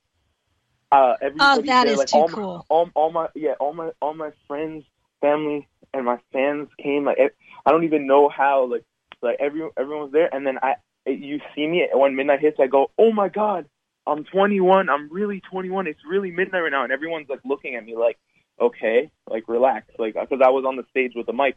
Uh, 0.91 1.13
oh, 1.39 1.61
that 1.61 1.84
there, 1.84 1.88
is 1.88 1.97
like, 1.97 2.07
too 2.07 2.17
all 2.17 2.30
cool. 2.30 2.65
My, 2.70 2.76
all, 2.76 2.89
all 2.95 3.11
my 3.11 3.28
yeah, 3.36 3.53
all 3.59 3.74
my 3.74 3.91
all 4.01 4.13
my 4.13 4.32
friends, 4.47 4.86
family, 5.22 5.67
and 5.93 6.05
my 6.05 6.17
fans 6.34 6.70
came. 6.82 7.05
Like 7.05 7.17
I 7.65 7.72
don't 7.72 7.84
even 7.84 8.07
know 8.07 8.30
how. 8.30 8.65
Like 8.65 8.84
like 9.22 9.38
every 9.39 9.67
everyone 9.78 10.03
was 10.03 10.11
there, 10.11 10.34
and 10.34 10.45
then 10.45 10.57
I 10.61 10.76
you 11.05 11.39
see 11.55 11.67
me 11.67 11.88
when 11.93 12.15
midnight 12.15 12.39
hits. 12.39 12.57
I 12.59 12.67
go, 12.67 12.91
oh 12.97 13.11
my 13.11 13.30
god, 13.30 13.65
I'm 14.07 14.24
21. 14.24 14.89
I'm 14.89 15.11
really 15.11 15.41
21. 15.51 15.88
It's 15.88 15.99
really 16.09 16.32
midnight 16.32 16.61
right 16.61 16.72
now, 16.72 16.84
and 16.84 16.91
everyone's 16.91 17.30
like 17.30 17.41
looking 17.45 17.76
at 17.76 17.86
me 17.86 17.95
like, 17.95 18.17
okay, 18.59 19.11
like 19.30 19.47
relax, 19.47 19.88
like 19.99 20.15
because 20.15 20.41
I 20.43 20.49
was 20.49 20.65
on 20.65 20.76
the 20.76 20.86
stage 20.89 21.13
with 21.15 21.26
the 21.26 21.34
mic. 21.34 21.55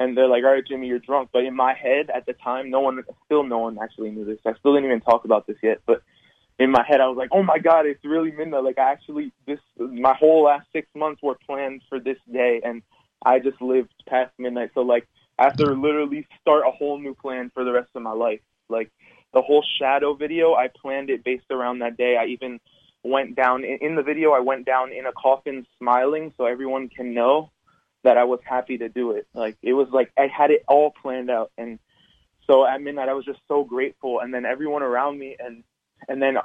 And 0.00 0.16
they're 0.16 0.28
like, 0.28 0.44
"All 0.44 0.52
right, 0.52 0.64
Jimmy, 0.64 0.86
you're 0.86 1.00
drunk." 1.00 1.30
But 1.32 1.42
in 1.42 1.56
my 1.56 1.74
head, 1.74 2.08
at 2.14 2.24
the 2.24 2.32
time, 2.32 2.70
no 2.70 2.78
one, 2.78 3.02
still 3.24 3.42
no 3.42 3.58
one 3.58 3.78
actually 3.82 4.12
knew 4.12 4.24
this. 4.24 4.38
I 4.46 4.54
still 4.54 4.72
didn't 4.74 4.84
even 4.84 5.00
talk 5.00 5.24
about 5.24 5.48
this 5.48 5.56
yet. 5.60 5.80
But 5.86 6.04
in 6.58 6.70
my 6.70 6.84
head, 6.86 7.00
I 7.00 7.06
was 7.06 7.16
like, 7.16 7.30
"Oh 7.32 7.42
my 7.42 7.58
God, 7.58 7.86
it's 7.86 8.04
really 8.04 8.32
midnight!" 8.32 8.64
Like, 8.64 8.78
I 8.78 8.90
actually, 8.92 9.32
this, 9.46 9.60
my 9.78 10.14
whole 10.14 10.44
last 10.44 10.66
six 10.72 10.88
months 10.94 11.22
were 11.22 11.36
planned 11.46 11.82
for 11.88 12.00
this 12.00 12.18
day, 12.32 12.60
and 12.64 12.82
I 13.24 13.38
just 13.38 13.60
lived 13.62 13.92
past 14.08 14.32
midnight. 14.38 14.70
So, 14.74 14.80
like, 14.80 15.06
I 15.38 15.44
have 15.44 15.56
to 15.58 15.66
literally 15.66 16.26
start 16.40 16.64
a 16.66 16.70
whole 16.70 16.98
new 16.98 17.14
plan 17.14 17.50
for 17.54 17.64
the 17.64 17.72
rest 17.72 17.90
of 17.94 18.02
my 18.02 18.12
life. 18.12 18.40
Like, 18.68 18.90
the 19.32 19.42
whole 19.42 19.64
shadow 19.78 20.14
video, 20.14 20.54
I 20.54 20.68
planned 20.68 21.10
it 21.10 21.24
based 21.24 21.50
around 21.50 21.80
that 21.80 21.96
day. 21.96 22.16
I 22.16 22.26
even 22.26 22.60
went 23.04 23.36
down 23.36 23.64
in, 23.64 23.78
in 23.80 23.94
the 23.94 24.02
video. 24.02 24.32
I 24.32 24.40
went 24.40 24.66
down 24.66 24.92
in 24.92 25.06
a 25.06 25.12
coffin, 25.12 25.66
smiling, 25.78 26.32
so 26.36 26.46
everyone 26.46 26.88
can 26.88 27.14
know 27.14 27.50
that 28.04 28.16
I 28.16 28.24
was 28.24 28.40
happy 28.44 28.78
to 28.78 28.88
do 28.88 29.12
it. 29.12 29.26
Like 29.34 29.56
it 29.62 29.72
was 29.72 29.88
like 29.92 30.10
I 30.16 30.26
had 30.26 30.50
it 30.50 30.64
all 30.68 30.92
planned 31.02 31.30
out, 31.30 31.50
and 31.58 31.78
so 32.46 32.66
at 32.66 32.80
midnight 32.80 33.08
I 33.08 33.14
was 33.14 33.24
just 33.24 33.40
so 33.48 33.64
grateful. 33.64 34.20
And 34.20 34.32
then 34.32 34.44
everyone 34.44 34.82
around 34.82 35.18
me, 35.18 35.36
and 35.38 35.62
and 36.08 36.20
then 36.22 36.36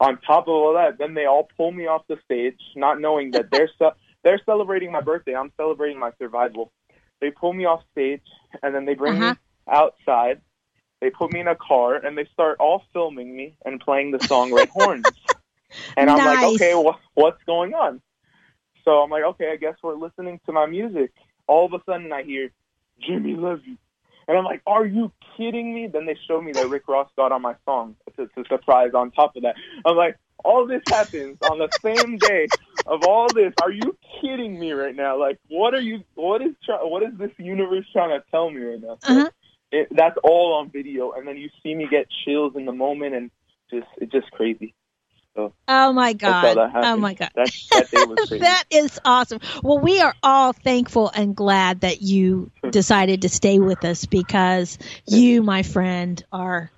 on 0.00 0.18
top 0.22 0.44
of 0.44 0.48
all 0.54 0.74
that, 0.74 0.98
then 0.98 1.14
they 1.14 1.26
all 1.26 1.48
pull 1.56 1.72
me 1.72 1.86
off 1.86 2.02
the 2.08 2.18
stage, 2.24 2.58
not 2.76 3.00
knowing 3.00 3.32
that 3.32 3.50
they're 3.50 3.68
ce- 3.68 3.96
they're 4.24 4.40
celebrating 4.46 4.92
my 4.92 5.00
birthday. 5.00 5.34
I'm 5.34 5.52
celebrating 5.56 5.98
my 5.98 6.12
survival. 6.18 6.72
They 7.20 7.30
pull 7.30 7.52
me 7.52 7.66
off 7.66 7.82
stage, 7.92 8.22
and 8.62 8.74
then 8.74 8.86
they 8.86 8.94
bring 8.94 9.14
Uh-huh. 9.14 9.20
me 9.20 9.38
outside. 9.70 10.40
They 11.00 11.10
put 11.10 11.32
me 11.32 11.40
in 11.40 11.48
a 11.48 11.56
car, 11.56 11.94
and 11.96 12.16
they 12.16 12.26
start 12.32 12.58
all 12.60 12.82
filming 12.92 13.34
me 13.34 13.56
and 13.64 13.80
playing 13.80 14.10
the 14.10 14.20
song 14.28 14.52
Red 14.52 14.68
Horns. 14.72 15.06
And 15.96 16.10
I'm 16.10 16.24
like, 16.24 16.42
okay, 16.42 16.72
wh- 16.74 16.98
what's 17.16 17.42
going 17.44 17.74
on? 17.74 18.00
So 18.84 18.92
I'm 18.92 19.10
like, 19.10 19.24
okay, 19.24 19.50
I 19.52 19.56
guess 19.56 19.74
we're 19.82 19.96
listening 19.96 20.40
to 20.46 20.52
my 20.52 20.66
music. 20.66 21.12
All 21.46 21.66
of 21.66 21.74
a 21.74 21.82
sudden, 21.84 22.12
I 22.12 22.22
hear 22.22 22.50
Jimmy 23.00 23.30
you, 23.30 23.78
and 24.28 24.36
I'm 24.38 24.44
like, 24.44 24.62
are 24.66 24.86
you 24.86 25.12
kidding 25.36 25.74
me? 25.74 25.88
Then 25.92 26.06
they 26.06 26.16
show 26.28 26.40
me 26.40 26.52
that 26.54 26.68
Rick 26.68 26.88
Ross 26.88 27.08
got 27.16 27.32
on 27.32 27.42
my 27.42 27.54
song. 27.64 27.96
It's 28.06 28.18
a 28.36 28.44
surprise. 28.48 28.90
On 28.94 29.10
top 29.10 29.36
of 29.36 29.42
that, 29.42 29.56
I'm 29.84 29.96
like, 29.96 30.16
all 30.44 30.66
this 30.66 30.82
happens 30.88 31.38
on 31.42 31.58
the 31.58 31.68
same 31.84 32.18
day 32.18 32.52
of 32.86 33.02
all 33.02 33.32
this. 33.32 33.52
Are 33.58 33.70
you 33.70 33.96
kidding 34.20 34.58
me 34.58 34.72
right 34.72 34.94
now? 34.94 35.18
Like, 35.18 35.38
what 35.48 35.74
are 35.74 35.80
you? 35.80 36.04
What 36.14 36.42
is 36.42 36.54
try, 36.64 36.76
what 36.82 37.02
is 37.02 37.18
this 37.18 37.30
universe 37.38 37.86
trying 37.92 38.10
to 38.18 38.24
tell 38.30 38.50
me 38.50 38.60
right 38.62 38.80
now? 38.80 38.98
So 39.06 39.14
Uh-huh. 39.14 39.30
it, 39.72 39.88
that's 39.90 40.16
all 40.24 40.54
on 40.54 40.70
video, 40.70 41.12
and 41.12 41.26
then 41.26 41.36
you 41.36 41.50
see 41.62 41.74
me 41.74 41.88
get 41.90 42.06
chills 42.24 42.54
in 42.56 42.66
the 42.66 42.72
moment, 42.72 43.14
and 43.14 43.30
just 43.70 43.86
it's 43.98 44.12
just 44.12 44.30
crazy. 44.32 44.74
Oh 45.36 45.92
my 45.92 46.12
God. 46.12 46.56
Oh 46.74 46.96
my 46.96 47.14
God. 47.14 47.30
That, 47.34 47.50
that 47.70 47.90
day 47.90 48.04
was 48.04 48.18
crazy. 48.28 48.38
that 48.40 48.64
is 48.70 49.00
awesome. 49.04 49.40
Well, 49.62 49.78
we 49.78 50.00
are 50.00 50.14
all 50.22 50.52
thankful 50.52 51.10
and 51.14 51.34
glad 51.34 51.82
that 51.82 52.02
you 52.02 52.50
decided 52.70 53.22
to 53.22 53.28
stay 53.28 53.58
with 53.58 53.84
us 53.84 54.06
because 54.06 54.78
you, 55.06 55.42
my 55.42 55.62
friend, 55.62 56.22
are 56.32 56.70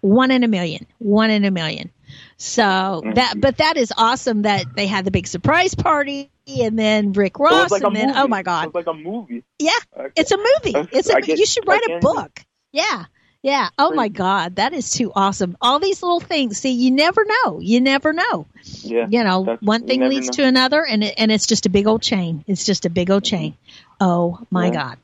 one 0.00 0.30
in 0.30 0.44
a 0.44 0.48
million. 0.48 0.86
One 0.98 1.30
in 1.30 1.44
a 1.44 1.50
million. 1.50 1.90
So 2.36 3.02
that, 3.14 3.34
but 3.40 3.56
that 3.58 3.76
is 3.76 3.92
awesome 3.96 4.42
that 4.42 4.66
they 4.76 4.86
had 4.86 5.04
the 5.04 5.10
big 5.10 5.26
surprise 5.26 5.74
party 5.74 6.30
and 6.46 6.78
then 6.78 7.12
Rick 7.12 7.38
Ross 7.38 7.70
like 7.70 7.82
and 7.82 7.96
then 7.96 8.04
oh, 8.10 8.12
movie. 8.12 8.18
oh 8.20 8.28
my 8.28 8.40
It 8.40 8.44
God, 8.44 8.66
was 8.66 8.74
like 8.74 8.86
a 8.86 8.92
movie. 8.94 9.44
yeah, 9.58 9.70
I- 9.98 10.10
it's 10.14 10.30
a 10.30 10.36
movie. 10.36 10.88
It's 10.92 11.08
a 11.08 11.20
you 11.26 11.46
should 11.46 11.66
write 11.66 11.82
a 11.88 11.98
book. 12.00 12.44
Yeah. 12.70 13.06
Yeah. 13.44 13.68
Oh 13.78 13.92
my 13.92 14.08
God. 14.08 14.56
That 14.56 14.72
is 14.72 14.90
too 14.90 15.12
awesome. 15.14 15.58
All 15.60 15.78
these 15.78 16.02
little 16.02 16.18
things. 16.18 16.56
See, 16.56 16.72
you 16.72 16.90
never 16.90 17.26
know. 17.26 17.60
You 17.60 17.82
never 17.82 18.14
know 18.14 18.46
Yeah. 18.82 19.06
you 19.10 19.22
know, 19.22 19.58
one 19.60 19.86
thing 19.86 20.00
leads 20.00 20.28
know. 20.28 20.32
to 20.32 20.44
another, 20.44 20.82
and 20.82 21.04
it, 21.04 21.14
and 21.18 21.30
it's 21.30 21.46
just 21.46 21.66
a 21.66 21.68
big 21.68 21.86
old 21.86 22.00
chain. 22.00 22.42
It's 22.46 22.64
just 22.64 22.86
a 22.86 22.90
big 22.90 23.10
old 23.10 23.22
chain. 23.22 23.54
Oh 24.00 24.40
my 24.50 24.68
Yeah. 24.68 24.72
God. 24.72 24.98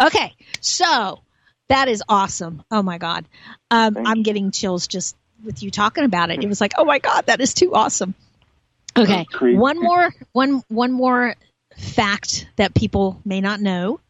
Okay, 0.00 0.34
so 0.60 1.20
that 1.68 1.86
is 1.86 2.02
awesome. 2.08 2.64
Oh 2.68 2.82
my 2.82 2.98
God, 2.98 3.26
um, 3.70 3.96
I'm 4.04 4.24
getting 4.24 4.50
chills 4.50 4.88
just 4.88 5.16
with 5.44 5.62
you 5.62 5.70
talking 5.70 6.02
about 6.04 6.30
it. 6.30 6.42
It 6.42 6.48
was 6.48 6.60
like, 6.60 6.72
oh 6.76 6.84
my 6.84 6.98
God, 6.98 7.26
that 7.26 7.40
is 7.40 7.54
too 7.54 7.74
awesome. 7.74 8.14
Okay, 8.96 9.24
one 9.40 9.80
more 9.80 10.12
one 10.32 10.64
one 10.66 10.90
more 10.90 11.36
fact 11.76 12.48
that 12.56 12.74
people 12.74 13.20
may 13.24 13.40
not 13.40 13.60
know. 13.60 14.00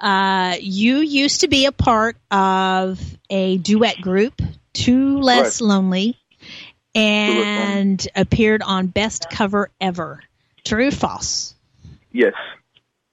Uh, 0.00 0.56
you 0.60 0.98
used 0.98 1.40
to 1.42 1.48
be 1.48 1.66
a 1.66 1.72
part 1.72 2.16
of 2.30 3.00
a 3.28 3.58
duet 3.58 4.00
group, 4.00 4.40
Two 4.72 5.18
Less 5.20 5.58
Correct. 5.58 5.60
Lonely, 5.60 6.18
Lonely. 6.94 7.44
and 7.54 8.08
appeared 8.16 8.62
on 8.62 8.86
Best 8.86 9.28
Cover 9.30 9.70
Ever. 9.80 10.20
True 10.64 10.88
or 10.88 10.90
false? 10.90 11.54
Yes. 12.12 12.34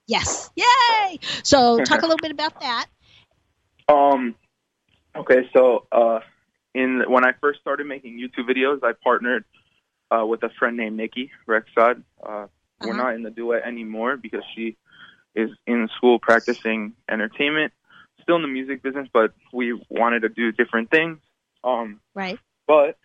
Yes. 0.06 0.50
Yay! 0.56 1.18
So 1.42 1.84
talk 1.84 1.98
a 2.00 2.06
little 2.06 2.16
bit 2.18 2.30
about 2.32 2.60
that. 2.60 2.86
Um. 3.88 4.34
Okay, 5.16 5.48
so 5.54 5.86
uh, 5.90 6.20
in 6.74 7.04
when 7.08 7.24
I 7.26 7.32
first 7.40 7.60
started 7.60 7.86
making 7.86 8.18
YouTube 8.20 8.46
videos, 8.46 8.84
I 8.84 8.92
partnered 8.92 9.44
uh, 10.10 10.26
with 10.26 10.42
a 10.42 10.50
friend 10.58 10.76
named 10.76 10.96
Nikki 10.98 11.30
Rexod. 11.48 12.02
Uh, 12.22 12.48
We're 12.82 12.90
Uh-huh. 12.90 12.92
not 12.92 13.14
in 13.14 13.22
the 13.22 13.30
duet 13.30 13.62
anymore 13.64 14.18
because 14.18 14.42
she 14.54 14.76
is 15.34 15.50
in 15.66 15.88
school 15.96 16.18
practicing 16.18 16.94
entertainment, 17.08 17.72
still 18.22 18.36
in 18.36 18.42
the 18.42 18.48
music 18.48 18.82
business, 18.82 19.08
but 19.12 19.32
we 19.52 19.80
wanted 19.88 20.20
to 20.20 20.28
do 20.28 20.52
different 20.52 20.90
things. 20.90 21.18
Um, 21.64 22.00
Right. 22.14 22.38
but 22.66 22.96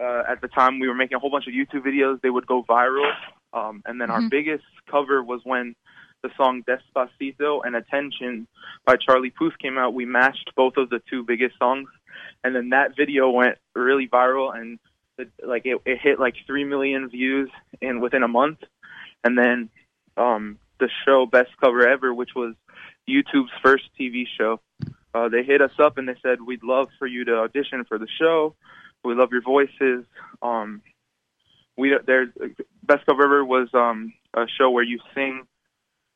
uh, 0.00 0.22
at 0.28 0.40
the 0.40 0.48
time, 0.48 0.78
we 0.78 0.88
were 0.88 0.94
making 0.94 1.16
a 1.16 1.18
whole 1.18 1.30
bunch 1.30 1.46
of 1.48 1.54
YouTube 1.54 1.84
videos. 1.84 2.20
They 2.20 2.30
would 2.30 2.46
go 2.46 2.62
viral. 2.62 3.12
Um, 3.52 3.82
and 3.86 4.00
then 4.00 4.10
our 4.10 4.20
Mhm. 4.20 4.30
biggest 4.30 4.64
cover 4.88 5.22
was 5.22 5.40
when 5.44 5.74
the 6.22 6.30
song 6.36 6.62
Despacito 6.64 7.62
and 7.64 7.74
Attention 7.74 8.46
by 8.84 8.96
Charlie 8.96 9.30
Puth 9.30 9.58
came 9.58 9.78
out. 9.78 9.94
We 9.94 10.04
matched 10.04 10.52
both 10.54 10.76
of 10.76 10.90
the 10.90 11.00
two 11.10 11.22
biggest 11.24 11.56
songs. 11.58 11.88
And 12.44 12.54
then 12.54 12.70
that 12.70 12.96
video 12.96 13.30
went 13.30 13.58
really 13.74 14.06
viral 14.08 14.54
and 14.56 14.78
the, 15.16 15.28
like 15.44 15.66
it, 15.66 15.80
it 15.84 15.98
hit 15.98 16.20
like 16.20 16.36
3 16.46 16.64
million 16.64 17.08
views 17.08 17.50
in 17.80 18.00
within 18.00 18.22
a 18.22 18.28
month. 18.28 18.58
And 19.24 19.36
then 19.36 19.70
um, 20.16 20.58
the 20.80 20.88
show 21.04 21.26
Best 21.26 21.50
Cover 21.60 21.86
Ever, 21.86 22.12
which 22.14 22.30
was 22.34 22.54
YouTube's 23.08 23.50
first 23.62 23.84
TV 23.98 24.24
show, 24.38 24.60
uh, 25.14 25.28
they 25.28 25.42
hit 25.42 25.60
us 25.60 25.72
up 25.78 25.98
and 25.98 26.08
they 26.08 26.14
said, 26.22 26.40
we'd 26.42 26.62
love 26.62 26.88
for 26.98 27.06
you 27.06 27.24
to 27.24 27.36
audition 27.38 27.84
for 27.84 27.98
the 27.98 28.08
show. 28.20 28.54
We 29.04 29.14
love 29.14 29.30
your 29.32 29.42
voices. 29.42 30.04
Um, 30.42 30.82
we 31.76 31.96
there's 32.06 32.28
best 32.82 33.06
cover 33.06 33.24
ever 33.24 33.44
was 33.44 33.68
um, 33.72 34.12
a 34.34 34.46
show 34.58 34.70
where 34.70 34.82
you 34.84 34.98
sing 35.14 35.46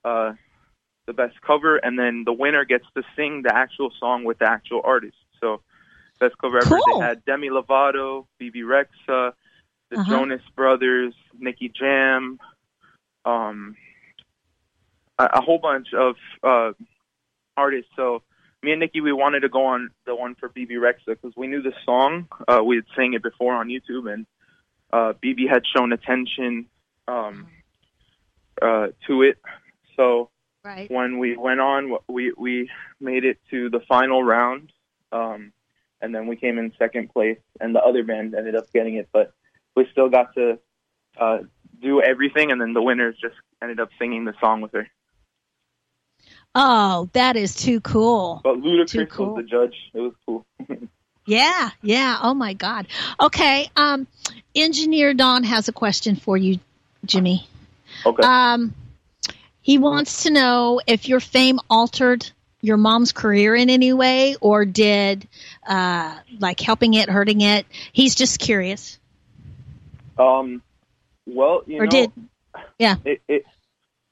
uh, 0.04 0.32
the 1.06 1.12
best 1.12 1.40
cover, 1.40 1.76
and 1.76 1.98
then 1.98 2.24
the 2.24 2.32
winner 2.32 2.64
gets 2.64 2.84
to 2.96 3.02
sing 3.16 3.42
the 3.42 3.54
actual 3.54 3.90
song 4.00 4.24
with 4.24 4.38
the 4.40 4.48
actual 4.50 4.80
artist. 4.84 5.16
So 5.40 5.60
best 6.18 6.36
cover 6.38 6.58
ever. 6.58 6.66
Cool. 6.68 7.00
They 7.00 7.06
had 7.06 7.24
Demi 7.24 7.48
Lovato, 7.48 8.26
Bebe 8.38 8.62
Rexha, 8.62 9.32
the 9.90 9.98
Uh-huh. 9.98 10.10
Jonas 10.10 10.42
Brothers, 10.56 11.14
Nicky 11.38 11.68
Jam, 11.68 12.40
um, 13.24 13.76
a, 15.32 15.40
whole 15.40 15.58
bunch 15.58 15.88
of 15.94 16.16
uh, 16.42 16.72
artists. 17.56 17.90
So 17.96 18.22
me 18.62 18.72
and 18.72 18.80
Nikki, 18.80 19.00
we 19.00 19.12
wanted 19.12 19.40
to 19.40 19.48
go 19.48 19.66
on 19.66 19.90
the 20.06 20.14
one 20.14 20.34
for 20.34 20.48
Bebe 20.48 20.74
Rexha 20.74 21.06
because 21.06 21.32
we 21.36 21.46
knew 21.46 21.62
the 21.62 21.74
song. 21.84 22.28
Uh, 22.46 22.62
we 22.64 22.76
had 22.76 22.84
sang 22.96 23.14
it 23.14 23.22
before 23.22 23.54
on 23.54 23.68
YouTube, 23.68 24.12
and 24.12 24.26
uh, 24.92 25.14
Bebe 25.20 25.46
had 25.46 25.62
shown 25.66 25.92
attention 25.92 26.66
um, 27.08 27.48
uh, 28.60 28.88
to 29.06 29.22
it. 29.22 29.38
So 29.96 30.30
Right. 30.64 30.88
when 30.88 31.18
we 31.18 31.36
went 31.36 31.60
on, 31.60 31.96
we 32.08 32.32
we 32.36 32.70
made 33.00 33.24
it 33.24 33.38
to 33.50 33.68
the 33.68 33.80
final 33.80 34.22
round, 34.22 34.72
um, 35.10 35.52
and 36.00 36.14
then 36.14 36.28
we 36.28 36.36
came 36.36 36.56
in 36.56 36.72
second 36.78 37.12
place, 37.12 37.38
and 37.60 37.74
the 37.74 37.82
other 37.82 38.04
band 38.04 38.36
ended 38.36 38.54
up 38.54 38.72
getting 38.72 38.94
it. 38.94 39.08
But 39.12 39.32
we 39.74 39.88
still 39.90 40.08
got 40.08 40.34
to 40.36 40.60
uh, 41.18 41.38
do 41.80 42.00
everything, 42.00 42.52
and 42.52 42.60
then 42.60 42.74
the 42.74 42.82
winners 42.82 43.16
just 43.20 43.34
ended 43.60 43.80
up 43.80 43.88
singing 43.98 44.24
the 44.24 44.34
song 44.40 44.60
with 44.60 44.70
her. 44.72 44.86
Oh, 46.54 47.08
that 47.14 47.36
is 47.36 47.54
too 47.54 47.80
cool. 47.80 48.40
But 48.44 48.56
Ludacris 48.58 48.88
Too 48.90 49.06
cool. 49.06 49.34
was 49.34 49.44
the 49.44 49.48
judge. 49.50 49.74
It 49.94 50.00
was 50.00 50.12
cool. 50.26 50.46
Yeah, 51.24 51.70
yeah. 51.82 52.18
Oh 52.20 52.34
my 52.34 52.52
God. 52.54 52.88
Okay. 53.20 53.70
Um, 53.76 54.08
Engineer 54.56 55.14
Don 55.14 55.44
has 55.44 55.68
a 55.68 55.72
question 55.72 56.16
for 56.16 56.36
you, 56.36 56.58
Jimmy. 57.06 57.46
okay. 58.04 58.22
Um, 58.26 58.74
he 59.60 59.78
wants 59.78 60.24
to 60.24 60.32
know 60.32 60.80
if 60.84 61.08
your 61.08 61.20
fame 61.20 61.60
altered 61.70 62.28
your 62.60 62.76
mom's 62.76 63.12
career 63.12 63.54
in 63.54 63.70
any 63.70 63.92
way, 63.92 64.34
or 64.40 64.64
did 64.64 65.28
uh, 65.64 66.18
like 66.40 66.58
helping 66.58 66.94
it, 66.94 67.08
hurting 67.08 67.40
it. 67.40 67.66
He's 67.92 68.16
just 68.16 68.40
curious. 68.40 68.98
Um, 70.18 70.60
well, 71.24 71.62
you 71.68 71.78
Or 71.80 71.84
know, 71.84 71.90
did- 71.90 72.12
yeah. 72.80 72.96
It, 73.04 73.22
it, 73.28 73.44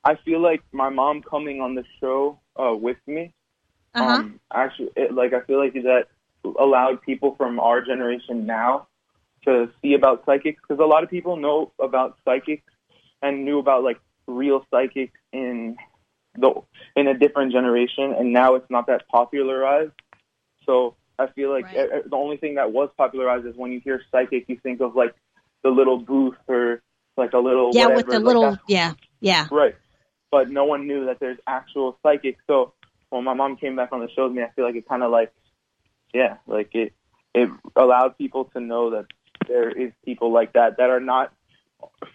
I 0.04 0.16
feel 0.24 0.40
like 0.40 0.62
my 0.72 0.88
mom 0.88 1.22
coming 1.22 1.60
on 1.60 1.74
the 1.74 1.84
show 2.00 2.40
uh, 2.56 2.74
with 2.74 2.96
me, 3.06 3.32
Uh 3.94 4.04
huh. 4.04 4.14
um, 4.14 4.40
actually, 4.52 4.90
it, 4.96 5.12
like 5.14 5.32
I 5.32 5.40
feel 5.40 5.58
like 5.58 5.74
that 5.74 6.06
allowed 6.58 7.02
people 7.02 7.34
from 7.36 7.60
our 7.60 7.82
generation 7.82 8.46
now 8.46 8.86
to 9.44 9.70
see 9.82 9.94
about 9.94 10.24
psychics 10.26 10.60
because 10.60 10.82
a 10.82 10.86
lot 10.86 11.02
of 11.02 11.10
people 11.10 11.36
know 11.36 11.72
about 11.78 12.16
psychics 12.24 12.62
and 13.22 13.44
knew 13.44 13.58
about 13.58 13.82
like 13.84 14.00
real 14.26 14.64
psychics 14.70 15.18
in 15.32 15.76
the 16.36 16.52
in 16.96 17.08
a 17.08 17.14
different 17.18 17.52
generation, 17.52 18.12
and 18.18 18.32
now 18.32 18.54
it's 18.54 18.70
not 18.70 18.86
that 18.86 19.06
popularized. 19.08 19.92
So 20.64 20.96
I 21.18 21.26
feel 21.28 21.50
like 21.50 21.64
Right. 21.66 22.08
the 22.08 22.16
only 22.16 22.36
thing 22.38 22.54
that 22.54 22.72
was 22.72 22.88
popularized 22.96 23.46
is 23.46 23.54
when 23.56 23.72
you 23.72 23.80
hear 23.80 24.00
psychic, 24.10 24.48
you 24.48 24.56
think 24.62 24.80
of 24.80 24.94
like 24.96 25.14
the 25.62 25.70
little 25.70 25.98
booth 25.98 26.36
or 26.48 26.80
like 27.16 27.32
a 27.34 27.38
little 27.38 27.70
yeah, 27.74 27.86
whatever, 27.86 27.96
with 27.96 28.06
the 28.06 28.12
like 28.14 28.24
little. 28.24 28.50
that. 28.52 28.60
Yeah, 28.68 28.94
yeah. 29.20 29.48
Right. 29.50 29.76
But 30.30 30.50
no 30.50 30.64
one 30.64 30.86
knew 30.86 31.06
that 31.06 31.18
there's 31.20 31.38
actual 31.46 31.98
psychics. 32.02 32.42
So 32.46 32.72
when 33.10 33.24
my 33.24 33.34
mom 33.34 33.56
came 33.56 33.74
back 33.76 33.90
on 33.92 34.00
the 34.00 34.08
show 34.10 34.24
with 34.28 34.36
me, 34.36 34.42
I 34.42 34.50
feel 34.50 34.64
like 34.64 34.76
it 34.76 34.88
kind 34.88 35.02
of 35.02 35.10
like, 35.10 35.32
yeah, 36.14 36.36
like 36.46 36.70
it 36.74 36.92
it 37.34 37.48
allowed 37.76 38.16
people 38.18 38.44
to 38.46 38.60
know 38.60 38.90
that 38.90 39.06
there 39.48 39.70
is 39.70 39.92
people 40.04 40.32
like 40.32 40.52
that 40.54 40.76
that 40.78 40.90
are 40.90 41.00
not 41.00 41.32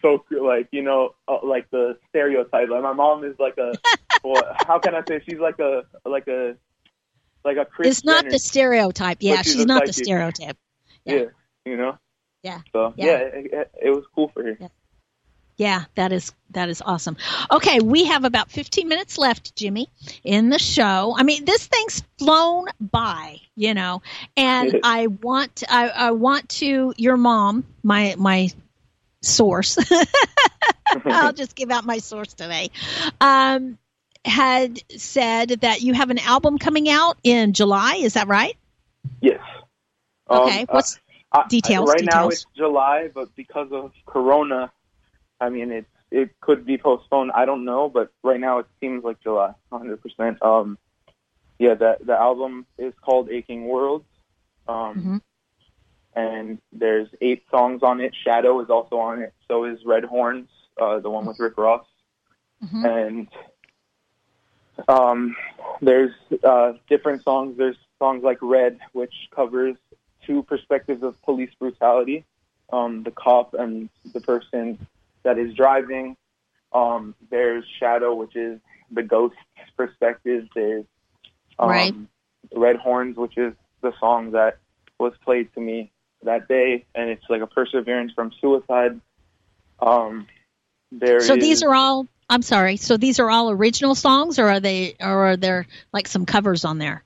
so 0.02 0.24
like 0.30 0.68
you 0.72 0.82
know 0.84 1.16
uh, 1.28 1.38
like 1.44 1.70
the 1.72 1.98
stereotype. 2.10 2.70
Like 2.70 2.84
my 2.84 2.94
mom 2.94 3.24
is 3.24 3.36
like 3.40 3.58
a, 3.58 3.74
well, 4.24 4.56
how 4.66 4.80
can 4.80 4.96
I 4.96 5.02
say 5.08 5.22
she's 5.28 5.40
like 5.40 5.60
a 5.60 5.84
like 6.06 6.28
a 6.28 6.56
like 7.44 7.58
a 7.58 7.66
Kris 7.66 7.88
It's 7.98 8.04
not 8.06 8.22
Jenner. 8.24 8.32
the 8.32 8.40
stereotype. 8.40 9.18
Yeah, 9.22 9.42
she's 9.42 9.54
she's 9.54 9.66
not 9.66 9.86
the 9.86 9.94
psychic. 9.94 10.06
stereotype. 10.06 10.58
yeah. 11.06 11.26
you 11.66 11.78
know. 11.78 11.98
Yeah. 12.44 12.60
So 12.74 12.94
Yeah. 12.98 13.06
yeah, 13.06 13.18
it, 13.18 13.54
it, 13.54 13.72
it 13.86 13.90
was 13.90 14.04
cool 14.14 14.30
for 14.30 14.44
her. 14.44 14.58
Yeah, 14.60 14.68
that 15.96 16.12
is 16.12 16.34
that 16.52 16.70
is 16.70 16.82
awesome. 16.82 17.18
Okay, 17.52 17.80
we 17.80 18.06
have 18.06 18.24
about 18.24 18.52
15 18.52 18.88
minutes 18.88 19.18
left, 19.18 19.56
Jimmy, 19.56 19.90
in 20.24 20.50
the 20.50 20.60
show. 20.60 21.16
I 21.18 21.24
mean, 21.24 21.46
this 21.46 21.68
thing's 21.68 22.04
flown 22.18 22.66
by, 22.80 23.40
you 23.56 23.74
know, 23.74 24.02
and 24.36 24.80
I 24.84 25.08
want 25.08 25.64
I, 25.70 25.90
I 25.90 26.12
want 26.12 26.50
to 26.50 26.94
your 26.98 27.18
mom, 27.18 27.66
my 27.84 28.16
my 28.18 28.50
source. 29.22 29.78
I'll 31.06 31.34
just 31.34 31.56
give 31.56 31.72
out 31.72 31.86
my 31.86 31.98
source 31.98 32.34
today. 32.34 32.72
Um, 33.20 33.78
had 34.24 34.82
said 34.98 35.50
that 35.62 35.82
you 35.82 35.94
have 35.94 36.10
an 36.10 36.20
album 36.20 36.58
coming 36.58 36.90
out 36.90 37.18
in 37.24 37.54
July. 37.54 37.96
Is 37.98 38.14
that 38.14 38.28
right? 38.28 38.58
Yes. 39.22 39.40
Okay. 40.30 40.62
Um, 40.62 40.68
What's 40.70 41.00
I- 41.32 41.48
Details, 41.48 41.90
Right 41.90 42.04
now 42.04 42.30
it's 42.30 42.46
July, 42.56 43.10
but 43.14 43.36
because 43.36 43.68
of 43.72 43.92
Corona, 44.06 44.72
I 45.40 45.50
mean 45.50 45.72
it 45.72 45.86
it 46.12 46.40
could 46.40 46.66
be 46.66 46.78
postponed. 46.78 47.32
I 47.34 47.46
don't 47.46 47.66
know, 47.66 47.90
but 47.90 48.12
right 48.24 48.40
now 48.40 48.60
it 48.60 48.68
seems 48.80 49.04
like 49.04 49.20
July, 49.22 49.54
100. 49.70 50.02
percent 50.02 50.42
Um, 50.42 50.78
yeah, 51.60 51.74
the 51.74 51.98
the 52.02 52.14
album 52.14 52.66
is 52.78 52.94
called 53.02 53.30
Aching 53.30 53.68
Worlds, 53.68 54.06
um, 54.68 54.96
Mhm. 54.96 55.22
and 56.16 56.62
there's 56.72 57.10
eight 57.22 57.44
songs 57.50 57.82
on 57.84 58.02
it. 58.02 58.14
Shadow 58.16 58.60
is 58.62 58.70
also 58.70 58.98
on 58.98 59.22
it. 59.22 59.34
So 59.48 59.66
is 59.66 59.84
Red 59.86 60.04
Horns, 60.06 60.50
uh, 60.80 61.00
the 61.00 61.10
one 61.10 61.26
with 61.26 61.40
Rick 61.40 61.58
Ross, 61.58 61.86
Mhm. 62.64 62.86
and 62.86 63.28
um, 64.90 65.36
there's 65.82 66.14
uh, 66.44 66.74
different 66.90 67.24
songs. 67.24 67.58
There's 67.58 67.78
songs 68.00 68.24
like 68.24 68.40
Red, 68.42 68.80
which 68.92 69.30
covers 69.32 69.78
two 70.26 70.44
perspectives 70.44 71.04
of 71.04 71.22
police 71.22 71.54
brutality 71.60 72.26
um, 72.72 73.04
the 73.04 73.12
cop 73.12 73.54
and 73.54 73.90
the 74.14 74.22
person 74.22 74.88
that 75.26 75.38
is 75.38 75.54
driving. 75.54 76.16
Um, 76.72 77.16
there's 77.30 77.66
Shadow, 77.80 78.16
which 78.16 78.36
is 78.36 78.60
the 78.92 79.04
ghost's 79.04 79.38
perspective. 79.76 80.48
There's 80.56 80.86
um, 81.60 81.70
Right. 81.70 81.94
Red 82.56 82.78
Horns, 82.78 83.18
which 83.18 83.38
is 83.38 83.54
the 83.82 83.92
song 84.00 84.32
that 84.32 84.60
was 85.00 85.14
played 85.24 85.54
to 85.56 85.60
me 85.60 85.92
that 86.24 86.48
day, 86.48 86.86
and 86.96 87.10
it's 87.10 87.26
like 87.30 87.42
a 87.42 87.48
perseverance 87.48 88.14
from 88.14 88.32
suicide. 88.40 89.02
Um, 89.80 90.28
there 90.92 91.20
so 91.20 91.36
is- 91.36 91.42
these 91.42 91.64
are 91.64 91.76
all 91.76 92.08
I'm 92.30 92.42
sorry. 92.42 92.78
So 92.78 92.98
these 92.98 93.20
are 93.20 93.30
all 93.30 93.52
original 93.52 93.94
songs 93.94 94.40
or 94.40 94.48
are 94.50 94.60
they 94.60 94.96
or 95.00 95.28
are 95.32 95.38
there 95.38 95.68
like 95.94 96.08
some 96.08 96.26
covers 96.26 96.66
on 96.66 96.78
there? 96.78 97.04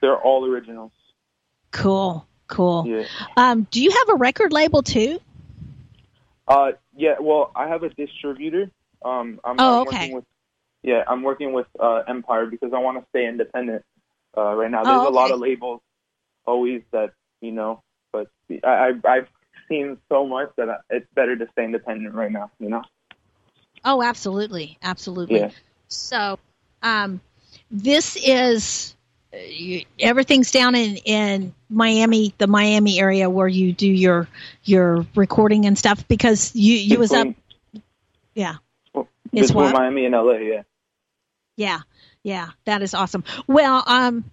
they're 0.00 0.16
all 0.16 0.44
originals. 0.44 0.92
Cool. 1.72 2.26
Cool. 2.48 2.84
Yeah. 2.86 3.04
Um, 3.36 3.66
do 3.70 3.82
you 3.82 3.90
have 3.90 4.08
a 4.10 4.14
record 4.14 4.52
label 4.52 4.82
too? 4.82 5.20
Uh, 6.48 6.72
yeah. 6.96 7.16
Well, 7.20 7.50
I 7.54 7.68
have 7.68 7.82
a 7.82 7.90
distributor. 7.90 8.70
Um, 9.04 9.40
I'm, 9.44 9.58
Oh, 9.58 9.80
I'm 9.80 9.82
okay. 9.82 9.98
working 9.98 10.12
with. 10.14 10.24
Yeah, 10.82 11.02
I'm 11.08 11.22
working 11.22 11.52
with 11.52 11.66
uh, 11.80 12.02
Empire 12.08 12.46
because 12.46 12.72
I 12.72 12.78
want 12.78 12.98
to 12.98 13.06
stay 13.10 13.26
independent. 13.26 13.84
Uh, 14.36 14.54
right 14.54 14.70
now, 14.70 14.84
Oh, 14.84 14.88
there's 14.88 15.04
a 15.04 15.10
lot 15.10 15.30
of 15.32 15.40
labels, 15.40 15.80
always 16.46 16.82
that 16.92 17.12
you 17.40 17.52
know, 17.52 17.82
but 18.12 18.28
I, 18.64 18.92
I 19.04 19.08
I've 19.08 19.28
seen 19.68 19.98
so 20.08 20.26
much 20.26 20.50
that 20.56 20.68
I, 20.70 20.76
it's 20.90 21.06
better 21.14 21.36
to 21.36 21.46
stay 21.52 21.64
independent 21.64 22.14
right 22.14 22.32
now. 22.32 22.50
You 22.60 22.70
know. 22.70 22.82
Oh, 23.84 24.02
absolutely, 24.02 24.78
absolutely. 24.82 25.40
Yeah. 25.40 25.50
So, 25.88 26.38
um, 26.82 27.20
this 27.70 28.16
is 28.16 28.95
you, 29.48 29.84
everything's 29.98 30.50
down 30.50 30.74
in 30.74 30.96
in 30.98 31.54
Miami, 31.68 32.34
the 32.38 32.46
Miami 32.46 33.00
area 33.00 33.28
where 33.28 33.48
you 33.48 33.72
do 33.72 33.88
your 33.88 34.28
your 34.64 35.06
recording 35.14 35.66
and 35.66 35.78
stuff 35.78 36.06
because 36.08 36.54
you 36.54 36.74
you 36.74 36.98
was 36.98 37.12
up. 37.12 37.28
Yeah. 38.34 38.56
It's 39.32 39.48
Between 39.48 39.64
what? 39.64 39.74
Miami 39.74 40.04
and 40.06 40.14
LA, 40.14 40.32
yeah. 40.34 40.62
Yeah, 41.56 41.80
yeah, 42.22 42.48
that 42.64 42.82
is 42.82 42.94
awesome. 42.94 43.24
Well, 43.46 43.82
um, 43.86 44.24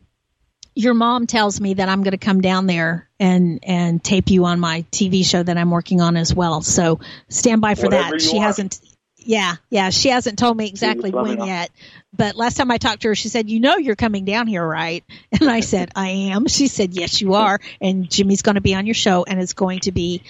your 0.76 0.94
mom 0.94 1.28
tells 1.28 1.60
me 1.60 1.76
that 1.76 1.90
I'm 1.90 2.04
going 2.04 2.12
to 2.12 2.18
come 2.18 2.42
down 2.42 2.68
there 2.68 3.10
and 3.20 3.60
and 3.64 4.04
tape 4.04 4.30
you 4.30 4.46
on 4.46 4.60
my 4.60 4.86
TV 4.92 5.26
show 5.26 5.42
that 5.42 5.58
I'm 5.58 5.72
working 5.72 6.02
on 6.02 6.18
as 6.18 6.34
well. 6.34 6.62
So 6.62 7.00
stand 7.30 7.62
by 7.62 7.76
for 7.76 7.84
Whatever 7.86 8.12
that. 8.12 8.22
She 8.22 8.34
want. 8.36 8.46
hasn't. 8.46 8.80
Yeah, 9.26 9.56
yeah, 9.70 9.90
she 9.90 10.10
hasn't 10.10 10.38
told 10.38 10.58
me 10.58 10.68
exactly 10.68 11.12
when 11.12 11.46
yet. 11.46 11.72
But 12.16 12.36
last 12.36 12.58
time 12.58 12.70
I 12.72 12.78
talked 12.78 13.04
to 13.04 13.10
her, 13.10 13.16
she 13.16 13.30
said, 13.30 13.50
"You 13.50 13.60
know, 13.60 13.78
you're 13.78 13.96
coming 13.96 14.26
down 14.26 14.48
here, 14.48 14.66
right?" 14.66 15.04
And 15.40 15.50
I 15.50 15.62
said, 15.62 15.92
"I 15.96 16.10
am." 16.10 16.48
She 16.48 16.68
said, 16.68 16.94
"Yes, 16.94 17.22
you 17.22 17.34
are." 17.34 17.60
And 17.82 18.10
Jimmy's 18.10 18.42
going 18.42 18.56
to 18.56 18.62
be 18.62 18.76
on 18.76 18.86
your 18.86 18.96
show, 18.96 19.24
and 19.24 19.42
it's 19.42 19.54
going 19.54 19.82
to 19.82 19.92
be 19.92 20.22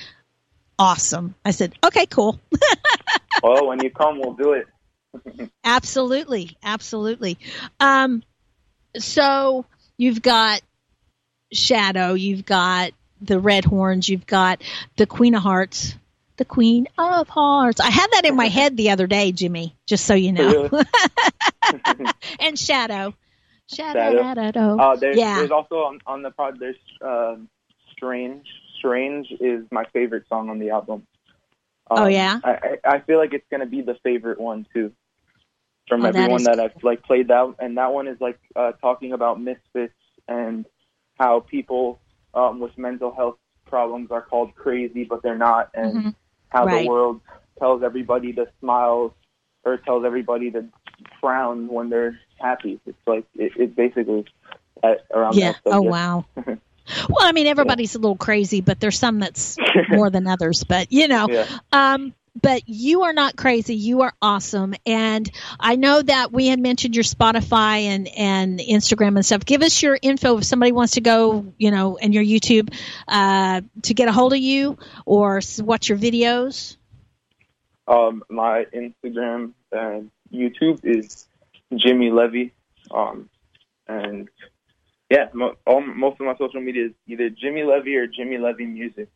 awesome. 0.77 1.35
I 1.43 1.51
said, 1.51 1.73
"Okay, 1.83 2.05
cool." 2.05 2.39
well, 3.41 3.67
when 3.67 3.83
you 3.83 3.89
come, 3.89 4.19
we'll 4.19 4.33
do 4.33 4.53
it. 4.53 4.67
Absolutely, 5.63 6.57
absolutely. 6.63 7.37
Um, 7.79 8.23
so 8.97 9.65
you've 9.97 10.21
got 10.21 10.61
Shadow, 11.51 12.13
you've 12.13 12.45
got 12.45 12.91
the 13.21 13.39
Red 13.39 13.65
Horns, 13.65 14.09
you've 14.09 14.25
got 14.25 14.61
the 14.97 15.05
Queen 15.05 15.35
of 15.35 15.43
Hearts, 15.43 15.95
the 16.37 16.45
Queen 16.45 16.87
of 16.97 17.29
Hearts. 17.29 17.79
I 17.79 17.89
had 17.89 18.07
that 18.13 18.25
in 18.25 18.35
my 18.35 18.47
head 18.47 18.75
the 18.77 18.89
other 18.91 19.07
day, 19.07 19.31
Jimmy. 19.31 19.75
Just 19.87 20.05
so 20.05 20.13
you 20.13 20.31
know. 20.31 20.69
and 22.39 22.57
Shadow, 22.57 23.13
Shadow. 23.73 24.21
Shadow. 24.21 24.77
Uh, 24.79 24.95
there's, 24.95 25.17
Yeah. 25.17 25.37
there's 25.37 25.51
also 25.51 25.75
on, 25.83 25.99
on 26.05 26.21
the 26.21 26.31
pod. 26.31 26.59
There's 26.59 26.75
uh, 27.05 27.35
Strange. 27.91 28.45
Strange 28.77 29.27
is 29.39 29.65
my 29.71 29.85
favorite 29.93 30.27
song 30.27 30.49
on 30.49 30.59
the 30.59 30.71
album. 30.71 31.07
Oh, 31.89 32.07
yeah? 32.07 32.39
I, 32.43 32.77
I 32.83 32.99
feel 33.01 33.17
like 33.17 33.33
it's 33.33 33.45
gonna 33.51 33.65
be 33.65 33.81
the 33.81 33.95
favorite 34.03 34.39
one 34.39 34.65
too, 34.73 34.91
from 35.87 36.03
Oh, 36.03 36.07
everyone 36.09 36.41
is 36.41 36.45
that, 36.45 36.59
I've 36.59 36.81
like 36.83 37.03
played 37.03 37.27
that. 37.27 37.53
and 37.59 37.77
that 37.77 37.93
one 37.93 38.07
is 38.07 38.19
like 38.19 38.39
uh, 38.55 38.71
talking 38.81 39.13
about 39.13 39.39
misfits 39.39 39.93
and 40.27 40.65
how 41.19 41.41
people 41.41 41.99
um, 42.33 42.59
with 42.59 42.77
mental 42.77 43.13
health 43.13 43.37
problems 43.65 44.09
are 44.11 44.21
called 44.21 44.55
crazy, 44.55 45.03
but 45.03 45.21
they're 45.23 45.37
not, 45.37 45.69
and 45.73 45.93
Mhm. 45.95 46.15
How 46.53 46.65
Right. 46.65 46.83
the 46.83 46.89
world 46.89 47.21
tells 47.59 47.83
everybody 47.83 48.31
to 48.33 48.47
smile 48.59 49.13
or 49.65 49.77
tells 49.77 50.05
everybody 50.05 50.51
to 50.51 50.65
frown 51.19 51.67
when 51.67 51.89
they're 51.89 52.19
happy. 52.39 52.79
It's 52.85 52.97
like 53.07 53.25
it, 53.35 53.53
it's 53.55 53.73
basically 53.75 54.25
at, 54.83 55.05
around 55.13 55.35
Yeah. 55.35 55.53
Oh 55.65 55.81
wow. 55.81 56.25
Well, 57.07 57.19
I 57.25 57.31
mean, 57.31 57.47
everybody's 57.47 57.95
a 57.95 57.97
little 57.97 58.17
crazy, 58.17 58.59
but 58.59 58.77
there's 58.81 58.99
some 58.99 59.19
that's 59.19 59.55
more 59.89 60.09
than 60.09 60.27
others. 60.27 60.65
But 60.65 60.91
you 60.91 61.07
know, 61.07 61.29
Yeah. 61.29 61.47
um, 61.71 62.13
but 62.41 62.63
you 62.67 63.03
are 63.03 63.13
not 63.13 63.35
crazy. 63.35 63.75
You 63.75 64.01
are 64.01 64.13
awesome, 64.21 64.73
and 64.85 65.29
I 65.59 65.75
know 65.75 66.01
that 66.01 66.31
we 66.31 66.47
had 66.47 66.59
mentioned 66.59 66.95
your 66.95 67.03
Spotify 67.03 67.83
and 67.83 68.07
and 68.07 68.59
Instagram 68.59 69.15
and 69.15 69.25
stuff. 69.25 69.45
Give 69.45 69.61
us 69.61 69.81
your 69.81 69.97
info 70.01 70.37
if 70.37 70.43
somebody 70.43 70.71
wants 70.71 70.93
to 70.93 71.01
go, 71.01 71.53
you 71.57 71.71
know, 71.71 71.97
and 71.97 72.13
your 72.13 72.23
YouTube 72.23 72.73
uh, 73.07 73.61
to 73.83 73.93
get 73.93 74.07
a 74.07 74.11
hold 74.11 74.33
of 74.33 74.39
you 74.39 74.77
or 75.05 75.41
watch 75.59 75.89
your 75.89 75.97
videos. 75.97 76.77
Um, 77.87 78.23
my 78.29 78.65
Instagram 78.73 79.53
and 79.71 80.09
YouTube 80.33 80.79
is 80.83 81.27
Jimmy 81.75 82.11
Levy. 82.11 82.53
Um, 82.91 83.29
and 83.87 84.29
yeah, 85.09 85.27
mo- 85.33 85.55
all, 85.65 85.81
most 85.81 86.19
of 86.19 86.25
my 86.25 86.35
social 86.37 86.61
media 86.61 86.87
is 86.87 86.91
either 87.07 87.29
Jimmy 87.29 87.63
Levy 87.63 87.95
or 87.97 88.07
Jimmy 88.07 88.37
Levy 88.37 88.65
Music. 88.65 89.09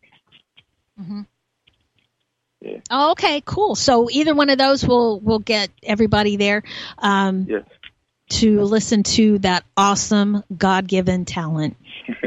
Yeah. 2.67 2.79
Oh, 2.89 3.11
okay, 3.11 3.41
cool. 3.45 3.75
So 3.75 4.09
either 4.11 4.35
one 4.35 4.49
of 4.49 4.57
those 4.57 4.85
will 4.85 5.19
will 5.19 5.39
get 5.39 5.69
everybody 5.83 6.35
there. 6.35 6.63
Um, 6.97 7.45
Yes. 7.49 7.63
to 8.31 8.61
listen 8.61 9.03
to 9.03 9.37
that 9.39 9.63
awesome 9.77 10.43
God 10.55 10.87
given 10.87 11.25
talent. 11.25 11.77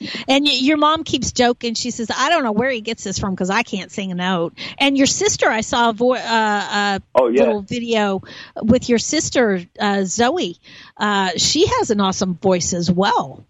You. 0.00 0.08
And 0.28 0.46
your 0.46 0.76
mom 0.76 1.02
keeps 1.02 1.32
joking. 1.32 1.74
She 1.74 1.90
says, 1.90 2.08
"I 2.14 2.28
don't 2.30 2.44
know 2.44 2.52
where 2.52 2.70
he 2.70 2.80
gets 2.80 3.02
this 3.04 3.18
from 3.18 3.32
because 3.34 3.50
I 3.50 3.64
can't 3.64 3.90
sing 3.90 4.12
a 4.12 4.14
note." 4.14 4.54
And 4.78 4.96
your 4.96 5.06
sister, 5.08 5.48
I 5.50 5.62
saw 5.62 5.90
a, 5.90 5.92
vo- 5.92 6.14
uh, 6.14 6.18
a 6.18 7.00
Oh 7.14 7.26
yeah. 7.28 7.40
little 7.40 7.60
video 7.62 8.22
with 8.62 8.88
your 8.88 8.98
sister 8.98 9.62
uh, 9.80 10.04
Zoe. 10.04 10.56
Uh, 10.96 11.30
she 11.36 11.66
has 11.66 11.90
an 11.90 12.00
awesome 12.00 12.34
voice 12.36 12.72
as 12.72 12.90
well. 12.90 13.44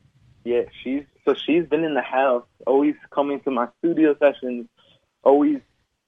Yeah, 0.44 0.62
she's 0.82 1.02
so 1.26 1.34
she's 1.46 1.66
been 1.66 1.84
in 1.84 1.94
the 1.94 2.02
house, 2.02 2.44
always 2.66 2.94
coming 3.10 3.40
to 3.40 3.50
my 3.50 3.68
studio 3.78 4.16
sessions, 4.18 4.66
always 5.22 5.58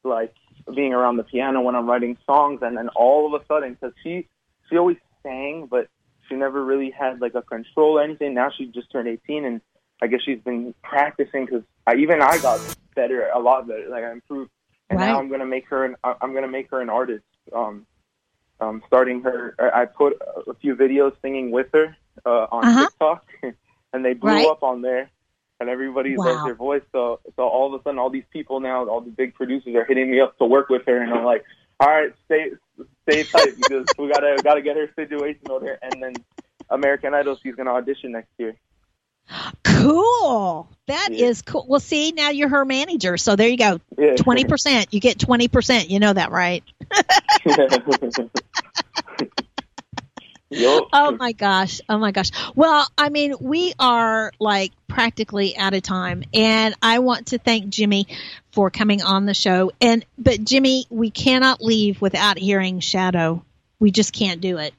like 0.07 0.33
being 0.75 0.93
around 0.93 1.17
the 1.17 1.25
piano 1.25 1.61
when 1.61 1.75
I'm 1.75 1.89
writing 1.89 2.17
songs, 2.27 2.61
and 2.63 2.77
then 2.77 2.89
all 2.91 3.27
of 3.35 3.41
a 3.41 3.45
sudden, 3.47 3.75
because 3.75 3.95
she 4.03 4.27
she 4.69 4.77
always 4.77 4.97
sang, 5.23 5.67
but 5.71 5.89
she 6.29 6.35
never 6.35 6.65
really 6.65 6.91
had 6.91 7.21
like 7.21 7.35
a 7.35 7.43
control 7.43 7.99
or 7.99 8.03
anything. 8.03 8.35
Now 8.35 8.51
she 8.57 8.67
just 8.67 8.91
turned 8.91 9.09
18, 9.09 9.45
and 9.45 9.61
I 10.03 10.07
guess 10.09 10.21
she's 10.25 10.41
been 10.41 10.75
practicing 10.83 11.47
because 11.47 11.63
I, 11.87 11.97
even 11.97 12.21
I 12.23 12.39
got 12.39 12.65
better, 12.95 13.29
a 13.29 13.39
lot 13.39 13.67
better. 13.69 13.89
Like 13.89 14.05
I 14.05 14.13
improved, 14.13 14.51
and 14.91 14.99
now 15.01 15.19
I'm 15.19 15.29
gonna 15.31 15.47
make 15.47 15.69
her 15.69 15.85
an 15.85 15.97
I- 16.03 16.17
I'm 16.21 16.35
gonna 16.35 16.49
make 16.49 16.71
her 16.71 16.81
an 16.81 16.91
artist. 16.91 17.25
Um, 17.55 17.87
um, 18.61 18.83
starting 18.87 19.23
her, 19.23 19.55
I 19.59 19.83
I 19.83 19.85
put 19.87 20.15
a 20.47 20.55
few 20.55 20.75
videos 20.77 21.13
singing 21.23 21.51
with 21.51 21.69
her 21.73 21.97
uh, 22.25 22.47
on 22.51 22.65
Uh-huh. 22.67 22.81
TikTok, 22.81 23.25
and 23.93 24.05
they 24.05 24.15
blew 24.15 24.31
Right. 24.31 24.47
up 24.49 24.63
on 24.63 24.83
there, 24.83 25.11
and 25.61 25.69
everybody 25.69 26.17
Wow. 26.17 26.35
loves 26.35 26.47
her 26.47 26.55
voice. 26.55 26.83
So, 26.93 27.21
so 27.37 27.43
all 27.45 27.75
of 27.75 27.81
a 27.81 27.83
sudden, 27.83 27.99
all 27.99 28.11
these 28.11 28.25
people 28.33 28.61
now, 28.61 28.87
all 28.89 29.01
the 29.01 29.11
big 29.11 29.35
producers 29.35 29.75
are 29.75 29.85
hitting 29.85 30.11
me 30.11 30.21
up 30.21 30.37
to 30.39 30.45
work 30.45 30.69
with 30.69 30.83
her, 30.87 31.01
and 31.03 31.13
I'm 31.13 31.25
like, 31.25 31.45
all 31.81 31.89
right, 31.89 32.13
stay, 32.27 32.53
stay 33.03 33.25
tight 33.25 33.59
because 33.59 33.87
we 33.99 34.09
gotta 34.09 34.41
gotta 34.43 34.63
get 34.63 34.77
her 34.77 34.91
situation 34.97 35.51
order, 35.51 35.79
and 35.83 36.03
then 36.03 36.25
American 36.71 37.15
Idol, 37.15 37.39
she's 37.43 37.55
gonna 37.55 37.73
audition 37.73 38.13
next 38.13 38.31
year. 38.39 38.57
Cool. 39.65 40.69
That 40.87 41.11
is 41.11 41.43
Yeah. 41.47 41.53
cool. 41.53 41.67
Well, 41.69 41.81
see, 41.81 42.13
now 42.13 42.31
you're 42.31 42.49
her 42.49 42.65
manager, 42.65 43.17
so 43.17 43.37
there 43.37 43.49
you 43.49 43.57
go. 43.57 43.81
Yeah, 43.99 44.15
Twenty 44.17 44.45
percent. 44.45 44.93
You 44.95 45.01
get 45.01 45.19
twenty 45.19 45.49
percent. 45.49 45.91
You 45.91 46.01
know 46.01 46.13
that, 46.13 46.31
right? 46.31 46.63
Yup. 50.51 50.89
Oh 50.93 51.11
my 51.13 51.33
gosh. 51.33 51.81
Oh 51.89 51.99
my 51.99 52.13
gosh. 52.13 52.31
Well, 52.55 52.87
I 52.97 53.09
mean, 53.09 53.35
we 53.41 53.73
are 53.79 54.33
like 54.39 54.73
practically 54.87 55.57
out 55.57 55.75
of 55.75 55.83
time 55.83 56.23
and 56.33 56.75
I 56.81 57.01
want 57.01 57.29
to 57.29 57.39
thank 57.39 57.69
Jimmy 57.69 58.07
for 58.53 58.71
coming 58.71 59.03
on 59.03 59.27
the 59.27 59.35
show. 59.35 59.73
And 59.81 60.05
but 60.17 60.45
Jimmy, 60.45 60.87
we 60.89 61.11
cannot 61.11 61.61
leave 61.61 62.01
without 62.01 62.39
hearing 62.39 62.81
Shadow. 62.81 63.45
We 63.81 63.91
just 63.91 64.13
can't 64.13 64.41
do 64.41 64.59
it. 64.59 64.73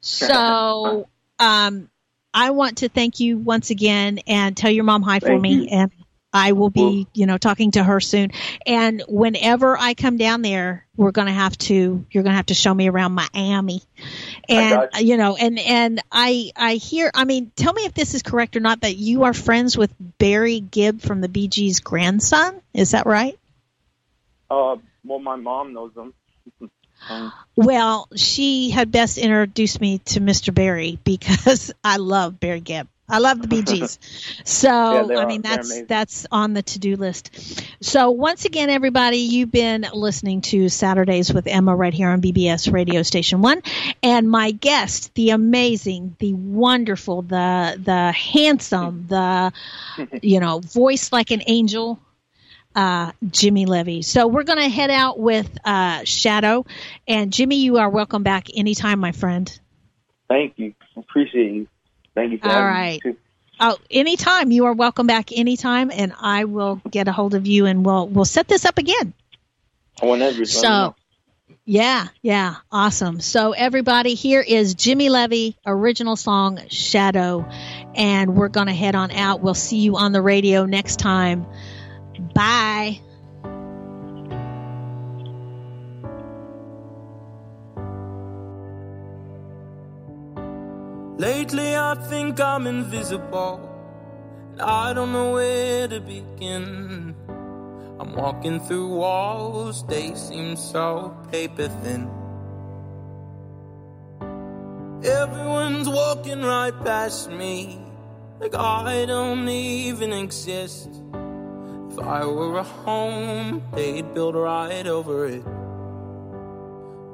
So, 0.00 1.08
um 1.38 1.90
I 2.32 2.50
want 2.50 2.78
to 2.78 2.88
thank 2.88 3.18
you 3.18 3.38
once 3.38 3.70
again 3.70 4.20
and 4.28 4.56
tell 4.56 4.70
your 4.70 4.84
mom 4.84 5.02
hi 5.02 5.18
for 5.18 5.36
me 5.36 5.64
you. 5.64 5.68
and 5.72 5.90
I 6.32 6.52
will 6.52 6.70
be, 6.70 7.08
you 7.12 7.26
know, 7.26 7.38
talking 7.38 7.72
to 7.72 7.82
her 7.82 8.00
soon. 8.00 8.30
And 8.64 9.02
whenever 9.08 9.76
I 9.76 9.94
come 9.94 10.16
down 10.16 10.42
there, 10.42 10.86
we're 10.96 11.10
going 11.10 11.26
to 11.26 11.32
have 11.32 11.56
to 11.58 12.04
you're 12.10 12.22
going 12.22 12.32
to 12.32 12.36
have 12.36 12.46
to 12.46 12.54
show 12.54 12.72
me 12.72 12.88
around 12.88 13.12
Miami. 13.12 13.82
And 14.48 14.90
got 14.92 15.02
you. 15.02 15.16
know 15.16 15.36
and 15.36 15.58
and 15.58 16.02
i 16.12 16.52
i 16.54 16.74
hear 16.74 17.10
i 17.14 17.24
mean 17.24 17.50
tell 17.56 17.72
me 17.72 17.82
if 17.84 17.94
this 17.94 18.14
is 18.14 18.22
correct 18.22 18.56
or 18.56 18.60
not 18.60 18.82
that 18.82 18.96
you 18.96 19.24
are 19.24 19.32
friends 19.32 19.78
with 19.78 19.92
barry 20.18 20.60
gibb 20.60 21.00
from 21.00 21.20
the 21.20 21.28
bee 21.28 21.48
gees 21.48 21.80
grandson. 21.80 22.60
Is 22.74 22.92
that 22.92 23.06
right? 23.06 23.38
Uh, 24.50 24.76
well, 25.04 25.20
my 25.20 25.36
mom 25.36 25.72
knows 25.72 25.92
him. 25.96 26.14
Um, 27.08 27.32
well 27.56 28.08
she 28.14 28.68
had 28.68 28.92
best 28.92 29.16
introduce 29.16 29.80
me 29.80 30.00
to 30.00 30.20
mr 30.20 30.52
barry 30.52 30.98
because 31.02 31.72
i 31.82 31.96
love 31.96 32.38
barry 32.38 32.60
gibb 32.60 32.88
i 33.10 33.18
love 33.18 33.40
the 33.40 33.48
bee 33.48 33.62
gees 33.62 33.98
so 34.44 35.10
Yeah, 35.10 35.18
i 35.18 35.26
mean 35.26 35.42
that's 35.42 35.82
that's 35.82 36.26
on 36.30 36.52
the 36.52 36.62
to-do 36.62 36.96
list 36.96 37.64
so 37.80 38.10
once 38.10 38.44
again 38.44 38.70
everybody 38.70 39.18
you've 39.18 39.50
been 39.50 39.86
listening 39.92 40.40
to 40.40 40.68
saturdays 40.68 41.32
with 41.32 41.46
emma 41.46 41.74
right 41.74 41.94
here 41.94 42.08
on 42.08 42.20
bbs 42.20 42.72
radio 42.72 43.02
station 43.02 43.42
one 43.42 43.62
and 44.02 44.30
my 44.30 44.50
guest 44.50 45.14
the 45.14 45.30
amazing 45.30 46.16
the 46.18 46.32
wonderful 46.32 47.22
the 47.22 47.78
the 47.82 48.12
handsome 48.12 49.06
the 49.08 49.52
you 50.22 50.40
know 50.40 50.60
voice 50.60 51.12
like 51.12 51.30
an 51.30 51.42
angel 51.46 52.00
uh, 52.74 53.12
Jimmy 53.30 53.66
Levy. 53.66 54.02
So 54.02 54.28
we're 54.28 54.44
going 54.44 54.58
to 54.58 54.68
head 54.68 54.90
out 54.90 55.18
with 55.18 55.50
uh, 55.64 56.04
Shadow. 56.04 56.66
And 57.06 57.32
Jimmy, 57.32 57.56
you 57.56 57.78
are 57.78 57.90
welcome 57.90 58.22
back 58.22 58.46
anytime, 58.54 59.00
my 59.00 59.12
friend. 59.12 59.58
thank 60.28 60.58
you. 60.58 60.74
Appreciate 60.96 61.52
you. 61.52 61.66
Thank 62.14 62.32
you 62.32 62.38
for 62.38 62.48
All 62.48 62.64
right. 62.64 63.00
Oh, 63.60 63.76
anytime. 63.90 64.50
You 64.50 64.66
are 64.66 64.72
welcome 64.72 65.06
back 65.06 65.32
anytime, 65.32 65.90
and 65.92 66.14
I 66.18 66.44
will 66.44 66.80
get 66.90 67.08
a 67.08 67.12
hold 67.12 67.34
of 67.34 67.46
you, 67.46 67.66
and 67.66 67.84
we'll 67.84 68.08
we'll 68.08 68.24
set 68.24 68.48
this 68.48 68.64
up 68.64 68.78
again. 68.78 69.12
Whenever. 70.00 70.30
let 70.32 70.38
me 70.38 70.44
So, 70.46 70.94
yeah, 71.66 72.08
yeah, 72.22 72.56
awesome. 72.72 73.20
So, 73.20 73.52
everybody, 73.52 74.14
here 74.14 74.40
is 74.40 74.74
Jimmy 74.74 75.10
Levy, 75.10 75.56
original 75.66 76.16
song 76.16 76.58
Shadow, 76.68 77.46
and 77.94 78.34
we're 78.34 78.48
going 78.48 78.68
to 78.68 78.72
head 78.72 78.94
on 78.94 79.10
out. 79.10 79.42
We'll 79.42 79.54
see 79.54 79.78
you 79.78 79.96
on 79.96 80.12
the 80.12 80.22
radio 80.22 80.64
next 80.64 80.96
time. 80.98 81.46
Bye. 82.34 83.00
Lately, 91.20 91.76
I 91.76 91.96
think 92.08 92.40
I'm 92.40 92.66
invisible. 92.66 93.60
And 94.52 94.62
I 94.62 94.94
don't 94.94 95.12
know 95.12 95.32
where 95.32 95.86
to 95.86 96.00
begin. 96.00 97.14
I'm 98.00 98.14
walking 98.14 98.58
through 98.58 98.88
walls, 98.88 99.86
they 99.86 100.14
seem 100.14 100.56
so 100.56 101.14
paper 101.30 101.68
thin. 101.82 102.08
Everyone's 105.04 105.90
walking 105.90 106.40
right 106.40 106.72
past 106.86 107.30
me, 107.30 107.84
like 108.40 108.54
I 108.54 109.04
don't 109.04 109.46
even 109.46 110.14
exist. 110.14 110.88
If 111.90 111.98
I 111.98 112.24
were 112.24 112.56
a 112.56 112.62
home, 112.62 113.62
they'd 113.74 114.14
build 114.14 114.36
right 114.36 114.86
over 114.86 115.26
it. 115.26 115.44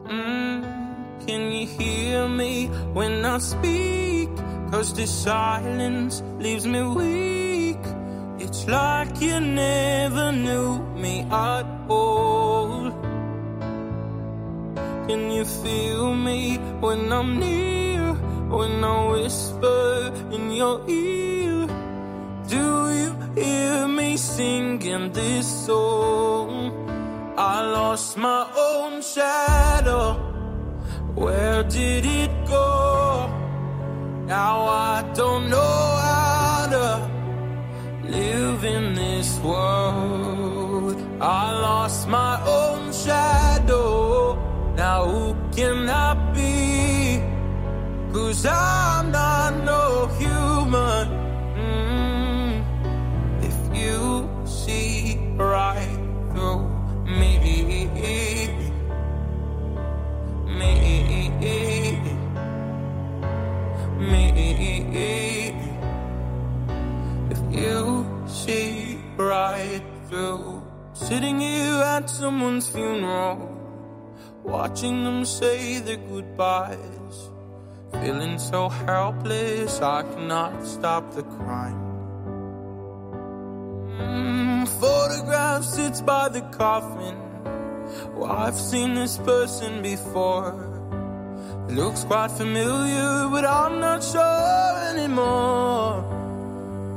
Mm, 0.07 0.86
can 1.27 1.53
you 1.53 1.67
hear 1.67 2.29
me 2.29 2.67
when 2.93 3.25
I 3.25 3.39
speak? 3.39 4.29
Cause 4.71 4.93
this 4.95 5.11
silence 5.11 6.23
leaves 6.39 6.67
me 6.67 6.83
weak. 6.83 7.85
It's 8.39 8.67
like 8.67 9.21
you 9.21 9.41
never 9.41 10.33
knew 10.33 10.79
me 10.95 11.23
at 11.31 11.67
all. 11.89 12.91
Can 15.09 15.31
you 15.31 15.45
feel 15.45 16.15
me 16.15 16.57
when 16.81 17.13
I'm 17.13 17.39
near? 17.39 18.13
When 18.49 18.85
I 18.85 19.09
whisper 19.13 20.13
in 20.33 20.51
your 20.51 20.89
ear? 20.89 21.67
Do 22.49 22.93
you 22.93 23.17
hear 23.35 23.89
me 23.89 24.17
singing 24.17 25.13
this 25.13 25.47
song? 25.67 26.73
I 27.37 27.63
lost 27.63 28.17
my 28.17 28.47
own 28.57 29.03
shadow. 29.03 30.36
Where 31.17 31.63
did 31.63 32.05
it 32.05 32.31
go? 32.47 33.27
Now 34.27 34.67
I 34.67 35.03
don't 35.15 35.49
know 35.49 35.57
how 36.09 36.67
to 36.77 37.11
live 38.07 38.63
in 38.65 38.95
this 38.95 39.39
world. 39.41 41.01
I 41.19 41.59
lost 41.59 42.07
my 42.07 42.35
own 42.47 42.93
shadow. 42.93 44.37
Now 44.77 45.07
who 45.07 45.35
can 45.57 45.89
I 45.89 46.13
be? 46.35 47.23
Cause 48.13 48.45
I'm 48.45 49.11
not 49.11 49.65
no 49.65 50.09
human. 50.19 51.16
Say 75.39 75.81
their 75.81 75.99
goodbyes. 75.99 77.17
Feeling 77.93 78.39
so 78.39 78.71
helpless, 78.71 79.81
I 79.83 80.03
cannot 80.03 80.65
stop 80.65 81.13
the 81.15 81.25
crying. 81.25 81.83
Mm, 84.01 84.67
photograph 84.81 85.63
sits 85.65 86.01
by 86.01 86.31
the 86.31 86.41
coffin. 86.61 87.17
Well, 88.15 88.33
I've 88.33 88.59
seen 88.71 88.95
this 88.95 89.19
person 89.19 89.83
before. 89.83 90.55
Looks 91.69 92.05
quite 92.05 92.31
familiar, 92.31 93.29
but 93.29 93.45
I'm 93.45 93.79
not 93.79 94.03
sure 94.03 94.73
anymore. 94.93 96.03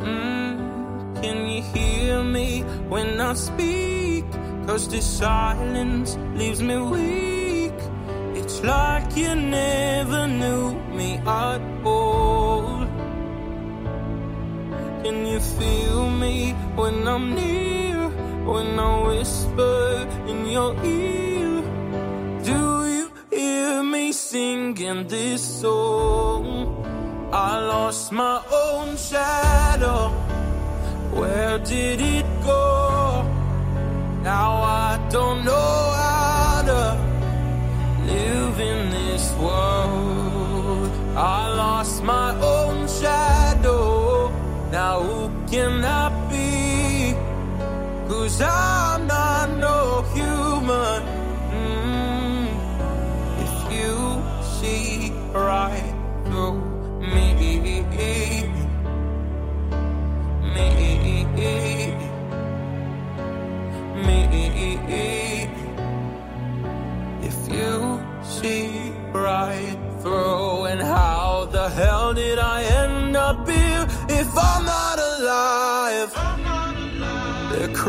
Mm, 0.09 1.21
can 1.21 1.37
you 1.45 1.61
hear 1.73 2.23
me 2.23 2.61
when 2.87 3.19
I 3.19 3.33
speak? 3.33 4.25
Cause 4.65 4.87
this 4.87 5.05
silence 5.05 6.17
leaves 6.35 6.61
me 6.61 6.77
weak. 6.77 7.38
It's 8.59 8.67
like 8.67 9.15
you 9.15 9.35
never 9.35 10.27
knew 10.27 10.73
me 10.91 11.15
at 11.25 11.61
all. 11.85 12.85
Can 15.01 15.25
you 15.25 15.39
feel 15.39 16.09
me 16.09 16.51
when 16.75 17.07
I'm 17.07 17.35
near? 17.35 18.09
When 18.43 18.77
I 18.77 19.07
whisper 19.07 20.09
in 20.27 20.45
your 20.47 20.75
ear? 20.83 21.63
Do 22.43 22.59
you 22.95 23.11
hear 23.29 23.81
me 23.81 24.11
singing 24.11 25.07
this 25.07 25.41
song? 25.61 26.83
I 27.31 27.59
lost 27.59 28.11
my 28.11 28.43
own 28.51 28.97
shadow. 28.97 30.09
Where 31.17 31.59
did 31.59 32.01
it 32.01 32.25
go? 32.43 33.23
Now 34.21 34.51
I 34.63 35.07
don't 35.09 35.45
know 35.45 35.79
live 38.09 38.59
in 38.59 38.89
this 38.91 39.25
world. 39.33 40.91
I 41.15 41.39
lost 41.63 42.03
my 42.03 42.29
own 42.39 42.87
shadow. 42.87 44.31
Now 44.71 45.01
who 45.01 45.21
can 45.51 45.83
I 45.83 46.05
be? 46.31 47.15
Cause 48.09 48.41
I'm 48.41 49.07
not 49.07 49.47
no 49.65 49.77
human. 50.15 51.01
Mm. 51.57 52.47
If 53.45 53.53
you 53.77 53.95
see 54.55 55.11
right 55.33 55.78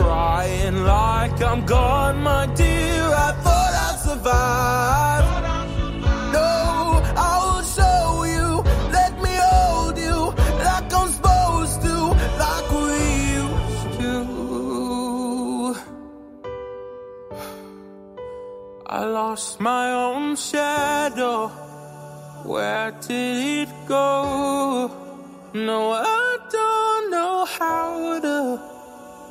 crying 0.01 0.78
like 0.84 1.38
I'm 1.51 1.61
gone, 1.66 2.22
my 2.22 2.44
dear. 2.61 3.05
I 3.28 3.30
thought 3.44 3.74
I'd 3.86 3.98
survive. 4.09 5.26
No, 6.36 6.51
I 7.28 7.32
will 7.44 7.66
show 7.78 8.05
you. 8.36 8.48
Let 8.98 9.12
me 9.24 9.34
hold 9.51 9.96
you 10.07 10.18
like 10.66 10.88
I'm 10.98 11.09
supposed 11.16 11.78
to, 11.86 11.94
like 12.44 12.68
we 12.78 12.98
used 13.42 13.90
to. 14.01 14.14
I 18.98 19.01
lost 19.05 19.61
my 19.61 19.86
own 20.07 20.36
shadow. 20.36 21.38
Where 22.53 22.90
did 23.07 23.36
it 23.62 23.72
go? 23.86 24.09
No, 25.53 25.80
I 25.92 26.20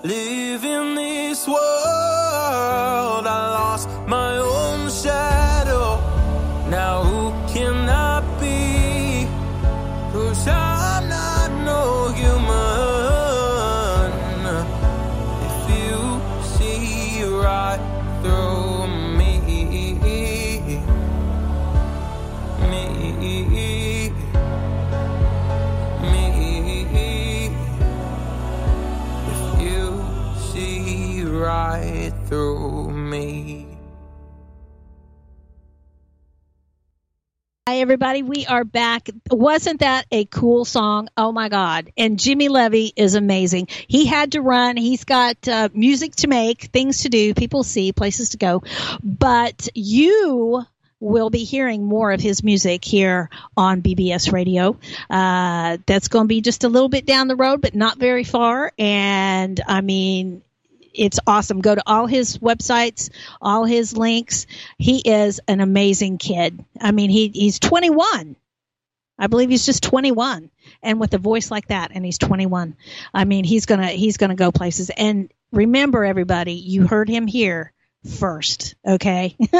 live 0.03 0.63
in 0.63 0.95
this 0.95 1.47
world. 1.47 1.88
Everybody. 37.79 38.23
We 38.23 38.45
are 38.45 38.65
back. 38.65 39.09
Wasn't 39.31 39.79
that 39.79 40.05
a 40.11 40.25
cool 40.25 40.65
song? 40.65 41.07
Oh, 41.15 41.31
my 41.31 41.47
God. 41.47 41.93
And 41.97 42.19
Jimmy 42.19 42.49
Levy 42.49 42.91
is 42.93 43.15
amazing. 43.15 43.69
He 43.69 44.05
had 44.05 44.33
to 44.33 44.41
run. 44.41 44.75
He's 44.75 45.05
got 45.05 45.47
uh, 45.47 45.69
music 45.73 46.15
to 46.17 46.27
make, 46.27 46.63
things 46.63 47.03
to 47.03 47.09
do, 47.09 47.33
people 47.33 47.63
see, 47.63 47.93
places 47.93 48.31
to 48.31 48.37
go. 48.37 48.63
But 49.01 49.69
you 49.73 50.65
will 50.99 51.29
be 51.29 51.45
hearing 51.45 51.85
more 51.85 52.11
of 52.11 52.19
his 52.19 52.43
music 52.43 52.83
here 52.83 53.29
on 53.55 53.81
BBS 53.81 54.33
Radio. 54.33 54.77
Uh, 55.09 55.77
that's 55.85 56.09
going 56.09 56.25
to 56.25 56.29
be 56.29 56.41
just 56.41 56.65
a 56.65 56.69
little 56.69 56.89
bit 56.89 57.05
down 57.05 57.29
the 57.29 57.37
road, 57.37 57.61
but 57.61 57.75
not 57.75 57.97
very 57.97 58.25
far. 58.25 58.73
And 58.77 59.61
I 59.65 59.79
mean, 59.79 60.41
it's 60.99 61.19
awesome. 61.25 61.61
Go 61.61 61.73
to 61.73 61.83
all 61.85 62.07
his 62.07 62.37
websites, 62.39 63.09
all 63.41 63.63
his 63.63 63.95
links. 63.95 64.45
He 64.77 64.99
is 64.99 65.39
an 65.47 65.61
amazing 65.61 66.17
kid. 66.17 66.63
I 66.79 66.91
mean, 66.91 67.09
he 67.09 67.29
he's 67.29 67.59
21. 67.59 68.35
I 69.17 69.27
believe 69.27 69.49
he's 69.49 69.65
just 69.65 69.83
21 69.83 70.49
and 70.81 70.99
with 70.99 71.13
a 71.13 71.17
voice 71.17 71.51
like 71.51 71.67
that 71.67 71.91
and 71.93 72.05
he's 72.05 72.17
21. 72.17 72.75
I 73.13 73.25
mean, 73.25 73.43
he's 73.45 73.65
to 73.65 73.87
he's 73.87 74.17
to 74.17 74.35
go 74.35 74.51
places. 74.51 74.89
And 74.89 75.31
remember 75.51 76.03
everybody, 76.03 76.53
you 76.53 76.85
heard 76.85 77.09
him 77.09 77.27
here 77.27 77.73
first, 78.05 78.75
okay? 78.85 79.35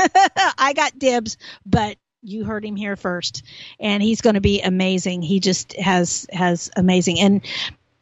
I 0.57 0.73
got 0.75 0.99
dibs, 0.99 1.37
but 1.65 1.97
you 2.21 2.43
heard 2.43 2.65
him 2.65 2.75
here 2.75 2.97
first 2.97 3.43
and 3.79 4.03
he's 4.03 4.21
going 4.21 4.35
to 4.35 4.41
be 4.41 4.61
amazing. 4.61 5.21
He 5.21 5.39
just 5.39 5.73
has 5.77 6.27
has 6.31 6.69
amazing 6.75 7.19
and 7.19 7.41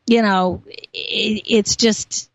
you 0.07 0.21
know, 0.21 0.63
it, 0.65 1.43
it's 1.45 1.75
just 1.75 2.26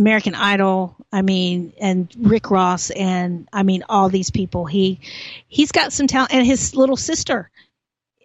American 0.00 0.34
Idol, 0.34 0.96
I 1.12 1.22
mean, 1.22 1.74
and 1.78 2.12
Rick 2.18 2.50
Ross, 2.50 2.90
and 2.90 3.46
I 3.52 3.62
mean, 3.62 3.84
all 3.88 4.08
these 4.08 4.30
people. 4.30 4.64
He 4.64 5.00
he's 5.46 5.72
got 5.72 5.92
some 5.92 6.06
talent, 6.06 6.32
and 6.32 6.44
his 6.44 6.74
little 6.74 6.96
sister. 6.96 7.50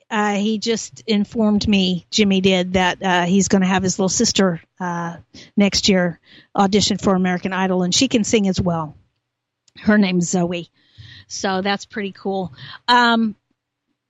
Uh, 0.09 0.35
he 0.35 0.59
just 0.59 1.01
informed 1.07 1.67
me, 1.67 2.05
Jimmy 2.11 2.39
did, 2.39 2.73
that 2.73 3.01
uh, 3.03 3.25
he's 3.25 3.47
going 3.47 3.63
to 3.63 3.67
have 3.67 3.83
his 3.83 3.97
little 3.97 4.07
sister 4.07 4.61
uh, 4.79 5.17
next 5.57 5.89
year 5.89 6.19
audition 6.55 6.97
for 6.97 7.15
American 7.15 7.53
Idol, 7.53 7.83
and 7.83 7.93
she 7.93 8.07
can 8.07 8.23
sing 8.23 8.47
as 8.47 8.61
well. 8.61 8.95
Her 9.77 9.97
name's 9.97 10.29
Zoe, 10.29 10.69
so 11.27 11.61
that's 11.61 11.85
pretty 11.85 12.13
cool. 12.13 12.53
Um, 12.87 13.35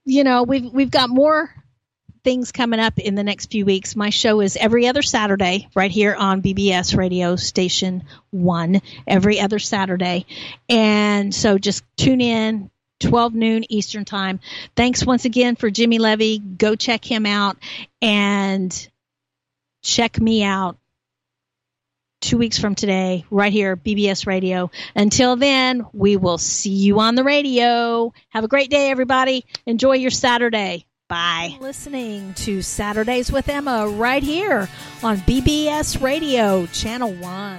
you 0.04 0.22
know, 0.22 0.44
we've 0.44 0.72
we've 0.72 0.90
got 0.90 1.10
more 1.10 1.52
things 2.26 2.50
coming 2.50 2.80
up 2.80 2.98
in 2.98 3.14
the 3.14 3.22
next 3.22 3.52
few 3.52 3.64
weeks. 3.64 3.94
My 3.94 4.10
show 4.10 4.40
is 4.40 4.56
every 4.56 4.88
other 4.88 5.00
Saturday 5.00 5.68
right 5.76 5.92
here 5.92 6.12
on 6.12 6.42
BBS 6.42 6.96
radio 6.96 7.36
station 7.36 8.02
one 8.32 8.82
every 9.06 9.38
other 9.38 9.60
Saturday. 9.60 10.26
And 10.68 11.32
so 11.32 11.56
just 11.56 11.84
tune 11.96 12.20
in 12.20 12.68
12 12.98 13.32
noon 13.32 13.72
Eastern 13.72 14.04
time. 14.04 14.40
Thanks 14.74 15.06
once 15.06 15.24
again 15.24 15.54
for 15.54 15.70
Jimmy 15.70 16.00
Levy. 16.00 16.40
Go 16.40 16.74
check 16.74 17.04
him 17.04 17.26
out 17.26 17.58
and 18.02 18.88
check 19.84 20.20
me 20.20 20.42
out 20.42 20.76
two 22.20 22.38
weeks 22.38 22.58
from 22.58 22.74
today, 22.74 23.24
right 23.30 23.52
here, 23.52 23.76
BBS 23.76 24.26
Radio. 24.26 24.72
Until 24.96 25.36
then, 25.36 25.86
we 25.92 26.16
will 26.16 26.38
see 26.38 26.74
you 26.74 26.98
on 26.98 27.14
the 27.14 27.22
radio. 27.22 28.12
Have 28.30 28.42
a 28.42 28.48
great 28.48 28.68
day, 28.68 28.90
everybody. 28.90 29.44
Enjoy 29.64 29.92
your 29.92 30.10
Saturday. 30.10 30.86
Bye. 31.08 31.56
Listening 31.60 32.34
to 32.34 32.62
Saturdays 32.62 33.30
with 33.30 33.48
Emma 33.48 33.86
right 33.86 34.24
here 34.24 34.68
on 35.04 35.18
BBS 35.18 36.02
Radio, 36.02 36.66
Channel 36.66 37.12
1. 37.12 37.58